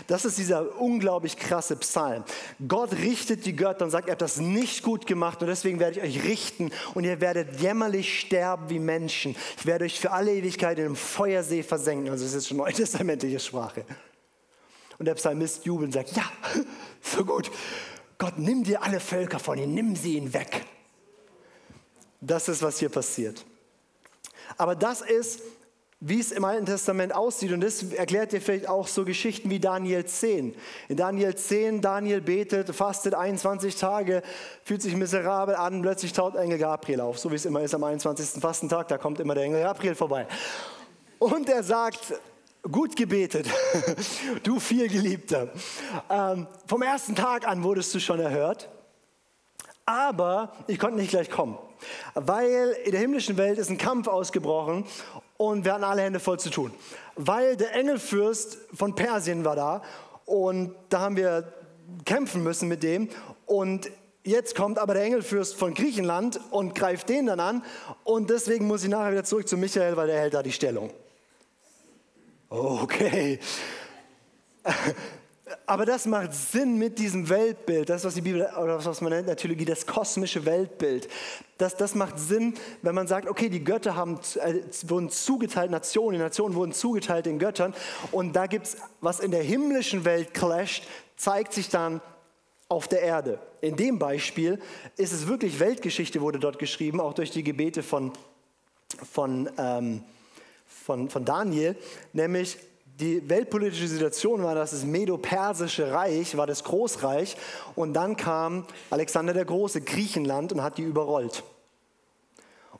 Das 0.07 0.26
ist 0.26 0.36
dieser 0.36 0.78
unglaublich 0.78 1.38
krasse 1.38 1.76
Psalm. 1.76 2.24
Gott 2.68 2.92
richtet 2.92 3.47
die 3.47 3.57
Götter 3.57 3.86
und 3.86 3.90
sagt, 3.90 4.07
ihr 4.07 4.12
habt 4.12 4.20
das 4.20 4.36
nicht 4.36 4.82
gut 4.82 5.07
gemacht 5.07 5.40
und 5.40 5.49
deswegen 5.49 5.80
werde 5.80 6.01
ich 6.01 6.18
euch 6.18 6.24
richten 6.24 6.70
und 6.92 7.05
ihr 7.05 7.22
werdet 7.22 7.61
jämmerlich 7.61 8.20
sterben 8.20 8.68
wie 8.68 8.78
Menschen. 8.78 9.34
Ich 9.57 9.64
werde 9.64 9.86
euch 9.86 9.99
für 9.99 10.11
alle 10.11 10.34
Ewigkeit 10.34 10.78
in 10.78 10.84
einem 10.84 10.97
Feuersee 10.97 11.62
versenken. 11.62 12.11
Also 12.11 12.24
das 12.24 12.34
ist 12.34 12.49
schon 12.49 12.59
neutestamentliche 12.59 13.40
Sprache. 13.40 13.86
Und 14.99 15.07
der 15.07 15.14
Psalmist 15.14 15.64
jubelt 15.64 15.88
und 15.88 15.93
sagt, 15.93 16.12
ja, 16.12 16.24
so 17.03 17.24
gut. 17.24 17.51
Gott, 18.18 18.38
nimm 18.38 18.64
dir 18.64 18.82
alle 18.82 19.01
Völker 19.01 19.38
von 19.38 19.59
ihnen, 19.59 19.74
nimm 19.74 19.97
sie 19.97 20.16
ihnen 20.16 20.32
weg. 20.32 20.64
Das 22.20 22.49
ist, 22.49 22.62
was 22.62 22.78
hier 22.78 22.88
passiert. 22.88 23.45
Aber 24.57 24.76
das 24.76 25.01
ist 25.01 25.40
wie 26.05 26.18
es 26.18 26.32
im 26.32 26.45
Alten 26.45 26.66
Testament 26.66 27.14
aussieht. 27.14 27.53
Und 27.53 27.61
das 27.61 27.84
erklärt 27.93 28.32
dir 28.32 28.40
vielleicht 28.40 28.68
auch 28.68 28.88
so 28.88 29.05
Geschichten 29.05 29.51
wie 29.51 29.61
Daniel 29.61 30.05
10. 30.05 30.53
In 30.88 30.97
Daniel 30.97 31.36
10, 31.36 31.80
Daniel 31.80 32.20
betet, 32.20 32.74
fastet 32.74 33.14
21 33.14 33.76
Tage, 33.76 34.22
fühlt 34.64 34.82
sich 34.82 34.97
miserabel 34.97 35.55
an, 35.55 35.80
plötzlich 35.80 36.12
taucht 36.12 36.34
Engel 36.34 36.59
Gabriel 36.59 37.01
auf, 37.01 37.20
so 37.20 37.30
wie 37.30 37.36
es 37.36 37.45
immer 37.45 37.62
ist 37.62 37.72
am 37.72 37.84
21. 37.84 38.43
Fastentag, 38.43 38.88
da 38.88 38.99
kommt 38.99 39.20
immer 39.20 39.36
der 39.36 39.45
Engel 39.45 39.62
Gabriel 39.62 39.95
vorbei. 39.95 40.26
Und 41.20 41.49
er 41.49 41.62
sagt, 41.62 42.14
gut 42.70 42.96
gebetet, 42.96 43.46
du 44.42 44.60
vielgeliebter. 44.60 45.48
Ähm, 46.08 46.46
vom 46.66 46.82
ersten 46.82 47.14
Tag 47.14 47.46
an 47.46 47.62
wurdest 47.62 47.94
du 47.94 48.00
schon 48.00 48.20
erhört, 48.20 48.68
aber 49.84 50.52
ich 50.68 50.78
konnte 50.78 50.96
nicht 50.96 51.10
gleich 51.10 51.30
kommen, 51.30 51.58
weil 52.14 52.76
in 52.84 52.92
der 52.92 53.00
himmlischen 53.00 53.36
Welt 53.36 53.58
ist 53.58 53.70
ein 53.70 53.78
Kampf 53.78 54.06
ausgebrochen 54.06 54.84
und 55.36 55.64
wir 55.64 55.74
hatten 55.74 55.84
alle 55.84 56.02
Hände 56.02 56.20
voll 56.20 56.38
zu 56.38 56.50
tun. 56.50 56.72
Weil 57.16 57.56
der 57.56 57.74
Engelfürst 57.74 58.58
von 58.74 58.94
Persien 58.94 59.44
war 59.44 59.56
da 59.56 59.82
und 60.24 60.74
da 60.88 61.00
haben 61.00 61.16
wir 61.16 61.52
kämpfen 62.04 62.42
müssen 62.42 62.68
mit 62.68 62.82
dem 62.82 63.08
und 63.46 63.90
Jetzt 64.24 64.54
kommt 64.54 64.78
aber 64.78 64.94
der 64.94 65.02
Engelfürst 65.02 65.56
von 65.56 65.74
Griechenland 65.74 66.38
und 66.52 66.76
greift 66.76 67.08
den 67.08 67.26
dann 67.26 67.40
an. 67.40 67.64
Und 68.04 68.30
deswegen 68.30 68.68
muss 68.68 68.84
ich 68.84 68.88
nachher 68.88 69.10
wieder 69.10 69.24
zurück 69.24 69.48
zu 69.48 69.56
Michael, 69.56 69.96
weil 69.96 70.06
der 70.06 70.20
hält 70.20 70.34
da 70.34 70.44
die 70.44 70.52
Stellung. 70.52 70.90
Okay. 72.53 73.38
Aber 75.64 75.86
das 75.86 76.05
macht 76.05 76.34
Sinn 76.34 76.76
mit 76.76 76.98
diesem 76.98 77.30
Weltbild, 77.30 77.88
das, 77.88 78.05
was 78.05 78.12
die 78.12 78.20
Bibel, 78.20 78.46
oder 78.61 78.84
was 78.84 79.00
man 79.00 79.11
nennt 79.11 79.38
Theologie, 79.38 79.64
das 79.64 79.86
kosmische 79.86 80.44
Weltbild. 80.44 81.09
Das, 81.57 81.76
das 81.76 81.94
macht 81.94 82.18
Sinn, 82.18 82.53
wenn 82.82 82.94
man 82.94 83.07
sagt, 83.07 83.26
okay, 83.26 83.48
die 83.48 83.64
Götter 83.64 83.96
haben, 83.96 84.18
äh, 84.34 84.61
wurden 84.82 85.09
zugeteilt, 85.09 85.70
Nationen, 85.70 86.18
die 86.18 86.22
Nationen 86.22 86.55
wurden 86.55 86.72
zugeteilt 86.72 87.24
den 87.24 87.38
Göttern. 87.38 87.72
Und 88.11 88.36
da 88.36 88.46
gibt 88.46 88.66
es, 88.66 88.76
was 89.00 89.20
in 89.20 89.30
der 89.30 89.42
himmlischen 89.42 90.05
Welt 90.05 90.34
clasht, 90.34 90.84
zeigt 91.16 91.55
sich 91.55 91.70
dann 91.70 92.03
auf 92.68 92.86
der 92.86 93.00
Erde. 93.00 93.38
In 93.62 93.76
dem 93.76 93.98
Beispiel 93.98 94.61
ist 94.96 95.12
es 95.12 95.26
wirklich 95.26 95.59
Weltgeschichte, 95.59 96.20
wurde 96.20 96.38
dort 96.38 96.59
geschrieben, 96.59 97.00
auch 97.00 97.14
durch 97.14 97.30
die 97.30 97.44
Gebete 97.44 97.82
von, 97.82 98.12
von, 99.11 99.48
ähm, 99.57 100.05
von, 100.83 101.09
von 101.09 101.24
Daniel, 101.24 101.76
nämlich 102.12 102.59
die 103.01 103.28
weltpolitische 103.28 103.89
Situation 103.89 104.43
war, 104.43 104.55
dass 104.55 104.72
das 104.72 104.85
Medo-Persische 104.85 105.93
Reich 105.93 106.37
war 106.37 106.47
das 106.47 106.62
Großreich 106.64 107.37
und 107.74 107.95
dann 107.95 108.16
kam 108.16 108.66
Alexander 108.91 109.33
der 109.33 109.45
Große, 109.45 109.80
Griechenland 109.80 110.53
und 110.53 110.62
hat 110.62 110.78
die 110.78 110.83
überrollt. 110.83 111.43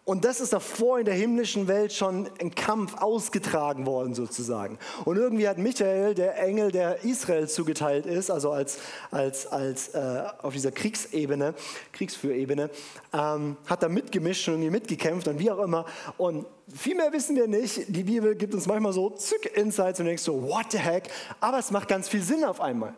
Und 0.05 0.25
das 0.25 0.41
ist 0.41 0.53
davor 0.53 0.99
in 0.99 1.05
der 1.05 1.15
himmlischen 1.15 1.69
Welt 1.69 1.93
schon 1.93 2.29
ein 2.41 2.53
Kampf 2.53 3.01
ausgetragen 3.01 3.87
worden 3.87 4.15
sozusagen. 4.15 4.79
Und 5.05 5.17
irgendwie 5.17 5.47
hat 5.47 5.59
Michael, 5.59 6.15
der 6.15 6.43
Engel, 6.43 6.73
der 6.73 7.05
Israel 7.05 7.49
zugeteilt 7.49 8.05
ist, 8.07 8.29
also 8.29 8.51
als, 8.51 8.79
als, 9.13 9.47
als 9.47 9.89
äh, 9.95 10.25
auf 10.43 10.55
dieser 10.55 10.73
Kriegsebene, 10.73 11.55
Kriegsführebene, 11.93 12.71
ähm, 13.13 13.57
hat 13.67 13.85
da 13.85 13.89
mitgemischt 13.89 14.49
und 14.49 14.55
irgendwie 14.55 14.71
mitgekämpft 14.71 15.29
und 15.29 15.39
wie 15.39 15.53
auch 15.53 15.61
immer. 15.61 15.87
Und 16.19 16.47
viel 16.75 16.97
mehr 16.97 17.13
wissen 17.13 17.37
wir 17.37 17.47
nicht. 17.47 17.85
Die 17.87 18.03
Bibel 18.03 18.35
gibt 18.35 18.55
uns 18.55 18.67
manchmal 18.67 18.93
so 18.93 19.11
zück 19.11 19.57
Insights 19.57 20.01
und 20.01 20.07
denkst 20.07 20.25
so, 20.25 20.43
what 20.43 20.67
the 20.73 20.79
heck? 20.79 21.11
Aber 21.39 21.61
es 21.61 21.71
macht 21.71 21.87
ganz 21.87 22.09
viel 22.09 22.23
Sinn 22.23 22.43
auf 22.43 22.61
einmal. 22.61 22.95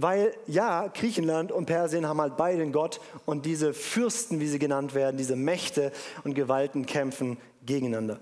Weil 0.00 0.32
ja, 0.46 0.86
Griechenland 0.86 1.50
und 1.50 1.66
Persien 1.66 2.06
haben 2.06 2.20
halt 2.20 2.36
beide 2.36 2.62
einen 2.62 2.70
Gott 2.70 3.00
und 3.26 3.44
diese 3.46 3.74
Fürsten, 3.74 4.38
wie 4.38 4.46
sie 4.46 4.60
genannt 4.60 4.94
werden, 4.94 5.16
diese 5.16 5.34
Mächte 5.34 5.90
und 6.22 6.34
Gewalten 6.34 6.86
kämpfen 6.86 7.36
gegeneinander. 7.66 8.20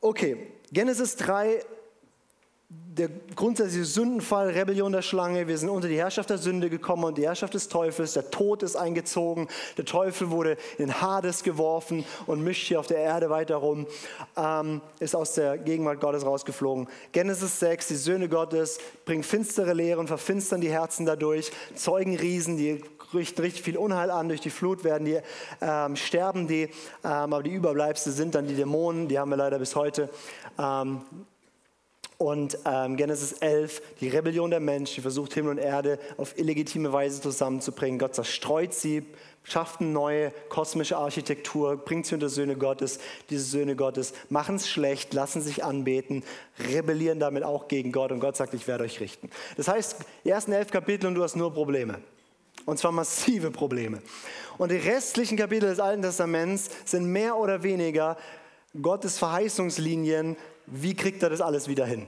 Okay, 0.00 0.46
Genesis 0.70 1.16
3 1.16 1.60
der 2.98 3.08
grundsätzliche 3.36 3.84
Sündenfall, 3.84 4.50
Rebellion 4.50 4.92
der 4.92 5.02
Schlange, 5.02 5.46
wir 5.46 5.56
sind 5.56 5.68
unter 5.68 5.88
die 5.88 5.96
Herrschaft 5.96 6.30
der 6.30 6.38
Sünde 6.38 6.68
gekommen 6.68 7.04
und 7.04 7.16
die 7.16 7.26
Herrschaft 7.26 7.54
des 7.54 7.68
Teufels, 7.68 8.14
der 8.14 8.30
Tod 8.30 8.62
ist 8.62 8.76
eingezogen, 8.76 9.48
der 9.76 9.84
Teufel 9.84 10.30
wurde 10.30 10.52
in 10.78 10.86
den 10.86 11.00
Hades 11.00 11.44
geworfen 11.44 12.04
und 12.26 12.42
mischt 12.42 12.66
hier 12.66 12.80
auf 12.80 12.88
der 12.88 12.98
Erde 12.98 13.30
weiter 13.30 13.56
rum, 13.56 13.86
ähm, 14.36 14.80
ist 14.98 15.14
aus 15.14 15.34
der 15.34 15.58
Gegenwart 15.58 16.00
Gottes 16.00 16.26
rausgeflogen. 16.26 16.88
Genesis 17.12 17.60
6, 17.60 17.88
die 17.88 17.96
Söhne 17.96 18.28
Gottes 18.28 18.78
bringen 19.04 19.22
finstere 19.22 19.74
Lehren, 19.74 20.08
verfinstern 20.08 20.60
die 20.60 20.70
Herzen 20.70 21.06
dadurch, 21.06 21.52
zeugen 21.74 22.16
Riesen, 22.16 22.56
die 22.56 22.82
richten 23.14 23.40
richtig 23.40 23.62
viel 23.62 23.76
Unheil 23.76 24.10
an, 24.10 24.28
durch 24.28 24.40
die 24.40 24.50
Flut 24.50 24.84
werden 24.84 25.04
die, 25.04 25.20
ähm, 25.60 25.96
sterben 25.96 26.48
die, 26.48 26.64
ähm, 26.64 26.70
aber 27.04 27.42
die 27.42 27.52
Überbleibsel 27.52 28.12
sind 28.12 28.34
dann 28.34 28.46
die 28.46 28.54
Dämonen, 28.54 29.08
die 29.08 29.18
haben 29.18 29.30
wir 29.30 29.36
leider 29.36 29.58
bis 29.58 29.76
heute. 29.76 30.10
Und 32.18 32.58
ähm, 32.64 32.96
Genesis 32.96 33.32
11, 33.34 33.80
die 34.00 34.08
Rebellion 34.08 34.50
der 34.50 34.58
Menschen, 34.58 34.96
die 34.96 35.00
versucht 35.02 35.34
Himmel 35.34 35.52
und 35.52 35.58
Erde 35.58 36.00
auf 36.16 36.36
illegitime 36.36 36.92
Weise 36.92 37.20
zusammenzubringen. 37.20 38.00
Gott 38.00 38.16
zerstreut 38.16 38.74
sie, 38.74 39.06
schafft 39.44 39.80
eine 39.80 39.90
neue 39.90 40.32
kosmische 40.48 40.96
Architektur, 40.96 41.76
bringt 41.76 42.06
sie 42.06 42.14
unter 42.14 42.28
Söhne 42.28 42.56
Gottes. 42.56 42.98
Diese 43.30 43.44
Söhne 43.44 43.76
Gottes 43.76 44.14
machen 44.30 44.56
es 44.56 44.68
schlecht, 44.68 45.14
lassen 45.14 45.42
sich 45.42 45.62
anbeten, 45.62 46.24
rebellieren 46.58 47.20
damit 47.20 47.44
auch 47.44 47.68
gegen 47.68 47.92
Gott 47.92 48.10
und 48.10 48.18
Gott 48.18 48.36
sagt, 48.36 48.52
ich 48.52 48.66
werde 48.66 48.82
euch 48.82 48.98
richten. 48.98 49.30
Das 49.56 49.68
heißt, 49.68 49.98
die 50.24 50.30
ersten 50.30 50.50
elf 50.50 50.72
Kapitel 50.72 51.06
und 51.06 51.14
du 51.14 51.22
hast 51.22 51.36
nur 51.36 51.54
Probleme. 51.54 52.00
Und 52.66 52.80
zwar 52.80 52.90
massive 52.90 53.52
Probleme. 53.52 54.02
Und 54.58 54.72
die 54.72 54.76
restlichen 54.76 55.38
Kapitel 55.38 55.70
des 55.70 55.78
Alten 55.78 56.02
Testaments 56.02 56.68
sind 56.84 57.06
mehr 57.06 57.36
oder 57.36 57.62
weniger 57.62 58.16
Gottes 58.82 59.18
Verheißungslinien 59.18 60.36
wie 60.70 60.94
kriegt 60.94 61.22
er 61.22 61.30
das 61.30 61.40
alles 61.40 61.68
wieder 61.68 61.86
hin? 61.86 62.06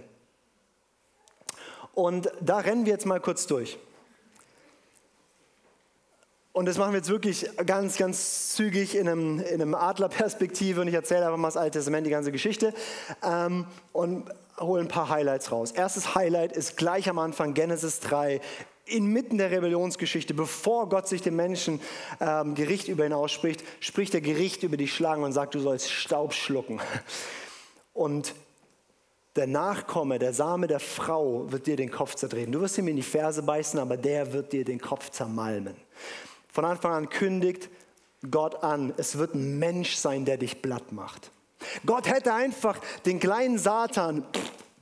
Und 1.94 2.30
da 2.40 2.58
rennen 2.58 2.86
wir 2.86 2.92
jetzt 2.92 3.06
mal 3.06 3.20
kurz 3.20 3.46
durch. 3.46 3.78
Und 6.52 6.66
das 6.66 6.78
machen 6.78 6.92
wir 6.92 6.98
jetzt 6.98 7.10
wirklich 7.10 7.48
ganz, 7.64 7.96
ganz 7.96 8.54
zügig 8.54 8.96
in 8.96 9.08
einem, 9.08 9.38
in 9.38 9.62
einem 9.62 9.74
Adlerperspektive 9.74 10.80
und 10.80 10.88
ich 10.88 10.94
erzähle 10.94 11.24
einfach 11.24 11.38
mal 11.38 11.48
das 11.48 11.56
Alte 11.56 11.78
Testament, 11.78 12.06
die 12.06 12.10
ganze 12.10 12.32
Geschichte 12.32 12.74
ähm, 13.22 13.66
und 13.92 14.28
hole 14.58 14.82
ein 14.82 14.88
paar 14.88 15.08
Highlights 15.08 15.52
raus. 15.52 15.70
Erstes 15.70 16.16
Highlight 16.16 16.52
ist 16.52 16.76
gleich 16.76 17.08
am 17.08 17.20
Anfang 17.20 17.54
Genesis 17.54 18.00
3, 18.00 18.40
inmitten 18.84 19.38
der 19.38 19.52
Rebellionsgeschichte, 19.52 20.34
bevor 20.34 20.88
Gott 20.88 21.06
sich 21.06 21.22
dem 21.22 21.36
Menschen 21.36 21.80
ähm, 22.20 22.56
Gericht 22.56 22.88
über 22.88 23.06
ihn 23.06 23.12
ausspricht, 23.12 23.62
spricht 23.78 24.14
er 24.14 24.20
Gericht 24.20 24.64
über 24.64 24.76
die 24.76 24.88
Schlange 24.88 25.24
und 25.24 25.32
sagt, 25.32 25.54
du 25.54 25.60
sollst 25.60 25.90
Staub 25.90 26.34
schlucken. 26.34 26.80
Und 27.92 28.34
der 29.36 29.46
Nachkomme, 29.46 30.18
der 30.18 30.32
Same 30.32 30.66
der 30.66 30.80
Frau 30.80 31.50
wird 31.50 31.66
dir 31.66 31.76
den 31.76 31.90
Kopf 31.90 32.14
zerdrehen. 32.14 32.50
Du 32.50 32.60
wirst 32.60 32.78
ihm 32.78 32.88
in 32.88 32.96
die 32.96 33.02
Ferse 33.02 33.42
beißen, 33.42 33.78
aber 33.78 33.96
der 33.96 34.32
wird 34.32 34.52
dir 34.52 34.64
den 34.64 34.80
Kopf 34.80 35.10
zermalmen. 35.10 35.76
Von 36.48 36.64
Anfang 36.64 36.92
an 36.92 37.08
kündigt 37.08 37.70
Gott 38.28 38.62
an, 38.62 38.92
es 38.96 39.16
wird 39.16 39.34
ein 39.34 39.58
Mensch 39.58 39.94
sein, 39.94 40.24
der 40.24 40.36
dich 40.36 40.60
blatt 40.60 40.92
macht. 40.92 41.30
Gott 41.86 42.08
hätte 42.08 42.34
einfach 42.34 42.78
den 43.06 43.20
kleinen 43.20 43.58
Satan 43.58 44.26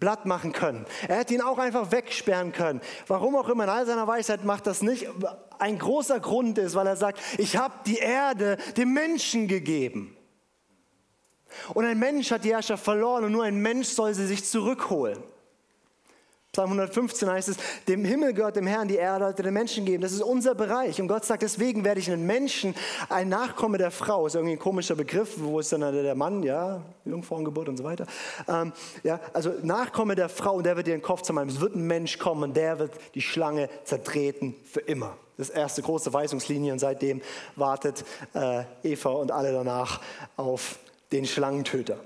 blatt 0.01 0.27
machen 0.27 0.53
können. 0.53 0.87
Er 1.09 1.19
hätte 1.19 1.35
ihn 1.35 1.41
auch 1.41 1.59
einfach 1.59 1.91
wegsperren 1.91 2.53
können. 2.53 2.81
Warum 3.07 3.37
auch 3.37 3.49
immer, 3.49 3.65
in 3.65 3.71
all 3.71 3.87
seiner 3.87 4.07
Weisheit 4.07 4.45
macht 4.45 4.67
das 4.67 4.83
nicht. 4.83 5.09
Ein 5.59 5.79
großer 5.79 6.21
Grund 6.21 6.57
ist, 6.59 6.75
weil 6.75 6.87
er 6.87 6.97
sagt, 6.97 7.21
ich 7.37 7.57
habe 7.57 7.75
die 7.87 7.99
Erde 7.99 8.57
dem 8.77 8.93
Menschen 8.93 9.49
gegeben. 9.49 10.17
Und 11.75 11.85
ein 11.85 11.99
Mensch 11.99 12.31
hat 12.31 12.45
die 12.45 12.53
Herrschaft 12.53 12.85
verloren 12.85 13.25
und 13.25 13.33
nur 13.33 13.45
ein 13.45 13.61
Mensch 13.61 13.89
soll 13.89 14.15
sie 14.15 14.27
sich 14.27 14.45
zurückholen. 14.45 15.19
Psalm 16.53 16.71
115 16.71 17.31
heißt 17.31 17.49
es, 17.51 17.57
dem 17.87 18.05
Himmel 18.05 18.33
gehört 18.33 18.57
dem 18.57 18.67
Herrn, 18.67 18.89
die 18.89 18.97
Erde 18.97 19.27
hat 19.27 19.39
den 19.39 19.53
Menschen 19.53 19.85
geben. 19.85 20.03
Das 20.03 20.13
ist 20.13 20.23
unser 20.23 20.55
Bereich. 20.55 21.01
Und 21.01 21.07
Gott 21.07 21.25
sagt, 21.25 21.43
deswegen 21.43 21.85
werde 21.85 22.01
ich 22.01 22.11
einen 22.11 22.27
Menschen, 22.27 22.75
ein 23.11 23.29
Nachkomme 23.29 23.77
der 23.77 23.91
Frau, 23.91 24.27
ist 24.27 24.35
irgendwie 24.35 24.55
ein 24.55 24.59
komischer 24.59 24.97
Begriff, 24.97 25.35
wo 25.37 25.61
ist 25.61 25.73
dann 25.73 25.81
der 25.81 26.15
Mann, 26.15 26.43
ja, 26.43 26.83
Jungfrauengeburt 27.05 27.69
und 27.69 27.77
so 27.77 27.85
weiter. 27.85 28.07
Ähm, 28.49 28.73
ja, 29.05 29.21
also 29.35 29.53
Nachkomme 29.63 30.15
der 30.15 30.31
Frau 30.31 30.55
und 30.55 30.65
der 30.65 30.77
wird 30.77 30.87
dir 30.87 30.97
den 30.97 31.03
Kopf 31.03 31.23
zermalmen. 31.23 31.55
Es 31.55 31.61
wird 31.61 31.77
ein 31.77 31.87
Mensch 31.87 32.19
kommen 32.19 32.43
und 32.43 32.57
der 32.57 32.79
wird 32.79 32.93
die 33.15 33.23
Schlange 33.23 33.69
zertreten 33.85 34.57
für 34.65 34.81
immer. 34.81 35.17
Das 35.37 35.51
erste 35.51 35.83
große 35.83 36.13
Weisungslinie 36.13 36.73
und 36.73 36.79
seitdem 36.81 37.21
wartet 37.57 38.05
äh, 38.35 38.65
Eva 38.83 39.11
und 39.11 39.31
alle 39.31 39.53
danach 39.53 40.01
auf 40.37 40.79
den 41.13 41.27
Schlangentöter. 41.27 41.99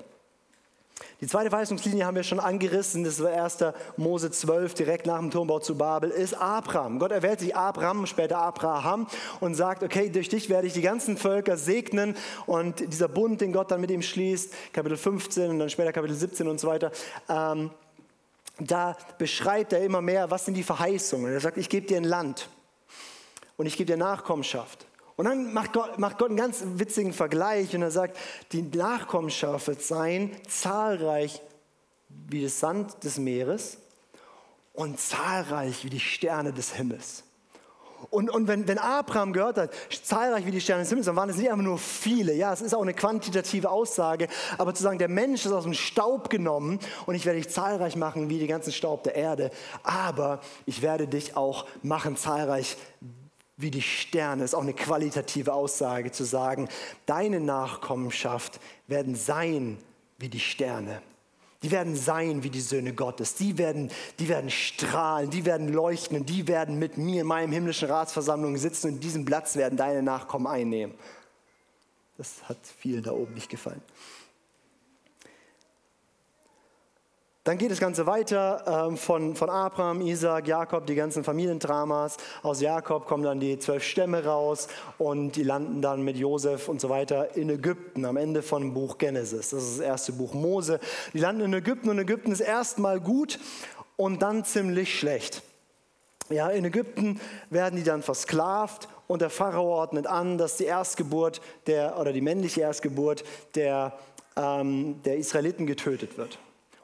Die 1.23 1.29
zweite 1.29 1.53
Weisungslinie 1.53 2.05
haben 2.05 2.17
wir 2.17 2.25
schon 2.25 2.41
angerissen, 2.41 3.05
das 3.05 3.23
war 3.23 3.31
1. 3.31 3.59
Mose 3.97 4.33
12, 4.33 4.75
direkt 4.75 5.07
nach 5.07 5.21
dem 5.21 5.31
Turmbau 5.31 5.61
zu 5.61 5.77
Babel, 5.77 6.11
ist 6.11 6.35
Abraham. 6.35 6.99
Gott 6.99 7.13
erwählt 7.13 7.39
sich 7.39 7.55
Abraham, 7.55 8.07
später 8.07 8.39
Abraham 8.39 9.07
und 9.39 9.55
sagt, 9.55 9.85
okay, 9.85 10.11
durch 10.11 10.29
dich 10.29 10.51
werde 10.51 10.67
ich 10.67 10.73
die 10.73 10.83
ganzen 10.83 11.17
Völker 11.17 11.57
segnen 11.57 12.17
und 12.47 12.81
dieser 12.81 13.07
Bund, 13.07 13.41
den 13.41 13.53
Gott 13.53 13.71
dann 13.71 13.81
mit 13.81 13.93
ihm 13.93 14.03
schließt, 14.03 14.53
Kapitel 14.73 14.97
15 14.97 15.51
und 15.51 15.59
dann 15.61 15.71
später 15.71 15.93
Kapitel 15.93 16.17
17 16.17 16.49
und 16.49 16.59
so 16.59 16.67
weiter, 16.67 16.91
ähm, 17.29 17.71
da 18.59 18.97
beschreibt 19.17 19.73
er 19.73 19.85
immer 19.85 20.01
mehr, 20.01 20.29
was 20.31 20.45
sind 20.45 20.55
die 20.55 20.65
Verheißungen. 20.65 21.33
Er 21.33 21.41
sagt, 21.41 21.57
ich 21.57 21.69
gebe 21.69 21.87
dir 21.87 21.99
ein 21.99 22.05
Land 22.05 22.49
und 23.57 23.67
ich 23.67 23.77
gebe 23.77 23.87
dir 23.87 23.97
Nachkommenschaft 23.97 24.87
Und 25.17 25.27
dann 25.27 25.53
macht 25.53 25.73
Gott, 25.73 25.99
macht 25.99 26.19
Gott 26.19 26.29
einen 26.29 26.39
ganz 26.39 26.63
witzigen 26.65 27.13
Vergleich 27.13 27.75
und 27.75 27.83
er 27.83 27.91
sagt, 27.91 28.17
die 28.53 28.63
Nachkommenschaft 28.63 29.67
wird 29.69 29.83
sein, 29.83 30.31
zahlreich 30.49 31.43
wie 32.29 32.43
das 32.43 32.61
Sand 32.61 33.05
des 33.05 33.19
Meeres 33.19 33.79
und 34.73 34.99
zahlreich 34.99 35.85
wie 35.85 35.91
die 35.91 36.01
Sterne 36.01 36.53
des 36.53 36.75
Himmels. 36.75 37.25
Und, 38.11 38.31
und 38.31 38.49
wenn, 38.49 38.67
wenn 38.67 38.79
Abraham 38.79 39.33
gehört 39.33 39.59
hat, 39.59 39.71
zahlreich 40.03 40.45
wie 40.45 40.51
die 40.51 40.61
Sterne 40.61 40.83
des 40.83 40.89
Himmels, 40.89 41.07
dann 41.07 41.17
waren 41.17 41.31
es 41.31 41.37
nicht 41.37 41.51
einfach 41.51 41.63
nur 41.63 41.79
viele. 41.79 42.35
Ja, 42.35 42.53
es 42.53 42.61
ist 42.61 42.75
auch 42.75 42.83
eine 42.83 42.95
quantitative 42.95 43.71
Aussage. 43.71 44.29
Aber 44.59 44.75
zu 44.75 44.83
sagen, 44.83 44.99
der 44.99 45.09
Mensch 45.09 45.47
ist 45.47 45.53
aus 45.53 45.65
dem 45.65 45.75
Staub 45.75 46.29
genommen 46.29 46.81
und 47.07 47.15
ich 47.15 47.27
werde 47.27 47.39
dich 47.39 47.49
zahlreich 47.49 47.95
machen 47.97 48.29
wie 48.29 48.39
den 48.39 48.49
ganzen 48.49 48.73
Staub 48.73 49.05
der 49.05 49.15
Erde. 49.15 49.51
Aber 49.85 50.41
ich 50.67 50.83
werde 50.83 51.07
dich 51.07 51.37
auch 51.37 51.67
machen 51.83 52.17
zahlreich 52.17 52.77
wie 53.57 53.71
die 53.71 53.83
Sterne. 53.83 54.45
Ist 54.45 54.55
auch 54.55 54.63
eine 54.63 54.75
qualitative 54.75 55.53
Aussage 55.53 56.13
zu 56.13 56.25
sagen, 56.25 56.69
deine 57.07 57.41
Nachkommenschaft 57.41 58.61
werden 58.87 59.15
sein 59.15 59.79
wie 60.19 60.29
die 60.29 60.41
Sterne. 60.41 61.03
Die 61.63 61.71
werden 61.71 61.95
sein 61.95 62.43
wie 62.43 62.51
die 62.51 62.61
Söhne 62.61 62.93
Gottes. 62.93 63.35
Die 63.35 63.57
werden, 63.57 63.91
die 64.19 64.29
werden 64.29 64.51
strahlen, 64.51 65.31
die 65.31 65.45
werden 65.45 65.73
leuchten 65.73 66.19
und 66.19 66.29
die 66.29 66.49
werden 66.49 66.79
mit 66.79 66.99
mir 66.99 67.23
in 67.23 67.27
meinem 67.29 67.53
himmlischen 67.53 67.89
Ratsversammlung 67.89 68.57
sitzen 68.57 68.95
und 68.95 69.01
diesen 69.01 69.25
Platz 69.25 69.55
werden 69.55 69.77
deine 69.77 70.03
Nachkommen 70.03 70.49
einnehmen. 70.49 70.95
Das 72.19 72.43
hat 72.49 72.59
vielen 72.79 73.03
da 73.03 73.13
oben 73.13 73.35
nicht 73.35 73.49
gefallen. 73.49 73.83
Dann 77.45 77.59
geht 77.59 77.73
das 77.73 77.81
Ganze 77.81 78.07
weiter 78.07 78.87
ähm, 78.87 78.97
von, 78.97 79.35
von 79.35 79.51
Abraham, 79.51 80.01
Isaac, 80.01 80.47
Jakob, 80.47 80.87
die 80.87 80.95
ganzen 80.95 81.25
Familiendramas. 81.25 82.17
Aus 82.45 82.61
Jakob 82.61 83.07
kommen 83.07 83.25
dann 83.25 83.41
die 83.41 83.59
zwölf 83.59 83.83
Stämme 83.83 84.25
raus 84.25 84.69
und 84.97 85.33
die 85.33 85.43
landen 85.43 85.83
dann 85.83 86.03
mit 86.03 86.17
Josef 86.17 86.69
und 86.69 86.81
so 86.81 86.89
weiter 86.89 87.37
in 87.37 87.51
Ägypten 87.51 88.05
am 88.05 88.17
Ende 88.17 88.43
von 88.43 88.73
Buch 88.75 88.97
Genesis. 88.97 89.51
Das 89.51 89.65
ist 89.65 89.79
das 89.79 89.85
erste 89.85 90.13
Buch 90.13 90.35
Mose. 90.35 90.79
Die 91.15 91.19
landen 91.19 91.43
in 91.43 91.55
Ägypten 91.55 91.89
und 91.89 91.99
Ägypten 91.99 92.31
ist 92.31 92.39
erstmal 92.39 93.01
gut 93.01 93.41
und 93.97 94.23
dann 94.23 94.45
ziemlich 94.45 94.97
schlecht. 94.97 95.43
Ja, 96.31 96.49
in 96.49 96.65
Ägypten 96.65 97.21
werden 97.51 97.75
die 97.75 97.83
dann 97.83 98.03
versklavt 98.03 98.89
und 99.09 99.21
der 99.21 99.31
Pharao 99.31 99.65
ordnet 99.65 100.07
an, 100.07 100.39
dass 100.39 100.59
die 100.59 100.65
Erstgeburt 100.67 101.41
der, 101.67 101.99
oder 101.99 102.13
die 102.13 102.21
männliche 102.21 102.61
Erstgeburt 102.61 103.25
der, 103.57 103.99
ähm, 104.37 105.03
der 105.03 105.17
Israeliten 105.17 105.67
getötet 105.67 106.17
wird. 106.17 106.39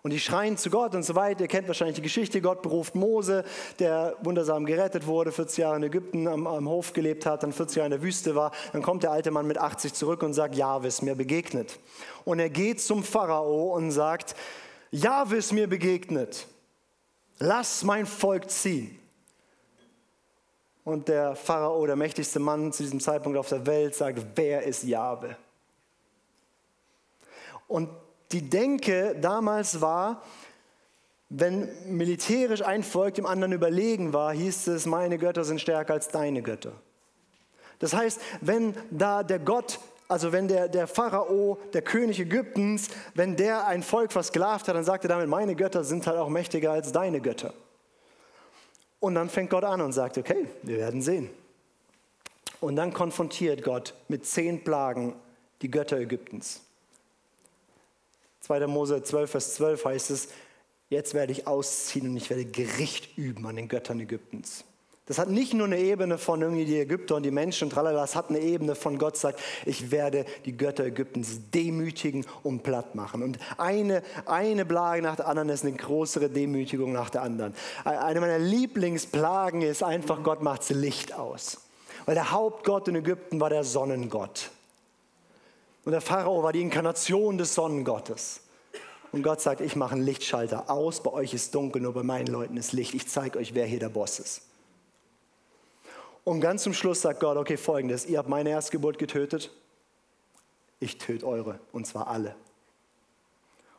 Und 0.08 0.12
die 0.12 0.20
schreien 0.20 0.56
zu 0.56 0.70
Gott 0.70 0.94
und 0.94 1.02
so 1.02 1.14
weiter. 1.16 1.42
Ihr 1.42 1.48
kennt 1.48 1.68
wahrscheinlich 1.68 1.96
die 1.96 2.02
Geschichte. 2.02 2.40
Gott 2.40 2.62
beruft 2.62 2.94
Mose, 2.94 3.44
der 3.78 4.16
wundersam 4.22 4.64
gerettet 4.64 5.06
wurde, 5.06 5.32
40 5.32 5.58
Jahre 5.58 5.76
in 5.76 5.82
Ägypten 5.82 6.26
am, 6.26 6.46
am, 6.46 6.66
Hof 6.66 6.94
gelebt 6.94 7.26
hat, 7.26 7.42
dann 7.42 7.52
40 7.52 7.76
Jahre 7.76 7.88
in 7.88 7.90
der 7.90 8.00
Wüste 8.00 8.34
war. 8.34 8.52
Dann 8.72 8.80
kommt 8.80 9.02
der 9.02 9.10
alte 9.10 9.30
Mann 9.30 9.46
mit 9.46 9.58
80 9.58 9.92
zurück 9.92 10.22
und 10.22 10.32
sagt, 10.32 10.54
Jahwe 10.54 10.86
ist 10.86 11.02
mir 11.02 11.14
begegnet. 11.14 11.78
Und 12.24 12.38
er 12.38 12.48
geht 12.48 12.80
zum 12.80 13.04
Pharao 13.04 13.74
und 13.74 13.90
sagt, 13.90 14.34
Jahwe 14.90 15.36
ist 15.36 15.52
mir 15.52 15.68
begegnet. 15.68 16.46
Lass 17.38 17.84
mein 17.84 18.06
Volk 18.06 18.48
ziehen. 18.48 18.98
Und 20.84 21.08
der 21.08 21.36
Pharao, 21.36 21.84
der 21.84 21.96
mächtigste 21.96 22.38
Mann 22.38 22.72
zu 22.72 22.82
diesem 22.82 23.00
Zeitpunkt 23.00 23.36
auf 23.36 23.50
der 23.50 23.66
Welt, 23.66 23.94
sagt, 23.94 24.24
wer 24.36 24.62
ist 24.62 24.84
Jahwe? 24.84 25.36
Und 27.66 27.90
die 28.32 28.48
Denke 28.48 29.16
damals 29.20 29.80
war, 29.80 30.22
wenn 31.30 31.68
militärisch 31.86 32.62
ein 32.62 32.82
Volk 32.82 33.14
dem 33.14 33.26
anderen 33.26 33.52
überlegen 33.52 34.12
war, 34.12 34.32
hieß 34.32 34.68
es, 34.68 34.86
meine 34.86 35.18
Götter 35.18 35.44
sind 35.44 35.60
stärker 35.60 35.94
als 35.94 36.08
deine 36.08 36.42
Götter. 36.42 36.72
Das 37.78 37.94
heißt, 37.94 38.20
wenn 38.40 38.74
da 38.90 39.22
der 39.22 39.38
Gott, 39.38 39.78
also 40.08 40.32
wenn 40.32 40.48
der, 40.48 40.68
der 40.68 40.86
Pharao, 40.86 41.58
der 41.74 41.82
König 41.82 42.18
Ägyptens, 42.18 42.88
wenn 43.14 43.36
der 43.36 43.66
ein 43.66 43.82
Volk 43.82 44.10
versklavt 44.10 44.68
hat, 44.68 44.74
dann 44.74 44.84
sagt 44.84 45.04
er 45.04 45.08
damit, 45.08 45.28
meine 45.28 45.54
Götter 45.54 45.84
sind 45.84 46.06
halt 46.06 46.18
auch 46.18 46.30
mächtiger 46.30 46.72
als 46.72 46.92
deine 46.92 47.20
Götter. 47.20 47.52
Und 49.00 49.14
dann 49.14 49.28
fängt 49.28 49.50
Gott 49.50 49.64
an 49.64 49.80
und 49.80 49.92
sagt, 49.92 50.18
okay, 50.18 50.48
wir 50.62 50.78
werden 50.78 51.02
sehen. 51.02 51.30
Und 52.60 52.74
dann 52.74 52.92
konfrontiert 52.92 53.62
Gott 53.62 53.94
mit 54.08 54.26
zehn 54.26 54.64
Plagen 54.64 55.14
die 55.62 55.70
Götter 55.70 55.98
Ägyptens. 55.98 56.62
2. 58.48 58.66
Mose 58.66 59.02
12, 59.02 59.30
Vers 59.30 59.54
12 59.56 59.84
heißt 59.84 60.10
es, 60.10 60.28
jetzt 60.88 61.12
werde 61.12 61.32
ich 61.32 61.46
ausziehen 61.46 62.08
und 62.08 62.16
ich 62.16 62.30
werde 62.30 62.46
Gericht 62.46 63.18
üben 63.18 63.46
an 63.46 63.56
den 63.56 63.68
Göttern 63.68 64.00
Ägyptens. 64.00 64.64
Das 65.04 65.18
hat 65.18 65.28
nicht 65.28 65.52
nur 65.52 65.66
eine 65.66 65.78
Ebene 65.78 66.16
von 66.16 66.40
irgendwie 66.40 66.64
die 66.64 66.80
Ägypter 66.80 67.16
und 67.16 67.24
die 67.24 67.30
Menschen 67.30 67.64
und 67.64 67.70
tralala, 67.70 68.00
das 68.00 68.14
hat 68.14 68.30
eine 68.30 68.40
Ebene 68.40 68.74
von 68.74 68.98
Gott 68.98 69.16
sagt, 69.16 69.40
ich 69.66 69.90
werde 69.90 70.24
die 70.46 70.56
Götter 70.56 70.84
Ägyptens 70.84 71.50
demütigen 71.50 72.26
und 72.42 72.62
platt 72.62 72.94
machen. 72.94 73.22
Und 73.22 73.38
eine, 73.58 74.02
eine 74.24 74.64
Plage 74.64 75.02
nach 75.02 75.16
der 75.16 75.28
anderen 75.28 75.50
ist 75.50 75.64
eine 75.64 75.76
größere 75.76 76.30
Demütigung 76.30 76.92
nach 76.92 77.10
der 77.10 77.22
anderen. 77.22 77.54
Eine 77.84 78.20
meiner 78.20 78.38
Lieblingsplagen 78.38 79.60
ist 79.60 79.82
einfach, 79.82 80.22
Gott 80.22 80.42
macht 80.42 80.68
Licht 80.70 81.14
aus. 81.14 81.58
Weil 82.06 82.14
der 82.14 82.30
Hauptgott 82.30 82.88
in 82.88 82.96
Ägypten 82.96 83.40
war 83.40 83.50
der 83.50 83.64
Sonnengott. 83.64 84.50
Und 85.88 85.92
der 85.92 86.02
Pharao 86.02 86.42
war 86.42 86.52
die 86.52 86.60
Inkarnation 86.60 87.38
des 87.38 87.54
Sonnengottes. 87.54 88.42
Und 89.10 89.22
Gott 89.22 89.40
sagt, 89.40 89.62
ich 89.62 89.74
mache 89.74 89.94
einen 89.94 90.04
Lichtschalter 90.04 90.68
aus, 90.68 91.02
bei 91.02 91.10
euch 91.10 91.32
ist 91.32 91.54
dunkel, 91.54 91.80
nur 91.80 91.94
bei 91.94 92.02
meinen 92.02 92.26
Leuten 92.26 92.58
ist 92.58 92.74
Licht. 92.74 92.92
Ich 92.92 93.08
zeige 93.08 93.38
euch, 93.38 93.54
wer 93.54 93.64
hier 93.64 93.78
der 93.78 93.88
Boss 93.88 94.18
ist. 94.18 94.42
Und 96.24 96.42
ganz 96.42 96.64
zum 96.64 96.74
Schluss 96.74 97.00
sagt 97.00 97.20
Gott, 97.20 97.38
okay, 97.38 97.56
folgendes, 97.56 98.04
ihr 98.04 98.18
habt 98.18 98.28
meine 98.28 98.50
Erstgeburt 98.50 98.98
getötet, 98.98 99.50
ich 100.78 100.98
töte 100.98 101.26
eure, 101.26 101.58
und 101.72 101.86
zwar 101.86 102.08
alle. 102.08 102.36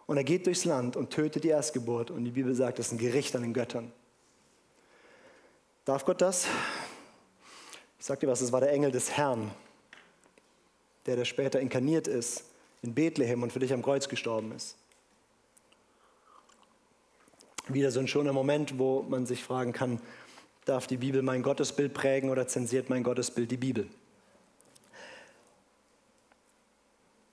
Und 0.07 0.17
er 0.17 0.23
geht 0.23 0.47
durchs 0.47 0.65
Land 0.65 0.95
und 0.95 1.11
tötet 1.11 1.43
die 1.43 1.49
Erstgeburt. 1.49 2.09
Und 2.09 2.23
die 2.23 2.31
Bibel 2.31 2.55
sagt, 2.55 2.79
das 2.79 2.87
ist 2.87 2.93
ein 2.93 2.97
Gericht 2.97 3.35
an 3.35 3.43
den 3.43 3.53
Göttern. 3.53 3.91
Darf 5.85 6.05
Gott 6.05 6.21
das? 6.21 6.47
Ich 7.99 8.05
sag 8.07 8.19
dir 8.19 8.27
was, 8.27 8.41
es 8.41 8.51
war 8.51 8.61
der 8.61 8.71
Engel 8.71 8.89
des 8.89 9.11
Herrn, 9.11 9.51
der, 11.05 11.15
der 11.15 11.25
später 11.25 11.59
inkarniert 11.59 12.07
ist 12.07 12.43
in 12.81 12.93
Bethlehem 12.93 13.43
und 13.43 13.51
für 13.51 13.59
dich 13.59 13.73
am 13.73 13.81
Kreuz 13.81 14.07
gestorben 14.07 14.51
ist. 14.51 14.75
Wieder 17.67 17.91
so 17.91 17.99
ein 17.99 18.07
schöner 18.07 18.33
Moment, 18.33 18.79
wo 18.79 19.03
man 19.03 19.25
sich 19.25 19.43
fragen 19.43 19.73
kann, 19.73 20.01
darf 20.65 20.87
die 20.87 20.97
Bibel 20.97 21.21
mein 21.21 21.43
Gottesbild 21.43 21.93
prägen 21.93 22.29
oder 22.29 22.47
zensiert 22.47 22.89
mein 22.89 23.03
Gottesbild 23.03 23.51
die 23.51 23.57
Bibel? 23.57 23.87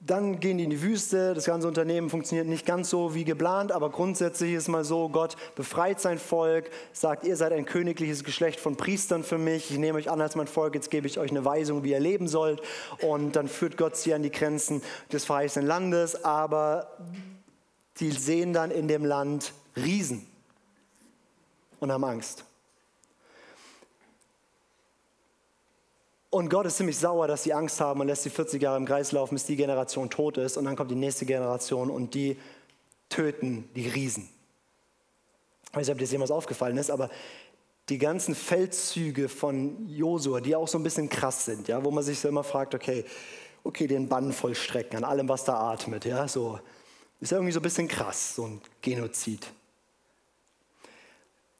Dann 0.07 0.39
gehen 0.39 0.59
die 0.59 0.65
in 0.65 0.71
die 0.71 0.83
Wüste. 0.83 1.35
Das 1.35 1.47
ganze 1.47 1.67
Unternehmen 1.67 2.11
funktioniert 2.11 2.47
nicht 2.47 2.65
ganz 2.65 2.91
so 2.91 3.15
wie 3.17 3.25
geplant, 3.25 3.73
aber 3.73 3.91
grundsätzlich 3.91 4.53
ist 4.53 4.69
mal 4.69 4.85
so, 4.85 5.09
Gott 5.09 5.35
befreit 5.57 6.01
sein 6.01 6.19
Volk, 6.19 6.71
sagt, 6.93 7.25
ihr 7.25 7.37
seid 7.37 7.53
ein 7.53 7.65
königliches 7.65 8.23
Geschlecht 8.23 8.61
von 8.61 8.77
Priestern 8.77 9.25
für 9.25 9.39
mich. 9.39 9.73
Ich 9.73 9.79
nehme 9.79 9.99
euch 9.99 10.09
an 10.09 10.21
als 10.21 10.37
mein 10.37 10.47
Volk, 10.47 10.77
jetzt 10.77 10.93
gebe 10.93 11.09
ich 11.09 11.19
euch 11.19 11.31
eine 11.31 11.45
Weisung, 11.45 11.83
wie 11.83 11.91
ihr 11.91 11.99
leben 11.99 12.29
sollt. 12.29 12.63
Und 13.03 13.35
dann 13.35 13.49
führt 13.49 13.77
Gott 13.77 13.97
sie 13.97 14.15
an 14.15 14.23
die 14.23 14.31
Grenzen 14.31 14.81
des 15.13 15.25
verheißenen 15.25 15.67
Landes, 15.67 16.25
aber 16.25 16.87
die 17.99 18.13
sehen 18.13 18.53
dann 18.53 18.71
in 18.71 18.87
dem 18.87 19.05
Land 19.05 19.55
Riesen 19.75 20.25
und 21.81 21.91
haben 21.91 22.05
Angst. 22.05 22.45
Und 26.37 26.51
Gott 26.51 26.67
ist 26.67 26.77
ziemlich 26.77 26.99
sauer, 26.99 27.29
dass 27.29 27.45
sie 27.45 27.55
Angst 27.55 27.81
haben 27.81 27.99
und 27.99 28.09
lässt 28.09 28.25
sie 28.25 28.29
40 28.29 28.61
Jahre 28.61 28.77
im 28.77 28.85
Kreis 28.85 29.11
laufen, 29.11 29.37
bis 29.37 29.47
die 29.47 29.57
Generation 29.57 30.11
tot 30.11 30.37
ist. 30.37 30.59
Und 30.59 30.67
dann 30.67 30.77
kommt 30.77 30.91
die 30.91 30.95
nächste 30.95 31.25
Generation 31.25 31.89
und 31.89 32.13
die 32.13 32.37
töten 33.09 33.71
die 33.75 33.89
Riesen. 33.89 34.29
Ich 35.71 35.75
weiß 35.75 35.87
nicht, 35.87 35.95
ob 35.95 35.99
das 35.99 36.13
jemals 36.13 36.31
aufgefallen 36.31 36.77
ist, 36.77 36.91
aber 36.91 37.09
die 37.89 37.97
ganzen 37.97 38.35
Feldzüge 38.35 39.31
von 39.31 39.89
Josua, 39.89 40.43
die 40.43 40.55
auch 40.55 40.69
so 40.69 40.77
ein 40.77 40.83
bisschen 40.83 41.09
krass 41.09 41.47
sind, 41.47 41.69
ja, 41.69 41.83
wo 41.83 41.91
man 41.91 42.05
sich 42.05 42.21
so 42.21 42.29
immer 42.29 42.45
fragt, 42.45 42.75
okay, 42.75 43.07
okay, 43.65 43.87
den 43.87 44.07
Bann 44.07 44.31
vollstrecken 44.31 44.99
an 44.99 45.05
allem, 45.05 45.31
was 45.31 45.45
da 45.45 45.55
atmet, 45.73 46.05
ja, 46.05 46.29
so 46.29 46.61
ist 47.19 47.33
irgendwie 47.33 47.53
so 47.53 47.61
ein 47.61 47.63
bisschen 47.63 47.89
krass, 47.89 48.35
so 48.35 48.45
ein 48.45 48.61
Genozid. 48.83 49.47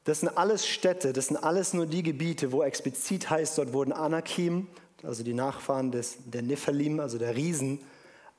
Das 0.07 0.21
sind 0.21 0.29
alles 0.37 0.65
Städte, 0.65 1.11
das 1.11 1.27
sind 1.27 1.35
alles 1.35 1.73
nur 1.73 1.85
die 1.85 2.01
Gebiete, 2.01 2.53
wo 2.53 2.63
explizit 2.63 3.29
heißt, 3.29 3.57
dort 3.57 3.73
wurden 3.73 3.91
Anakim, 3.91 4.67
also 5.03 5.21
die 5.21 5.33
Nachfahren 5.33 5.91
des, 5.91 6.19
der 6.27 6.43
Nephilim, 6.43 7.01
also 7.01 7.17
der 7.17 7.35
Riesen, 7.35 7.81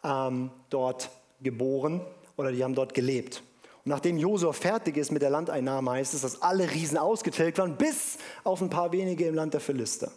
ähm, 0.02 0.50
dort 0.70 1.10
geboren 1.42 2.00
oder 2.38 2.52
die 2.52 2.64
haben 2.64 2.74
dort 2.74 2.94
gelebt. 2.94 3.42
Und 3.84 3.90
nachdem 3.90 4.16
Josua 4.16 4.54
fertig 4.54 4.96
ist 4.96 5.12
mit 5.12 5.20
der 5.20 5.28
Landeinnahme, 5.28 5.90
heißt 5.90 6.14
es, 6.14 6.22
dass 6.22 6.40
alle 6.40 6.70
Riesen 6.70 6.96
ausgetilgt 6.96 7.58
waren, 7.58 7.76
bis 7.76 8.16
auf 8.44 8.62
ein 8.62 8.70
paar 8.70 8.90
wenige 8.92 9.26
im 9.26 9.34
Land 9.34 9.52
der 9.52 9.60
Philister. 9.60 10.10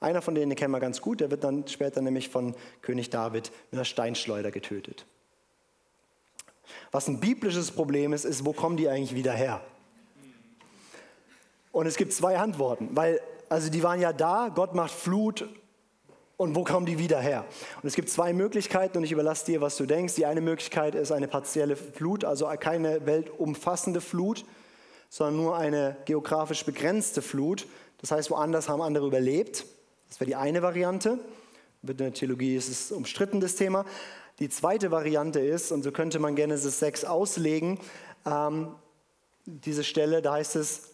Einer 0.00 0.20
von 0.20 0.34
denen 0.34 0.50
den 0.50 0.56
kennen 0.56 0.72
wir 0.72 0.80
ganz 0.80 1.00
gut, 1.00 1.20
der 1.22 1.30
wird 1.30 1.44
dann 1.44 1.66
später 1.66 2.02
nämlich 2.02 2.28
von 2.28 2.54
König 2.82 3.08
David 3.08 3.50
mit 3.70 3.78
einer 3.78 3.86
Steinschleuder 3.86 4.50
getötet. 4.50 5.06
Was 6.90 7.08
ein 7.08 7.20
biblisches 7.20 7.70
Problem 7.70 8.12
ist, 8.12 8.26
ist, 8.26 8.44
wo 8.44 8.52
kommen 8.52 8.76
die 8.76 8.90
eigentlich 8.90 9.14
wieder 9.14 9.32
her? 9.32 9.62
Und 11.72 11.86
es 11.86 11.96
gibt 11.96 12.12
zwei 12.12 12.38
Antworten, 12.38 12.90
weil 12.92 13.20
also 13.48 13.68
die 13.68 13.82
waren 13.82 14.00
ja 14.00 14.14
da, 14.14 14.50
Gott 14.54 14.74
macht 14.74 14.92
Flut 14.92 15.46
Und 16.38 16.56
wo 16.56 16.64
kommen 16.64 16.86
die 16.86 16.98
wieder 16.98 17.20
her? 17.20 17.44
Und 17.82 17.86
es 17.86 17.94
gibt 17.94 18.08
zwei 18.08 18.32
Möglichkeiten 18.32 18.96
und 18.98 19.04
ich 19.04 19.12
überlasse 19.12 19.44
dir, 19.44 19.60
was 19.60 19.76
du 19.76 19.84
denkst. 19.84 20.14
Die 20.14 20.26
eine 20.26 20.40
Möglichkeit 20.40 20.94
ist 20.94 21.12
eine 21.12 21.28
partielle 21.28 21.76
Flut, 21.76 22.24
also 22.24 22.46
keine 22.58 23.04
weltumfassende 23.06 24.00
Flut, 24.00 24.44
sondern 25.10 25.36
nur 25.36 25.56
eine 25.56 25.96
geografisch 26.06 26.64
begrenzte 26.64 27.20
Flut. 27.20 27.66
Das 28.00 28.10
heißt, 28.10 28.30
woanders 28.30 28.68
haben 28.68 28.80
andere 28.80 29.06
überlebt. 29.06 29.66
Das 30.08 30.18
wäre 30.18 30.28
die 30.28 30.36
eine 30.36 30.62
Variante. 30.62 31.18
In 31.86 31.96
der 31.96 32.12
Theologie 32.14 32.56
ist 32.56 32.70
es 32.70 32.90
umstritten, 32.90 33.40
das 33.40 33.54
Thema. 33.54 33.84
Die 34.38 34.48
zweite 34.48 34.90
Variante 34.90 35.40
ist, 35.40 35.70
und 35.70 35.82
so 35.82 35.92
könnte 35.92 36.18
man 36.18 36.34
Genesis 36.34 36.78
6 36.80 37.04
auslegen, 37.04 37.78
ähm, 38.24 38.74
diese 39.44 39.84
Stelle, 39.84 40.22
da 40.22 40.32
heißt 40.32 40.56
es, 40.56 40.91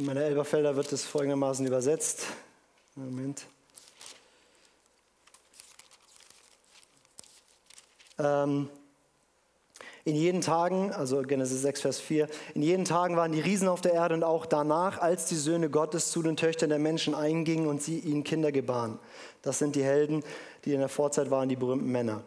in 0.00 0.06
meiner 0.06 0.22
Elberfelder 0.22 0.76
wird 0.76 0.90
es 0.92 1.04
folgendermaßen 1.04 1.66
übersetzt. 1.66 2.24
Moment. 2.96 3.44
Ähm, 8.18 8.70
in 10.06 10.16
jeden 10.16 10.40
Tagen, 10.40 10.90
also 10.90 11.20
Genesis 11.20 11.60
6, 11.60 11.82
Vers 11.82 12.00
4, 12.00 12.28
in 12.54 12.62
jeden 12.62 12.86
Tagen 12.86 13.18
waren 13.18 13.32
die 13.32 13.40
Riesen 13.40 13.68
auf 13.68 13.82
der 13.82 13.92
Erde 13.92 14.14
und 14.14 14.24
auch 14.24 14.46
danach, 14.46 14.96
als 15.02 15.26
die 15.26 15.36
Söhne 15.36 15.68
Gottes 15.68 16.10
zu 16.10 16.22
den 16.22 16.38
Töchtern 16.38 16.70
der 16.70 16.78
Menschen 16.78 17.14
eingingen 17.14 17.66
und 17.66 17.82
sie 17.82 17.98
ihnen 17.98 18.24
Kinder 18.24 18.52
gebaren. 18.52 18.98
Das 19.42 19.58
sind 19.58 19.76
die 19.76 19.84
Helden, 19.84 20.24
die 20.64 20.72
in 20.72 20.80
der 20.80 20.88
Vorzeit 20.88 21.30
waren, 21.30 21.50
die 21.50 21.56
berühmten 21.56 21.92
Männer. 21.92 22.22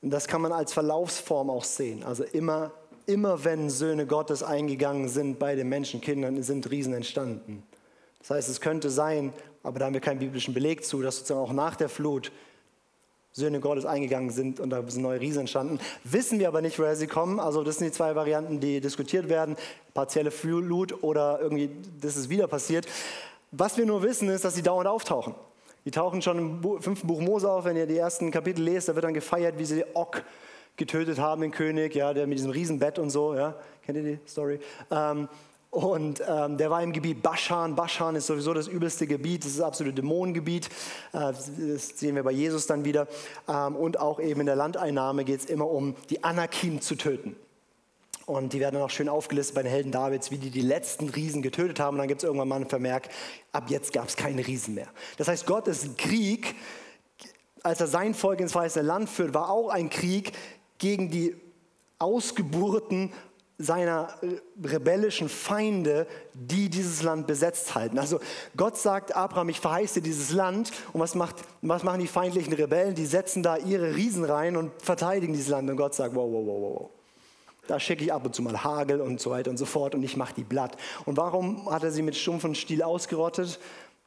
Und 0.00 0.10
das 0.10 0.26
kann 0.26 0.42
man 0.42 0.50
als 0.50 0.72
Verlaufsform 0.72 1.50
auch 1.50 1.62
sehen. 1.62 2.02
Also 2.02 2.24
immer, 2.24 2.72
immer 3.06 3.44
wenn 3.44 3.70
Söhne 3.70 4.06
Gottes 4.06 4.42
eingegangen 4.42 5.08
sind 5.08 5.38
bei 5.38 5.54
den 5.54 5.68
Menschenkindern, 5.68 6.42
sind 6.42 6.70
Riesen 6.70 6.94
entstanden. 6.94 7.62
Das 8.20 8.30
heißt, 8.30 8.48
es 8.48 8.60
könnte 8.60 8.90
sein, 8.90 9.32
aber 9.62 9.78
da 9.78 9.86
haben 9.86 9.94
wir 9.94 10.00
keinen 10.00 10.20
biblischen 10.20 10.54
Beleg 10.54 10.84
zu, 10.84 11.02
dass 11.02 11.18
sozusagen 11.18 11.40
auch 11.40 11.52
nach 11.52 11.76
der 11.76 11.88
Flut 11.88 12.32
Söhne 13.34 13.60
Gottes 13.60 13.86
eingegangen 13.86 14.30
sind 14.30 14.60
und 14.60 14.70
da 14.70 14.82
sind 14.88 15.02
neue 15.02 15.20
Riesen 15.20 15.40
entstanden. 15.40 15.80
Wissen 16.04 16.38
wir 16.38 16.48
aber 16.48 16.60
nicht, 16.60 16.78
woher 16.78 16.96
sie 16.96 17.06
kommen. 17.06 17.40
Also 17.40 17.64
das 17.64 17.78
sind 17.78 17.86
die 17.86 17.92
zwei 17.92 18.14
Varianten, 18.14 18.60
die 18.60 18.80
diskutiert 18.80 19.30
werden. 19.30 19.56
Partielle 19.94 20.30
Flut 20.30 21.02
oder 21.02 21.40
irgendwie, 21.40 21.70
das 22.00 22.16
ist 22.16 22.28
wieder 22.28 22.46
passiert. 22.46 22.86
Was 23.50 23.78
wir 23.78 23.86
nur 23.86 24.02
wissen, 24.02 24.28
ist, 24.28 24.44
dass 24.44 24.54
sie 24.54 24.62
dauernd 24.62 24.86
auftauchen. 24.86 25.34
Die 25.84 25.90
tauchen 25.90 26.20
schon 26.20 26.38
im 26.38 26.82
fünften 26.82 27.06
Buch 27.06 27.20
Mose 27.20 27.50
auf, 27.50 27.64
wenn 27.64 27.76
ihr 27.76 27.86
die 27.86 27.96
ersten 27.96 28.30
Kapitel 28.30 28.62
lest, 28.62 28.88
da 28.88 28.94
wird 28.94 29.04
dann 29.04 29.14
gefeiert, 29.14 29.58
wie 29.58 29.64
sie 29.64 29.84
Ok 29.94 30.22
getötet 30.76 31.18
haben, 31.18 31.42
den 31.42 31.50
König, 31.50 31.94
ja, 31.94 32.14
der 32.14 32.26
mit 32.26 32.38
diesem 32.38 32.50
Riesenbett 32.50 32.98
und 32.98 33.10
so, 33.10 33.34
ja. 33.34 33.54
Kennt 33.84 33.98
ihr 33.98 34.04
die 34.04 34.18
Story? 34.26 34.60
Ähm, 34.90 35.28
und 35.72 36.22
ähm, 36.28 36.58
der 36.58 36.70
war 36.70 36.82
im 36.82 36.92
Gebiet 36.92 37.22
Baschan. 37.22 37.74
Baschan 37.74 38.14
ist 38.14 38.26
sowieso 38.26 38.52
das 38.52 38.68
übelste 38.68 39.06
Gebiet, 39.06 39.42
das 39.42 39.52
ist 39.52 39.60
das 39.60 39.66
absolute 39.66 39.94
Dämonengebiet. 39.96 40.66
Äh, 41.14 41.32
das 41.32 41.88
sehen 41.96 42.14
wir 42.14 42.22
bei 42.22 42.30
Jesus 42.30 42.66
dann 42.66 42.84
wieder. 42.84 43.08
Ähm, 43.48 43.76
und 43.76 43.98
auch 43.98 44.20
eben 44.20 44.40
in 44.40 44.46
der 44.46 44.56
Landeinnahme 44.56 45.24
geht 45.24 45.40
es 45.40 45.46
immer 45.46 45.66
um 45.66 45.96
die 46.10 46.22
Anakim 46.24 46.82
zu 46.82 46.94
töten. 46.94 47.36
Und 48.26 48.52
die 48.52 48.60
werden 48.60 48.74
dann 48.74 48.82
auch 48.82 48.90
schön 48.90 49.08
aufgelistet 49.08 49.54
bei 49.54 49.62
den 49.62 49.72
Helden 49.72 49.92
Davids, 49.92 50.30
wie 50.30 50.36
die 50.36 50.50
die 50.50 50.60
letzten 50.60 51.08
Riesen 51.08 51.40
getötet 51.40 51.80
haben. 51.80 51.94
Und 51.94 51.98
dann 52.00 52.08
gibt 52.08 52.22
es 52.22 52.24
irgendwann 52.24 52.48
mal 52.48 52.56
einen 52.56 52.68
Vermerk, 52.68 53.08
ab 53.52 53.64
jetzt 53.68 53.94
gab 53.94 54.08
es 54.08 54.16
keine 54.16 54.46
Riesen 54.46 54.74
mehr. 54.74 54.88
Das 55.16 55.26
heißt, 55.26 55.46
Gottes 55.46 55.88
Krieg, 55.96 56.54
als 57.62 57.80
er 57.80 57.86
sein 57.86 58.12
Volk 58.12 58.40
ins 58.40 58.54
weiße 58.54 58.82
Land 58.82 59.08
führt, 59.08 59.32
war 59.32 59.48
auch 59.48 59.70
ein 59.70 59.88
Krieg 59.88 60.32
gegen 60.82 61.10
die 61.10 61.36
Ausgeburten 62.00 63.12
seiner 63.56 64.18
rebellischen 64.60 65.28
Feinde, 65.28 66.08
die 66.34 66.68
dieses 66.68 67.04
Land 67.04 67.28
besetzt 67.28 67.76
halten. 67.76 68.00
Also 68.00 68.18
Gott 68.56 68.76
sagt 68.76 69.14
Abraham, 69.14 69.48
ich 69.50 69.60
verheiße 69.60 70.02
dieses 70.02 70.32
Land. 70.32 70.72
Und 70.92 71.00
was, 71.00 71.14
macht, 71.14 71.36
was 71.60 71.84
machen 71.84 72.00
die 72.00 72.08
feindlichen 72.08 72.52
Rebellen? 72.52 72.96
Die 72.96 73.06
setzen 73.06 73.44
da 73.44 73.58
ihre 73.58 73.94
Riesen 73.94 74.24
rein 74.24 74.56
und 74.56 74.72
verteidigen 74.82 75.32
dieses 75.32 75.48
Land. 75.48 75.70
Und 75.70 75.76
Gott 75.76 75.94
sagt, 75.94 76.16
wow, 76.16 76.28
wow, 76.28 76.44
wow, 76.44 76.60
wow. 76.60 76.90
Da 77.68 77.78
schicke 77.78 78.02
ich 78.02 78.12
ab 78.12 78.26
und 78.26 78.34
zu 78.34 78.42
mal 78.42 78.64
Hagel 78.64 79.00
und 79.00 79.20
so 79.20 79.30
weiter 79.30 79.50
und 79.50 79.58
so 79.58 79.66
fort 79.66 79.94
und 79.94 80.02
ich 80.02 80.16
mache 80.16 80.34
die 80.34 80.42
Blatt. 80.42 80.76
Und 81.04 81.16
warum 81.16 81.70
hat 81.70 81.84
er 81.84 81.92
sie 81.92 82.02
mit 82.02 82.16
Stumpf 82.16 82.42
und 82.42 82.58
Stiel 82.58 82.82
ausgerottet? 82.82 83.60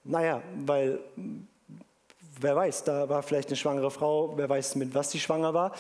Naja, 0.04 0.42
weil 0.66 1.00
wer 2.42 2.56
weiß, 2.58 2.84
da 2.84 3.08
war 3.08 3.24
vielleicht 3.24 3.48
eine 3.48 3.56
schwangere 3.56 3.90
Frau, 3.92 4.34
wer 4.36 4.50
weiß, 4.50 4.76
mit 4.76 4.94
was 4.94 5.12
sie 5.12 5.22
schwanger 5.22 5.54
war. 5.54 5.72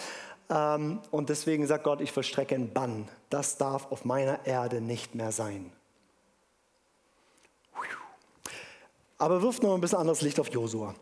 Ähm, 0.49 0.99
und 1.11 1.29
deswegen 1.29 1.65
sagt 1.67 1.83
Gott, 1.83 2.01
ich 2.01 2.11
vollstrecke 2.11 2.55
einen 2.55 2.71
Bann. 2.71 3.07
Das 3.29 3.57
darf 3.57 3.91
auf 3.91 4.05
meiner 4.05 4.45
Erde 4.45 4.81
nicht 4.81 5.15
mehr 5.15 5.31
sein. 5.31 5.71
Aber 9.17 9.41
wirft 9.41 9.63
noch 9.63 9.73
ein 9.73 9.81
bisschen 9.81 9.99
anderes 9.99 10.21
Licht 10.21 10.39
auf 10.39 10.49
Josua. 10.49 10.93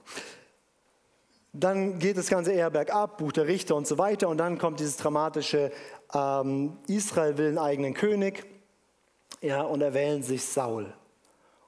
Dann 1.51 1.99
geht 1.99 2.17
das 2.17 2.27
Ganze 2.27 2.51
eher 2.51 2.69
bergab, 2.69 3.17
Buch 3.17 3.31
der 3.31 3.47
Richter 3.47 3.75
und 3.75 3.87
so 3.87 3.97
weiter. 3.97 4.29
Und 4.29 4.37
dann 4.37 4.57
kommt 4.57 4.79
dieses 4.79 4.97
dramatische, 4.97 5.71
ähm, 6.13 6.77
Israel 6.87 7.37
will 7.37 7.47
einen 7.49 7.57
eigenen 7.57 7.93
König. 7.93 8.45
Ja, 9.41 9.63
und 9.63 9.81
erwählen 9.81 10.23
sich 10.23 10.45
Saul. 10.45 10.93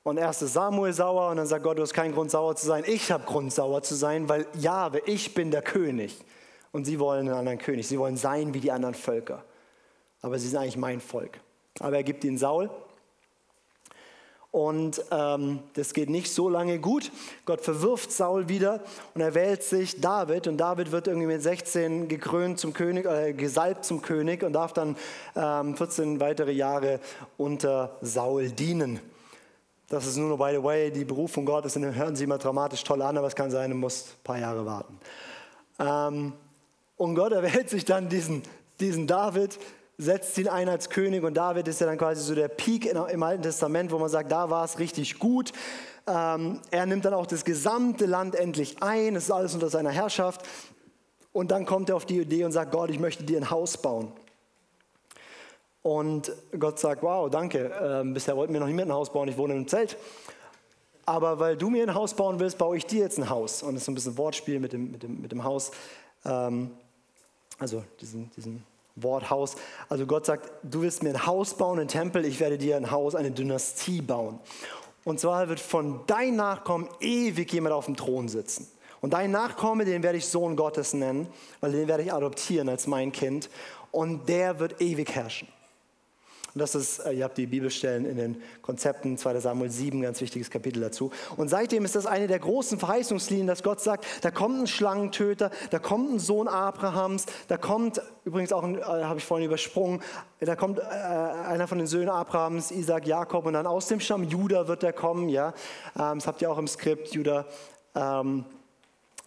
Und 0.04 0.18
erst 0.18 0.44
ist 0.44 0.54
Samuel 0.54 0.94
sauer 0.94 1.32
und 1.32 1.38
dann 1.38 1.48
sagt 1.48 1.64
Gott, 1.64 1.80
du 1.80 1.82
hast 1.82 1.94
keinen 1.94 2.14
Grund 2.14 2.30
sauer 2.30 2.56
zu 2.56 2.68
sein. 2.68 2.84
Ich 2.86 3.12
habe 3.12 3.26
Grund 3.26 3.52
sauer 3.52 3.82
zu 3.82 3.96
sein, 3.96 4.30
weil 4.30 4.46
Jahwe, 4.54 5.02
ich 5.08 5.34
bin 5.34 5.50
der 5.50 5.64
König 5.64 6.24
und 6.76 6.84
sie 6.84 7.00
wollen 7.00 7.30
einen 7.30 7.38
anderen 7.38 7.58
König. 7.58 7.88
Sie 7.88 7.98
wollen 7.98 8.18
sein 8.18 8.54
wie 8.54 8.60
die 8.60 8.70
anderen 8.70 8.96
Völker. 8.96 9.46
Aber 10.22 10.38
sie 10.38 10.50
sind 10.50 10.60
eigentlich 10.60 10.76
mein 10.76 11.00
Volk. 11.00 11.40
Aber 11.80 11.96
er 11.96 12.04
gibt 12.04 12.26
ihnen 12.26 12.38
Saul. 12.38 12.70
Und 14.52 15.02
ähm, 15.10 15.60
das 15.76 15.94
geht 15.94 16.10
nicht 16.10 16.34
so 16.34 16.50
lange 16.50 16.80
gut. 16.80 17.14
Gott 17.46 17.62
verwirft 17.62 18.12
Saul 18.12 18.50
wieder 18.50 18.84
und 19.14 19.22
er 19.22 19.34
wählt 19.36 19.64
sich 19.64 20.02
David. 20.02 20.48
Und 20.48 20.58
David 20.58 20.92
wird 20.92 21.08
irgendwie 21.08 21.28
mit 21.28 21.42
16 21.42 22.10
gekrönt 22.10 22.60
zum 22.60 22.74
König, 22.74 23.06
äh, 23.06 23.32
gesalbt 23.32 23.86
zum 23.86 24.02
König 24.02 24.44
und 24.44 24.52
darf 24.52 24.74
dann 24.74 24.98
ähm, 25.38 25.78
14 25.78 26.20
weitere 26.20 26.52
Jahre 26.52 27.00
unter 27.38 27.96
Saul 28.02 28.52
dienen. 28.52 29.00
Das 29.88 30.06
ist 30.06 30.18
nur 30.18 30.28
noch, 30.28 30.38
by 30.38 30.52
the 30.54 30.64
way, 30.64 30.92
die 30.92 31.06
Berufung 31.06 31.46
Gottes. 31.46 31.78
Und 31.78 31.96
hören 31.96 32.18
Sie 32.18 32.26
immer 32.26 32.38
dramatisch 32.38 32.84
toll 32.84 33.02
an, 33.02 33.18
aber 33.18 33.28
es 33.28 33.36
kann 33.36 33.50
sein, 33.50 33.72
du 33.72 33.78
musst 33.78 34.10
ein 34.10 34.24
paar 34.26 34.40
Jahre 34.40 34.66
warten. 34.66 35.00
Ähm, 35.80 36.34
und 36.98 37.16
Gott 37.16 37.32
erwählt 37.32 37.70
sich 37.70 37.86
dann 37.86 38.10
diesen, 38.10 38.44
diesen 38.80 39.08
David, 39.08 39.60
setzt 39.98 40.38
ihn 40.38 40.48
ein 40.48 40.70
als 40.70 40.90
König 40.90 41.24
und 41.24 41.36
David 41.36 41.68
ist 41.68 41.80
ja 41.80 41.88
dann 41.88 41.98
quasi 41.98 42.22
so 42.22 42.36
der 42.36 42.48
Peak 42.48 42.86
im 42.86 43.24
Alten 43.24 43.44
Testament, 43.44 43.92
wo 43.92 43.98
man 43.98 44.10
sagt, 44.10 44.32
da 44.32 44.50
war 44.50 44.66
es 44.66 44.80
richtig 44.80 45.20
gut. 45.20 45.54
Ähm, 46.08 46.60
er 46.70 46.86
nimmt 46.86 47.06
dann 47.06 47.14
auch 47.14 47.26
das 47.26 47.46
gesamte 47.46 48.06
Land 48.06 48.36
endlich 48.36 48.82
ein, 48.82 49.16
es 49.16 49.26
ist 49.26 49.32
alles 49.32 49.54
unter 49.54 49.70
seiner 49.70 49.92
Herrschaft. 49.92 50.46
Und 51.32 51.52
dann 51.52 51.66
kommt 51.66 51.90
er 51.90 51.96
auf 51.96 52.06
die 52.06 52.20
Idee 52.20 52.46
und 52.46 52.52
sagt, 52.52 52.72
Gott, 52.72 52.90
ich 52.90 53.00
möchte 53.00 53.24
dir 53.24 53.38
ein 53.38 53.50
Haus 53.50 53.78
bauen. 53.78 54.12
Und 55.82 56.32
Gott 56.58 56.80
sagt, 56.80 57.04
wow, 57.04 57.30
danke, 57.30 57.72
ähm, 57.82 58.14
bisher 58.14 58.36
wollten 58.36 58.54
wir 58.54 58.60
noch 58.60 58.68
niemand 58.68 58.90
ein 58.90 58.94
Haus 58.94 59.12
bauen, 59.12 59.28
ich 59.28 59.38
wohne 59.38 59.54
in 59.54 59.60
einem 59.60 59.68
Zelt. 59.68 59.98
Aber 61.06 61.40
weil 61.40 61.58
du 61.58 61.70
mir 61.70 61.84
ein 61.84 61.94
Haus 61.94 62.16
bauen 62.16 62.40
willst, 62.40 62.58
baue 62.58 62.78
ich 62.78 62.86
dir 62.86 63.02
jetzt 63.02 63.20
ein 63.20 63.30
Haus. 63.30 63.62
Und 63.62 63.76
das 63.76 63.82
ist 63.82 63.86
so 63.86 63.92
ein 63.92 63.96
bisschen 63.96 64.18
Wortspiel 64.18 64.60
mit 64.60 64.74
dem, 64.74 64.92
mit 64.92 65.04
dem, 65.04 65.22
mit 65.22 65.32
dem 65.32 65.44
Haus. 65.44 65.72
Ähm, 66.26 66.72
also 67.60 67.84
diesen, 68.02 68.32
diesen 68.36 68.64
Worthaus. 68.96 69.56
Also 69.90 70.06
Gott 70.06 70.26
sagt, 70.26 70.50
du 70.64 70.82
willst 70.82 71.04
mir 71.04 71.10
ein 71.10 71.26
Haus 71.26 71.56
bauen, 71.56 71.80
ein 71.80 71.88
Tempel, 71.88 72.26
ich 72.26 72.40
werde 72.40 72.58
dir 72.58 72.78
ein 72.78 72.92
Haus, 72.92 73.16
eine 73.16 73.32
Dynastie 73.32 74.02
bauen. 74.02 74.40
Und 75.04 75.20
zwar 75.20 75.48
wird 75.50 75.60
von 75.60 76.02
dein 76.08 76.36
Nachkommen 76.36 76.90
ewig 77.00 77.52
jemand 77.54 77.74
auf 77.74 77.86
dem 77.86 77.96
Thron 77.96 78.28
sitzen. 78.28 78.68
Und 79.02 79.14
dein 79.14 79.30
Nachkomme, 79.32 79.86
den 79.86 80.02
werde 80.02 80.18
ich 80.18 80.26
Sohn 80.26 80.56
Gottes 80.56 80.94
nennen, 80.94 81.28
weil 81.62 81.72
den 81.72 81.88
werde 81.88 82.04
ich 82.04 82.12
adoptieren 82.12 82.70
als 82.70 82.88
mein 82.88 83.12
Kind. 83.12 83.50
Und 83.92 84.28
der 84.28 84.60
wird 84.60 84.82
ewig 84.82 85.14
herrschen. 85.14 85.48
Und 86.56 86.62
das 86.62 86.74
ist, 86.74 87.00
äh, 87.00 87.12
ihr 87.12 87.26
habt 87.26 87.38
die 87.38 87.48
Bibelstellen 87.48 88.06
in 88.06 88.16
den 88.16 88.42
Konzepten, 88.62 89.18
2 89.18 89.42
Samuel 89.42 89.70
7, 89.70 90.02
ganz 90.02 90.22
wichtiges 90.22 90.50
Kapitel 90.50 90.80
dazu. 90.80 91.12
Und 91.36 91.50
seitdem 91.50 91.84
ist 91.84 91.98
das 91.98 92.06
eine 92.06 92.28
der 92.28 92.40
großen 92.40 92.80
Verheißungslinien, 92.80 93.46
dass 93.46 93.62
Gott 93.62 93.82
sagt, 93.82 94.06
da 94.22 94.32
kommt 94.32 94.62
ein 94.62 94.68
Schlangentöter, 94.68 95.52
da 95.72 95.80
kommt 95.80 96.14
ein 96.14 96.20
Sohn 96.20 96.48
Abrahams, 96.48 97.26
da 97.50 97.58
kommt, 97.58 98.02
übrigens 98.24 98.54
auch, 98.54 98.64
äh, 98.64 98.82
habe 98.82 99.20
ich 99.20 99.26
vorhin 99.26 99.48
übersprungen, 99.48 100.02
da 100.40 100.56
kommt 100.56 100.80
äh, 100.80 100.84
einer 100.84 101.68
von 101.68 101.78
den 101.78 101.88
Söhnen 101.88 102.08
Abrahams, 102.08 102.72
Isaac, 102.72 103.06
Jakob 103.06 103.46
und 103.46 103.52
dann 103.52 103.68
aus 103.68 103.88
dem 103.88 104.00
Stamm 104.00 104.24
Juda 104.24 104.70
wird 104.70 104.82
er 104.84 104.94
kommen, 104.94 105.28
ja. 105.28 105.50
Ähm, 106.00 106.20
das 106.20 106.26
habt 106.26 106.42
ihr 106.42 106.50
auch 106.50 106.58
im 106.58 106.70
Skript, 106.70 107.14
Juda. 107.14 107.46
Ähm, 107.96 108.46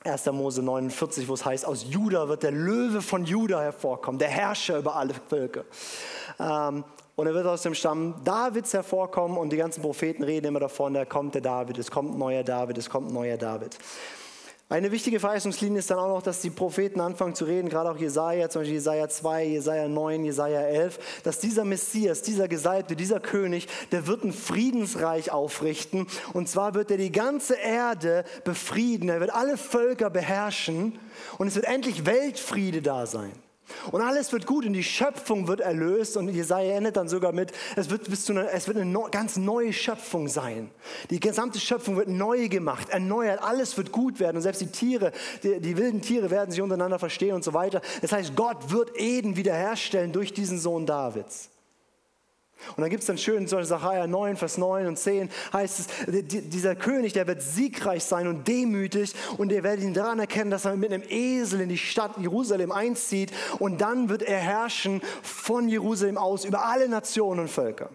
1. 0.05 0.27
Mose 0.27 0.63
49, 0.63 1.29
wo 1.29 1.35
es 1.35 1.45
heißt, 1.45 1.67
aus 1.67 1.85
Juda 1.91 2.29
wird 2.29 2.43
der 2.43 2.53
Löwe 2.53 3.03
von 3.03 3.25
Juda 3.25 3.61
hervorkommen, 3.61 4.19
der 4.19 4.29
Herrscher 4.29 4.79
über 4.79 4.97
alle 4.97 5.13
Völker. 5.29 5.65
Ähm, 6.39 6.85
und 7.19 7.27
er 7.27 7.35
wird 7.35 7.47
aus 7.49 7.63
dem 7.63 7.75
Stamm 7.75 8.15
Davids 8.23 8.73
hervorkommen 8.73 9.39
und 9.39 9.51
die 9.51 9.57
ganzen 9.57 9.83
Propheten 9.83 10.23
reden 10.23 10.47
immer 10.47 10.61
davon, 10.61 10.95
da 10.95 11.05
kommt 11.05 11.35
der 11.35 11.43
David, 11.43 11.77
es 11.77 11.91
kommt 11.91 12.15
ein 12.15 12.19
neuer 12.19 12.45
David, 12.45 12.79
es 12.79 12.89
kommt 12.89 13.11
ein 13.11 13.13
neuer 13.13 13.37
David. 13.37 13.77
Eine 14.69 14.93
wichtige 14.93 15.19
Verheißungslinie 15.19 15.81
ist 15.81 15.91
dann 15.91 15.99
auch 15.99 16.15
noch, 16.15 16.23
dass 16.23 16.43
die 16.43 16.51
Propheten 16.51 17.01
anfangen 17.01 17.35
zu 17.35 17.45
reden, 17.47 17.71
gerade 17.71 17.91
auch 17.91 17.97
Jesaja, 17.97 18.49
zum 18.49 18.61
Beispiel 18.61 18.77
Jesaja 18.77 19.09
2, 19.09 19.47
Jesaja 19.47 19.89
9, 19.89 20.27
Jesaja 20.27 20.61
11, 20.61 21.23
dass 21.25 21.41
dieser 21.41 21.65
Messias, 21.65 22.23
dieser 22.23 22.47
Gesalbte, 22.47 22.95
dieser 22.95 23.19
König, 23.19 23.67
der 23.91 24.07
wird 24.07 24.23
ein 24.23 24.33
Friedensreich 24.33 25.33
aufrichten. 25.33 26.07
Und 26.35 26.49
zwar 26.49 26.75
wird 26.75 26.93
er 26.93 26.99
die 26.99 27.11
ganze 27.11 27.57
Erde 27.57 28.23
befrieden, 28.45 29.09
er 29.09 29.19
wird 29.19 29.35
alle 29.35 29.57
Völker 29.57 30.09
beherrschen 30.09 30.97
und 31.39 31.49
es 31.49 31.57
wird 31.57 31.67
endlich 31.67 32.07
Weltfriede 32.07 32.81
da 32.81 33.07
sein. 33.07 33.33
Und 33.91 34.01
alles 34.01 34.33
wird 34.33 34.47
gut 34.47 34.67
und 34.67 34.73
die 34.73 34.85
Schöpfung 34.85 35.49
wird 35.49 35.61
erlöst. 35.61 36.17
Und 36.17 36.29
Jesaja 36.29 36.77
endet 36.77 36.97
dann 36.97 37.09
sogar 37.09 37.33
mit, 37.33 37.53
es 37.77 37.91
wird, 37.91 38.09
bis 38.09 38.25
zu 38.25 38.33
einer, 38.33 38.51
es 38.53 38.67
wird 38.67 38.77
eine 38.77 38.87
no, 38.87 39.09
ganz 39.11 39.37
neue 39.37 39.73
Schöpfung 39.73 40.29
sein. 40.29 40.71
Die 41.11 41.21
gesamte 41.21 41.61
Schöpfung 41.61 41.97
wird 41.97 42.09
neu 42.09 42.49
gemacht, 42.49 42.89
erneuert. 42.91 43.43
Alles 43.43 43.77
wird 43.77 43.93
gut 43.93 44.21
werden. 44.21 44.37
Und 44.37 44.43
selbst 44.43 44.61
die 44.61 44.71
Tiere, 44.71 45.13
die, 45.43 45.61
die 45.61 45.77
wilden 45.77 46.03
Tiere 46.03 46.31
werden 46.31 46.51
sich 46.51 46.61
untereinander 46.61 46.99
verstehen 46.99 47.35
und 47.35 47.45
so 47.45 47.55
weiter. 47.55 47.81
Das 48.03 48.13
heißt, 48.13 48.35
Gott 48.37 48.71
wird 48.71 48.99
Eden 48.99 49.37
wiederherstellen 49.37 50.13
durch 50.13 50.33
diesen 50.33 50.59
Sohn 50.59 50.87
Davids. 50.87 51.51
Und 52.77 52.83
dann 52.83 52.91
gibt 52.91 53.03
es 53.03 53.07
dann 53.07 53.19
schön, 53.19 53.47
zum 53.47 53.59
Beispiel 53.59 53.79
Sacharja 53.79 54.07
9, 54.07 54.37
Vers 54.37 54.59
9 54.59 54.87
und 54.87 54.99
10, 54.99 55.31
heißt 55.53 55.81
es, 55.81 55.87
dieser 56.07 56.77
König, 56.77 57.13
der 57.13 57.27
wird 57.27 57.43
siegreich 57.43 58.05
sein 58.05 58.27
und 58.27 58.47
demütig 58.47 59.15
und 59.37 59.53
ihr 59.53 59.63
werdet 59.63 59.85
ihn 59.85 59.95
daran 59.95 60.19
erkennen, 60.19 60.51
dass 60.51 60.65
er 60.65 60.77
mit 60.77 60.93
einem 60.93 61.05
Esel 61.09 61.61
in 61.61 61.69
die 61.69 61.79
Stadt 61.79 62.19
Jerusalem 62.19 62.73
einzieht 62.73 63.33
und 63.59 63.81
dann 63.81 64.09
wird 64.09 64.23
er 64.23 64.39
herrschen 64.39 65.03
von 65.23 65.69
Jerusalem 65.69 66.19
aus 66.19 66.45
über 66.45 66.65
alle 66.65 66.89
Nationen 66.89 67.41
und 67.41 67.49
Völker. 67.49 67.91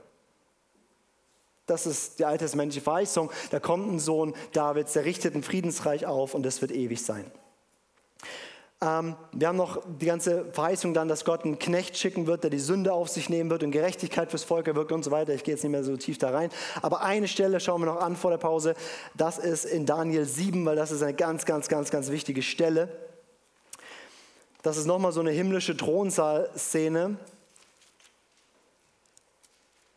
Das 1.65 1.85
ist 1.85 2.19
die 2.19 2.25
alttestamentliche 2.25 2.81
Verheißung. 2.81 3.31
Da 3.51 3.59
kommt 3.59 3.91
ein 3.91 3.99
Sohn 3.99 4.33
Davids, 4.51 4.93
der 4.93 5.05
richtet 5.05 5.35
ein 5.35 5.43
Friedensreich 5.43 6.05
auf 6.05 6.33
und 6.33 6.43
das 6.43 6.61
wird 6.61 6.71
ewig 6.71 7.03
sein. 7.03 7.31
Ähm, 8.83 9.15
wir 9.31 9.47
haben 9.47 9.55
noch 9.55 9.81
die 9.87 10.05
ganze 10.05 10.51
Verheißung 10.51 10.93
dann, 10.93 11.07
dass 11.07 11.23
Gott 11.23 11.45
einen 11.45 11.57
Knecht 11.57 11.97
schicken 11.97 12.27
wird, 12.27 12.43
der 12.43 12.49
die 12.49 12.59
Sünde 12.59 12.91
auf 12.91 13.07
sich 13.07 13.29
nehmen 13.29 13.49
wird 13.49 13.63
und 13.63 13.71
Gerechtigkeit 13.71 14.29
fürs 14.29 14.43
Volk 14.43 14.67
erwirkt 14.67 14.91
und 14.91 15.03
so 15.03 15.11
weiter. 15.11 15.33
Ich 15.33 15.45
gehe 15.45 15.53
jetzt 15.53 15.63
nicht 15.63 15.71
mehr 15.71 15.85
so 15.85 15.95
tief 15.95 16.17
da 16.17 16.31
rein. 16.31 16.49
Aber 16.81 17.01
eine 17.01 17.29
Stelle 17.29 17.61
schauen 17.61 17.81
wir 17.81 17.85
noch 17.85 18.01
an 18.01 18.17
vor 18.17 18.31
der 18.31 18.39
Pause. 18.39 18.75
Das 19.15 19.37
ist 19.37 19.63
in 19.63 19.85
Daniel 19.85 20.25
7, 20.25 20.65
weil 20.65 20.75
das 20.75 20.91
ist 20.91 21.01
eine 21.01 21.13
ganz, 21.13 21.45
ganz, 21.45 21.69
ganz, 21.69 21.91
ganz 21.91 22.09
wichtige 22.09 22.41
Stelle. 22.41 22.89
Das 24.63 24.75
ist 24.75 24.85
nochmal 24.85 25.13
so 25.13 25.21
eine 25.21 25.31
himmlische 25.31 25.77
Thronsaal-Szene. 25.77 27.17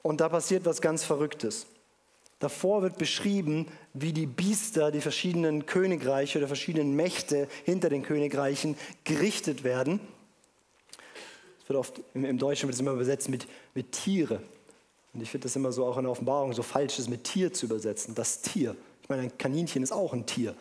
Und 0.02 0.20
da 0.20 0.28
passiert 0.28 0.64
was 0.64 0.80
ganz 0.80 1.02
Verrücktes. 1.02 1.66
Davor 2.38 2.82
wird 2.82 2.98
beschrieben, 2.98 3.66
wie 3.94 4.12
die 4.12 4.26
Biester, 4.26 4.90
die 4.90 5.00
verschiedenen 5.00 5.64
Königreiche 5.64 6.38
oder 6.38 6.48
verschiedenen 6.48 6.94
Mächte 6.94 7.48
hinter 7.64 7.88
den 7.88 8.02
Königreichen 8.02 8.76
gerichtet 9.04 9.64
werden. 9.64 10.00
Es 11.62 11.68
wird 11.68 11.78
oft 11.78 12.00
im, 12.12 12.36
Deutschen 12.36 12.68
wird 12.68 12.74
es 12.74 12.80
immer 12.80 12.92
übersetzt 12.92 13.30
mit, 13.30 13.46
mit 13.74 13.92
Tiere. 13.92 14.42
Und 15.14 15.22
ich 15.22 15.30
finde 15.30 15.44
das 15.44 15.56
immer 15.56 15.72
so 15.72 15.86
auch 15.86 15.96
in 15.96 16.02
der 16.02 16.12
Offenbarung 16.12 16.52
so 16.52 16.62
falsch, 16.62 16.98
es 16.98 17.08
mit 17.08 17.24
Tier 17.24 17.52
zu 17.54 17.66
übersetzen. 17.66 18.14
Das 18.14 18.42
Tier. 18.42 18.76
Ich 19.02 19.08
meine, 19.08 19.22
ein 19.22 19.38
Kaninchen 19.38 19.82
ist 19.82 19.92
auch 19.92 20.12
ein 20.12 20.26
Tier. 20.26 20.54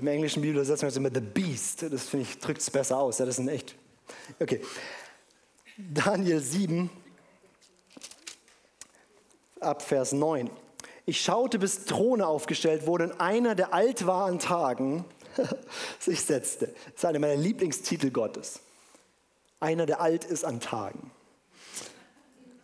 Im 0.00 0.08
englischen 0.08 0.42
Bibel 0.42 0.56
übersetzt 0.56 0.82
man 0.82 0.88
es 0.88 0.96
immer 0.96 1.10
The 1.14 1.20
Beast. 1.20 1.84
Das 1.90 2.08
finde 2.08 2.26
ich, 2.28 2.38
drückt 2.38 2.60
es 2.60 2.70
besser 2.70 2.98
aus. 2.98 3.18
Ja, 3.18 3.24
das 3.24 3.38
ist 3.38 3.44
ein 3.44 3.48
echt. 3.48 3.76
Okay. 4.40 4.60
Daniel 5.78 6.40
7, 6.40 6.90
ab 9.60 9.82
Vers 9.82 10.12
9. 10.12 10.50
Ich 11.04 11.20
schaute, 11.20 11.58
bis 11.58 11.84
Throne 11.84 12.26
aufgestellt 12.26 12.86
wurden 12.86 13.12
und 13.12 13.20
einer, 13.20 13.54
der 13.54 13.72
alt 13.72 14.06
war 14.06 14.26
an 14.26 14.38
Tagen, 14.38 15.04
sich 16.00 16.22
setzte. 16.22 16.66
Das 16.66 16.96
ist 16.96 17.04
einer 17.04 17.18
meiner 17.18 17.36
Lieblingstitel 17.36 18.10
Gottes. 18.10 18.60
Einer, 19.60 19.86
der 19.86 20.00
alt 20.00 20.24
ist 20.24 20.44
an 20.44 20.60
Tagen. 20.60 21.10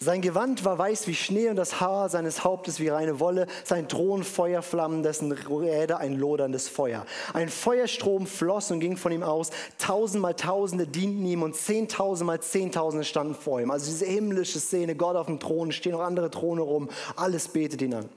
Sein 0.03 0.20
Gewand 0.20 0.64
war 0.64 0.78
weiß 0.78 1.07
wie 1.07 1.14
Schnee 1.14 1.48
und 1.48 1.55
das 1.55 1.80
Haar 1.80 2.09
seines 2.09 2.42
Hauptes 2.42 2.80
wie 2.80 2.88
reine 2.88 3.20
Wolle, 3.20 3.46
sein 3.62 3.88
Thron 3.88 4.24
Feuerflammen, 4.24 5.05
dessen 5.05 5.30
Räder 5.30 5.98
ein 5.98 6.14
loderndes 6.18 6.66
Feuer. 6.68 7.07
Ein 7.34 7.48
Feuerstrom 7.48 8.26
floss 8.26 8.72
und 8.72 8.80
ging 8.80 8.96
von 8.96 9.12
ihm 9.12 9.22
aus, 9.22 9.50
tausendmal 9.78 10.34
Tausende 10.34 10.88
dienten 10.88 11.24
ihm 11.24 11.44
und 11.44 11.55
zehntausendmal 11.55 12.40
Zehntausende 12.40 13.05
standen 13.05 13.36
vor 13.36 13.61
ihm. 13.61 13.70
Also 13.70 13.86
diese 13.86 14.07
himmlische 14.07 14.59
Szene, 14.59 14.96
Gott 14.96 15.14
auf 15.14 15.26
dem 15.26 15.38
Thron, 15.38 15.70
stehen 15.70 15.92
noch 15.92 16.00
andere 16.00 16.32
Throne 16.32 16.62
rum, 16.62 16.88
alles 17.14 17.46
betet 17.46 17.80
ihn 17.80 17.94
an. 17.94 18.09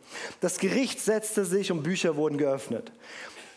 Das 0.42 0.58
Gericht 0.58 1.00
setzte 1.00 1.46
sich 1.46 1.72
und 1.72 1.84
Bücher 1.84 2.16
wurden 2.16 2.40
geöffnet. 2.40 2.92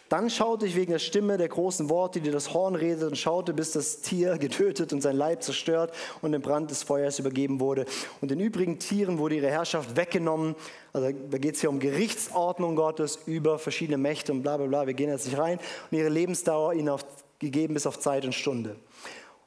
Dann 0.08 0.30
schaute 0.30 0.66
ich 0.66 0.74
wegen 0.74 0.92
der 0.92 0.98
Stimme 0.98 1.36
der 1.36 1.48
großen 1.48 1.90
Worte, 1.90 2.20
die 2.20 2.30
das 2.30 2.54
Horn 2.54 2.74
redet, 2.74 3.02
und 3.02 3.16
schaute, 3.16 3.52
bis 3.52 3.72
das 3.72 4.00
Tier 4.00 4.38
getötet 4.38 4.92
und 4.92 5.02
sein 5.02 5.16
Leib 5.16 5.42
zerstört 5.42 5.92
und 6.22 6.32
im 6.32 6.40
Brand 6.40 6.70
des 6.70 6.82
Feuers 6.82 7.18
übergeben 7.18 7.60
wurde. 7.60 7.84
Und 8.20 8.30
den 8.30 8.40
übrigen 8.40 8.78
Tieren 8.78 9.18
wurde 9.18 9.36
ihre 9.36 9.50
Herrschaft 9.50 9.96
weggenommen. 9.96 10.54
Also 10.92 11.10
da 11.30 11.38
geht 11.38 11.56
es 11.56 11.60
hier 11.60 11.70
um 11.70 11.78
Gerichtsordnung 11.78 12.76
Gottes 12.76 13.18
über 13.26 13.58
verschiedene 13.58 13.98
Mächte 13.98 14.32
und 14.32 14.42
bla 14.42 14.56
bla 14.56 14.66
bla. 14.66 14.86
Wir 14.86 14.94
gehen 14.94 15.10
jetzt 15.10 15.26
nicht 15.26 15.38
rein. 15.38 15.58
Und 15.90 15.98
ihre 15.98 16.08
Lebensdauer 16.08 16.72
ihnen 16.72 16.88
auf, 16.88 17.04
gegeben 17.38 17.74
bis 17.74 17.86
auf 17.86 18.00
Zeit 18.00 18.24
und 18.24 18.34
Stunde. 18.34 18.76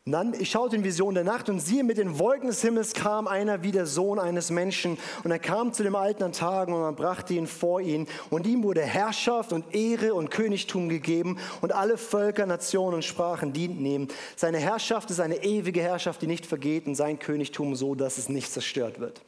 Und 0.07 0.13
dann, 0.13 0.33
ich 0.33 0.49
schaute 0.49 0.75
in 0.75 0.83
Vision 0.83 1.13
der 1.13 1.23
Nacht 1.23 1.47
und 1.47 1.59
siehe, 1.59 1.83
mit 1.83 1.99
den 1.99 2.17
Wolken 2.17 2.47
des 2.47 2.63
Himmels 2.63 2.95
kam 2.95 3.27
einer 3.27 3.61
wie 3.61 3.71
der 3.71 3.85
Sohn 3.85 4.17
eines 4.17 4.49
Menschen. 4.49 4.97
Und 5.23 5.29
er 5.29 5.37
kam 5.37 5.73
zu 5.73 5.83
dem 5.83 5.95
Alten 5.95 6.23
an 6.23 6.31
Tagen 6.31 6.73
und 6.73 6.81
man 6.81 6.95
brachte 6.95 7.35
ihn 7.35 7.45
vor 7.45 7.81
ihn. 7.81 8.07
Und 8.31 8.47
ihm 8.47 8.63
wurde 8.63 8.81
Herrschaft 8.81 9.53
und 9.53 9.75
Ehre 9.75 10.15
und 10.15 10.31
Königtum 10.31 10.89
gegeben. 10.89 11.37
Und 11.61 11.71
alle 11.71 11.99
Völker, 11.99 12.47
Nationen 12.47 12.95
und 12.95 13.05
Sprachen 13.05 13.53
dienten 13.53 13.85
ihm. 13.85 14.07
Seine 14.35 14.57
Herrschaft 14.57 15.11
ist 15.11 15.19
eine 15.19 15.43
ewige 15.43 15.83
Herrschaft, 15.83 16.19
die 16.23 16.27
nicht 16.27 16.47
vergeht. 16.47 16.87
Und 16.87 16.95
sein 16.95 17.19
Königtum 17.19 17.75
so, 17.75 17.93
dass 17.93 18.17
es 18.17 18.27
nicht 18.27 18.51
zerstört 18.51 18.99
wird. 18.99 19.21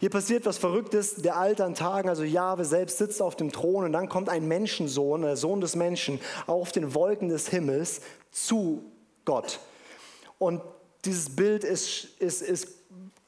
Hier 0.00 0.08
passiert 0.08 0.46
was 0.46 0.56
Verrücktes. 0.56 1.16
Der 1.16 1.36
Alte 1.36 1.62
an 1.62 1.74
Tagen, 1.74 2.08
also 2.08 2.22
Jahwe 2.22 2.64
selbst, 2.64 2.96
sitzt 2.96 3.20
auf 3.20 3.36
dem 3.36 3.52
Thron. 3.52 3.84
Und 3.84 3.92
dann 3.92 4.08
kommt 4.08 4.30
ein 4.30 4.48
Menschensohn, 4.48 5.20
der 5.20 5.36
Sohn 5.36 5.60
des 5.60 5.76
Menschen, 5.76 6.20
auf 6.46 6.72
den 6.72 6.94
Wolken 6.94 7.28
des 7.28 7.50
Himmels 7.50 8.00
zu 8.30 8.82
Gott. 9.26 9.60
Und 10.38 10.62
dieses 11.04 11.34
Bild 11.34 11.64
ist, 11.64 12.04
ist, 12.18 12.42
ist 12.42 12.68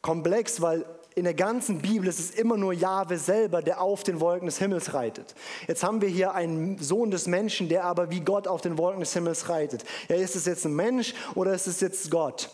komplex, 0.02 0.61
weil 0.61 0.84
in 1.14 1.24
der 1.24 1.34
ganzen 1.34 1.80
Bibel 1.80 2.09
ist 2.09 2.20
es 2.20 2.30
immer 2.30 2.56
nur 2.56 2.72
Jahwe 2.72 3.18
selber, 3.18 3.61
der 3.61 3.80
auf 3.80 4.04
den 4.04 4.20
Wolken 4.20 4.46
des 4.46 4.59
Himmels 4.59 4.94
reitet. 4.94 5.34
Jetzt 5.66 5.82
haben 5.82 6.00
wir 6.00 6.09
hier 6.09 6.32
einen 6.32 6.78
Sohn 6.78 7.11
des 7.11 7.26
Menschen, 7.26 7.68
der 7.68 7.84
aber 7.84 8.11
wie 8.11 8.20
Gott 8.20 8.46
auf 8.46 8.61
den 8.61 8.78
Wolken 8.78 9.00
des 9.00 9.12
Himmels 9.14 9.48
reitet. 9.48 9.84
Ja, 10.09 10.14
ist 10.14 10.36
es 10.36 10.46
jetzt 10.46 10.64
ein 10.64 10.76
Mensch 10.76 11.14
oder 11.34 11.52
ist 11.54 11.66
es 11.66 11.80
jetzt 11.80 12.11
Gott? 12.11 12.50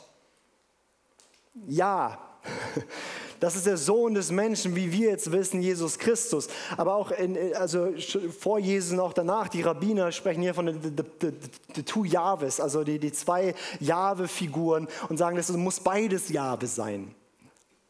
Ja. 1.67 2.19
Das 3.45 3.57
ist 3.57 3.67
der 3.67 3.77
Sohn 3.77 4.15
des 4.15 4.31
Menschen, 4.31 4.75
wie 4.75 4.91
wir 4.91 5.11
jetzt 5.11 5.31
wissen, 5.31 5.61
Jesus 5.61 5.99
Christus. 5.99 6.49
Aber 6.79 6.95
auch 6.95 7.11
in, 7.11 7.55
also 7.55 7.93
vor 8.41 8.59
Jesus 8.59 8.93
und 8.93 9.01
auch 9.01 9.13
danach, 9.13 9.49
die 9.49 9.61
Rabbiner 9.61 10.13
sprechen 10.13 10.41
hier 10.41 10.55
von 10.55 10.65
den 10.65 11.85
two 11.85 12.07
Jahwes, 12.07 12.59
also 12.59 12.85
die, 12.85 12.99
die 12.99 13.13
zwei 13.13 13.55
Jahwe-Figuren 13.81 14.89
und 15.11 15.19
sagen, 15.19 15.37
das 15.37 15.53
muss 15.53 15.79
beides 15.79 16.31
Jahwe 16.31 16.67
sein. 16.67 17.15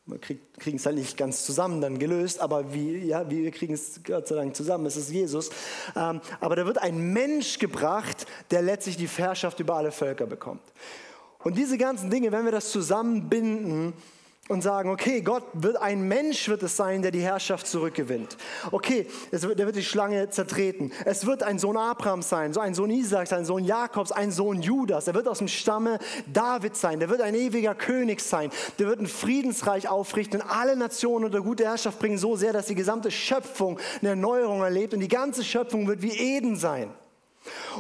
Wir 0.07 0.19
kriegen 0.19 0.77
es 0.77 0.87
halt 0.87 0.97
nicht 0.97 1.17
ganz 1.17 1.45
zusammen 1.45 1.81
dann 1.81 2.01
gelöst, 2.01 2.41
aber 2.41 2.75
wie, 2.75 3.05
ja, 3.05 3.31
wir 3.31 3.49
kriegen 3.53 3.75
es 3.75 4.01
Gott 4.03 4.27
sei 4.27 4.35
Dank 4.35 4.57
zusammen, 4.57 4.87
es 4.87 4.97
ist 4.97 5.13
Jesus. 5.13 5.51
Ähm, 5.95 6.21
aber 6.41 6.57
da 6.57 6.67
wird 6.67 6.79
ein 6.79 7.13
Mensch 7.13 7.61
gebracht, 7.61 8.27
der 8.51 8.63
letztlich 8.63 8.97
die 8.97 9.07
Herrschaft 9.07 9.61
über 9.61 9.77
alle 9.77 9.93
Völker 9.93 10.27
bekommt. 10.27 10.65
Und 11.45 11.57
diese 11.57 11.79
ganzen 11.79 12.11
Dinge, 12.11 12.33
wenn 12.33 12.45
wir 12.45 12.51
das 12.51 12.73
zusammenbinden, 12.73 13.93
und 14.49 14.63
sagen, 14.63 14.91
okay, 14.91 15.23
Gott 15.23 15.45
wird 15.55 15.79
ein 15.81 16.07
Mensch 16.07 16.49
wird 16.49 16.63
es 16.63 16.77
sein, 16.77 17.01
der 17.01 17.11
die 17.11 17.21
Herrschaft 17.21 17.67
zurückgewinnt. 17.67 18.37
Okay, 18.73 19.07
wird, 19.31 19.59
der 19.59 19.67
wird 19.67 19.77
die 19.77 19.85
Schlange 19.85 20.29
zertreten. 20.29 20.93
Es 21.07 21.25
wird 21.25 21.43
ein 21.43 21.59
Sohn 21.59 21.79
Abrahams 21.79 22.29
sein, 22.29 22.53
so 22.53 22.61
ein 22.61 22.75
Sohn 22.75 22.91
Isaaks, 22.91 23.33
ein 23.33 23.47
Sohn 23.47 23.65
Jakobs, 23.65 24.13
ein 24.13 24.31
Sohn 24.31 24.61
Judas. 24.61 25.09
Er 25.09 25.15
wird 25.15 25.29
aus 25.29 25.39
dem 25.39 25.49
Stamme 25.49 25.99
David 26.31 26.77
sein. 26.77 27.01
Der 27.01 27.09
wird 27.09 27.23
ein 27.23 27.35
ewiger 27.35 27.75
König 27.75 28.21
sein. 28.21 28.51
Der 28.79 28.87
wird 28.87 29.01
ein 29.01 29.07
Friedensreich 29.07 29.89
aufrichten 29.89 30.43
und 30.43 30.49
alle 30.49 30.77
Nationen 30.77 31.25
unter 31.25 31.41
gute 31.41 31.65
Herrschaft 31.65 31.99
bringen, 31.99 32.19
so 32.19 32.37
sehr, 32.37 32.53
dass 32.53 32.67
die 32.67 32.75
gesamte 32.75 33.11
Schöpfung 33.11 33.79
eine 34.01 34.11
Erneuerung 34.11 34.63
erlebt 34.63 34.93
und 34.93 35.01
die 35.01 35.09
ganze 35.09 35.43
Schöpfung 35.43 35.87
wird 35.87 36.03
wie 36.03 36.13
Eden 36.13 36.57
sein. 36.57 36.91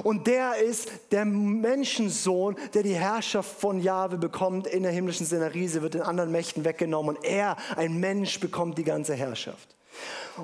Und 0.02 0.26
der 0.26 0.56
ist 0.56 0.90
der 1.10 1.24
Menschensohn, 1.24 2.56
der 2.74 2.82
die 2.82 2.94
Herrschaft 2.94 3.60
von 3.60 3.80
Jahwe 3.80 4.18
bekommt 4.18 4.66
in 4.66 4.82
der 4.82 4.92
himmlischen 4.92 5.26
Szenerie. 5.26 5.68
Sie 5.68 5.82
wird 5.82 5.94
den 5.94 6.02
anderen 6.02 6.32
Mächten 6.32 6.64
weggenommen 6.64 7.16
und 7.16 7.24
er, 7.24 7.56
ein 7.76 7.98
Mensch, 7.98 8.40
bekommt 8.40 8.78
die 8.78 8.84
ganze 8.84 9.14
Herrschaft. 9.14 9.74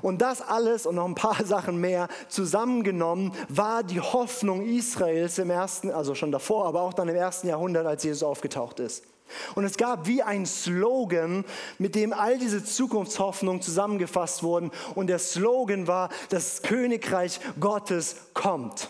Und 0.02 0.22
das 0.22 0.40
alles 0.40 0.86
und 0.86 0.94
noch 0.94 1.06
ein 1.06 1.14
paar 1.14 1.44
Sachen 1.44 1.80
mehr 1.80 2.08
zusammengenommen 2.28 3.32
war 3.48 3.82
die 3.82 4.00
Hoffnung 4.00 4.64
Israels 4.66 5.38
im 5.38 5.50
ersten, 5.50 5.90
also 5.90 6.14
schon 6.14 6.32
davor, 6.32 6.66
aber 6.66 6.82
auch 6.82 6.94
dann 6.94 7.08
im 7.08 7.16
ersten 7.16 7.48
Jahrhundert, 7.48 7.86
als 7.86 8.04
Jesus 8.04 8.22
aufgetaucht 8.22 8.80
ist. 8.80 9.04
Und 9.54 9.64
es 9.64 9.76
gab 9.76 10.06
wie 10.06 10.22
ein 10.22 10.44
Slogan, 10.44 11.44
mit 11.78 11.94
dem 11.94 12.12
all 12.12 12.38
diese 12.38 12.64
Zukunftshoffnungen 12.64 13.62
zusammengefasst 13.62 14.42
wurden. 14.42 14.72
Und 14.96 15.06
der 15.06 15.20
Slogan 15.20 15.86
war, 15.86 16.08
das 16.30 16.62
Königreich 16.62 17.40
Gottes 17.60 18.16
kommt. 18.34 18.88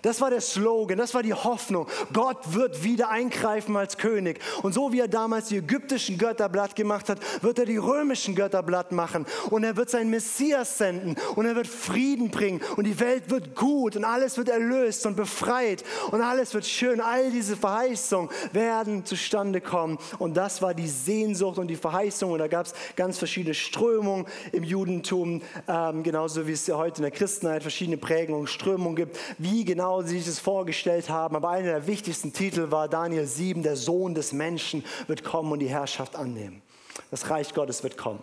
Das 0.00 0.20
war 0.20 0.30
der 0.30 0.40
Slogan, 0.40 0.98
das 0.98 1.14
war 1.14 1.22
die 1.22 1.34
Hoffnung. 1.34 1.86
Gott 2.12 2.54
wird 2.54 2.82
wieder 2.82 3.10
eingreifen 3.10 3.76
als 3.76 3.98
König. 3.98 4.40
Und 4.62 4.72
so 4.72 4.92
wie 4.92 5.00
er 5.00 5.08
damals 5.08 5.48
die 5.48 5.58
ägyptischen 5.58 6.18
Götter 6.18 6.48
blatt 6.48 6.74
gemacht 6.74 7.08
hat, 7.08 7.18
wird 7.42 7.58
er 7.58 7.66
die 7.66 7.76
römischen 7.76 8.34
Götter 8.34 8.62
blatt 8.62 8.92
machen. 8.92 9.26
Und 9.50 9.64
er 9.64 9.76
wird 9.76 9.90
seinen 9.90 10.10
Messias 10.10 10.78
senden 10.78 11.16
und 11.36 11.46
er 11.46 11.56
wird 11.56 11.66
Frieden 11.66 12.30
bringen 12.30 12.60
und 12.76 12.84
die 12.84 12.98
Welt 13.00 13.30
wird 13.30 13.54
gut 13.54 13.96
und 13.96 14.04
alles 14.04 14.38
wird 14.38 14.48
erlöst 14.48 15.04
und 15.06 15.16
befreit 15.16 15.84
und 16.10 16.22
alles 16.22 16.54
wird 16.54 16.64
schön. 16.64 17.00
All 17.00 17.30
diese 17.30 17.56
Verheißungen 17.56 18.30
werden 18.52 19.04
zustande 19.04 19.60
kommen. 19.60 19.98
Und 20.18 20.36
das 20.36 20.62
war 20.62 20.74
die 20.74 20.88
Sehnsucht 20.88 21.58
und 21.58 21.68
die 21.68 21.76
Verheißung. 21.76 22.32
Und 22.32 22.38
da 22.38 22.48
gab 22.48 22.66
es 22.66 22.74
ganz 22.96 23.18
verschiedene 23.18 23.54
Strömungen 23.54 24.26
im 24.52 24.64
Judentum, 24.64 25.42
ähm, 25.68 26.02
genauso 26.02 26.46
wie 26.46 26.52
es 26.52 26.66
ja 26.66 26.76
heute 26.76 26.98
in 26.98 27.02
der 27.02 27.10
Christenheit 27.10 27.62
verschiedene 27.62 27.96
Prägungen 27.96 28.46
Strömungen 28.46 28.96
gibt, 28.96 29.18
wie 29.38 29.64
genau 29.64 29.81
sie 30.02 30.18
sich 30.18 30.26
das 30.26 30.38
vorgestellt 30.38 31.10
haben. 31.10 31.36
Aber 31.36 31.50
einer 31.50 31.68
der 31.68 31.86
wichtigsten 31.86 32.32
Titel 32.32 32.70
war 32.70 32.88
Daniel 32.88 33.26
7, 33.26 33.62
der 33.62 33.76
Sohn 33.76 34.14
des 34.14 34.32
Menschen 34.32 34.84
wird 35.06 35.24
kommen 35.24 35.52
und 35.52 35.58
die 35.58 35.68
Herrschaft 35.68 36.16
annehmen. 36.16 36.62
Das 37.10 37.30
Reich 37.30 37.54
Gottes 37.54 37.82
wird 37.82 37.96
kommen. 37.96 38.20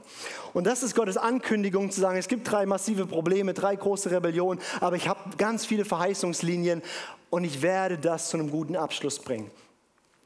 Und 0.53 0.65
das 0.65 0.83
ist 0.83 0.95
Gottes 0.95 1.17
Ankündigung 1.17 1.91
zu 1.91 2.01
sagen, 2.01 2.17
es 2.17 2.27
gibt 2.27 2.49
drei 2.49 2.65
massive 2.65 3.05
Probleme, 3.05 3.53
drei 3.53 3.75
große 3.75 4.11
Rebellionen, 4.11 4.61
aber 4.79 4.95
ich 4.95 5.07
habe 5.07 5.19
ganz 5.37 5.65
viele 5.65 5.85
Verheißungslinien 5.85 6.81
und 7.29 7.43
ich 7.43 7.61
werde 7.61 7.97
das 7.97 8.29
zu 8.29 8.37
einem 8.37 8.51
guten 8.51 8.75
Abschluss 8.75 9.19
bringen. 9.19 9.49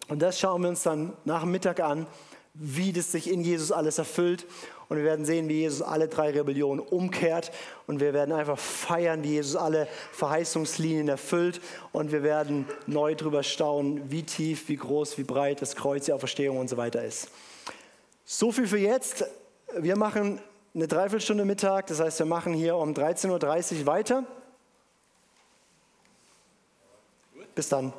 Und 0.09 0.21
das 0.21 0.39
schauen 0.39 0.61
wir 0.61 0.69
uns 0.69 0.83
dann 0.83 1.13
nach 1.25 1.41
dem 1.41 1.51
Mittag 1.51 1.79
an, 1.79 2.05
wie 2.53 2.93
das 2.93 3.11
sich 3.11 3.31
in 3.31 3.41
Jesus 3.41 3.71
alles 3.71 3.97
erfüllt. 3.97 4.45
Und 4.93 4.99
wir 4.99 5.05
werden 5.05 5.25
sehen, 5.25 5.49
wie 5.49 5.61
Jesus 5.61 5.81
alle 5.81 6.07
drei 6.07 6.29
Rebellionen 6.29 6.79
umkehrt. 6.79 7.51
Und 7.87 7.99
wir 7.99 8.13
werden 8.13 8.31
einfach 8.31 8.59
feiern, 8.59 9.23
wie 9.23 9.29
Jesus 9.29 9.55
alle 9.55 9.87
Verheißungslinien 10.11 11.07
erfüllt. 11.07 11.61
Und 11.91 12.11
wir 12.11 12.21
werden 12.21 12.67
neu 12.85 13.15
darüber 13.15 13.41
staunen, 13.41 14.11
wie 14.11 14.21
tief, 14.21 14.69
wie 14.69 14.75
groß, 14.75 15.17
wie 15.17 15.23
breit 15.23 15.63
das 15.63 15.75
Kreuz, 15.75 16.05
die 16.05 16.13
Auferstehung 16.13 16.59
und 16.59 16.69
so 16.69 16.77
weiter 16.77 17.03
ist. 17.03 17.29
So 18.23 18.51
viel 18.51 18.67
für 18.67 18.77
jetzt. 18.77 19.25
Wir 19.75 19.97
machen 19.97 20.39
eine 20.75 20.87
Dreiviertelstunde 20.87 21.43
Mittag, 21.43 21.87
das 21.87 21.99
heißt, 21.99 22.19
wir 22.19 22.27
machen 22.27 22.53
hier 22.53 22.75
um 22.75 22.93
13.30 22.93 23.79
Uhr 23.79 23.85
weiter. 23.87 24.23
Bis 27.55 27.67
dann. 27.67 27.93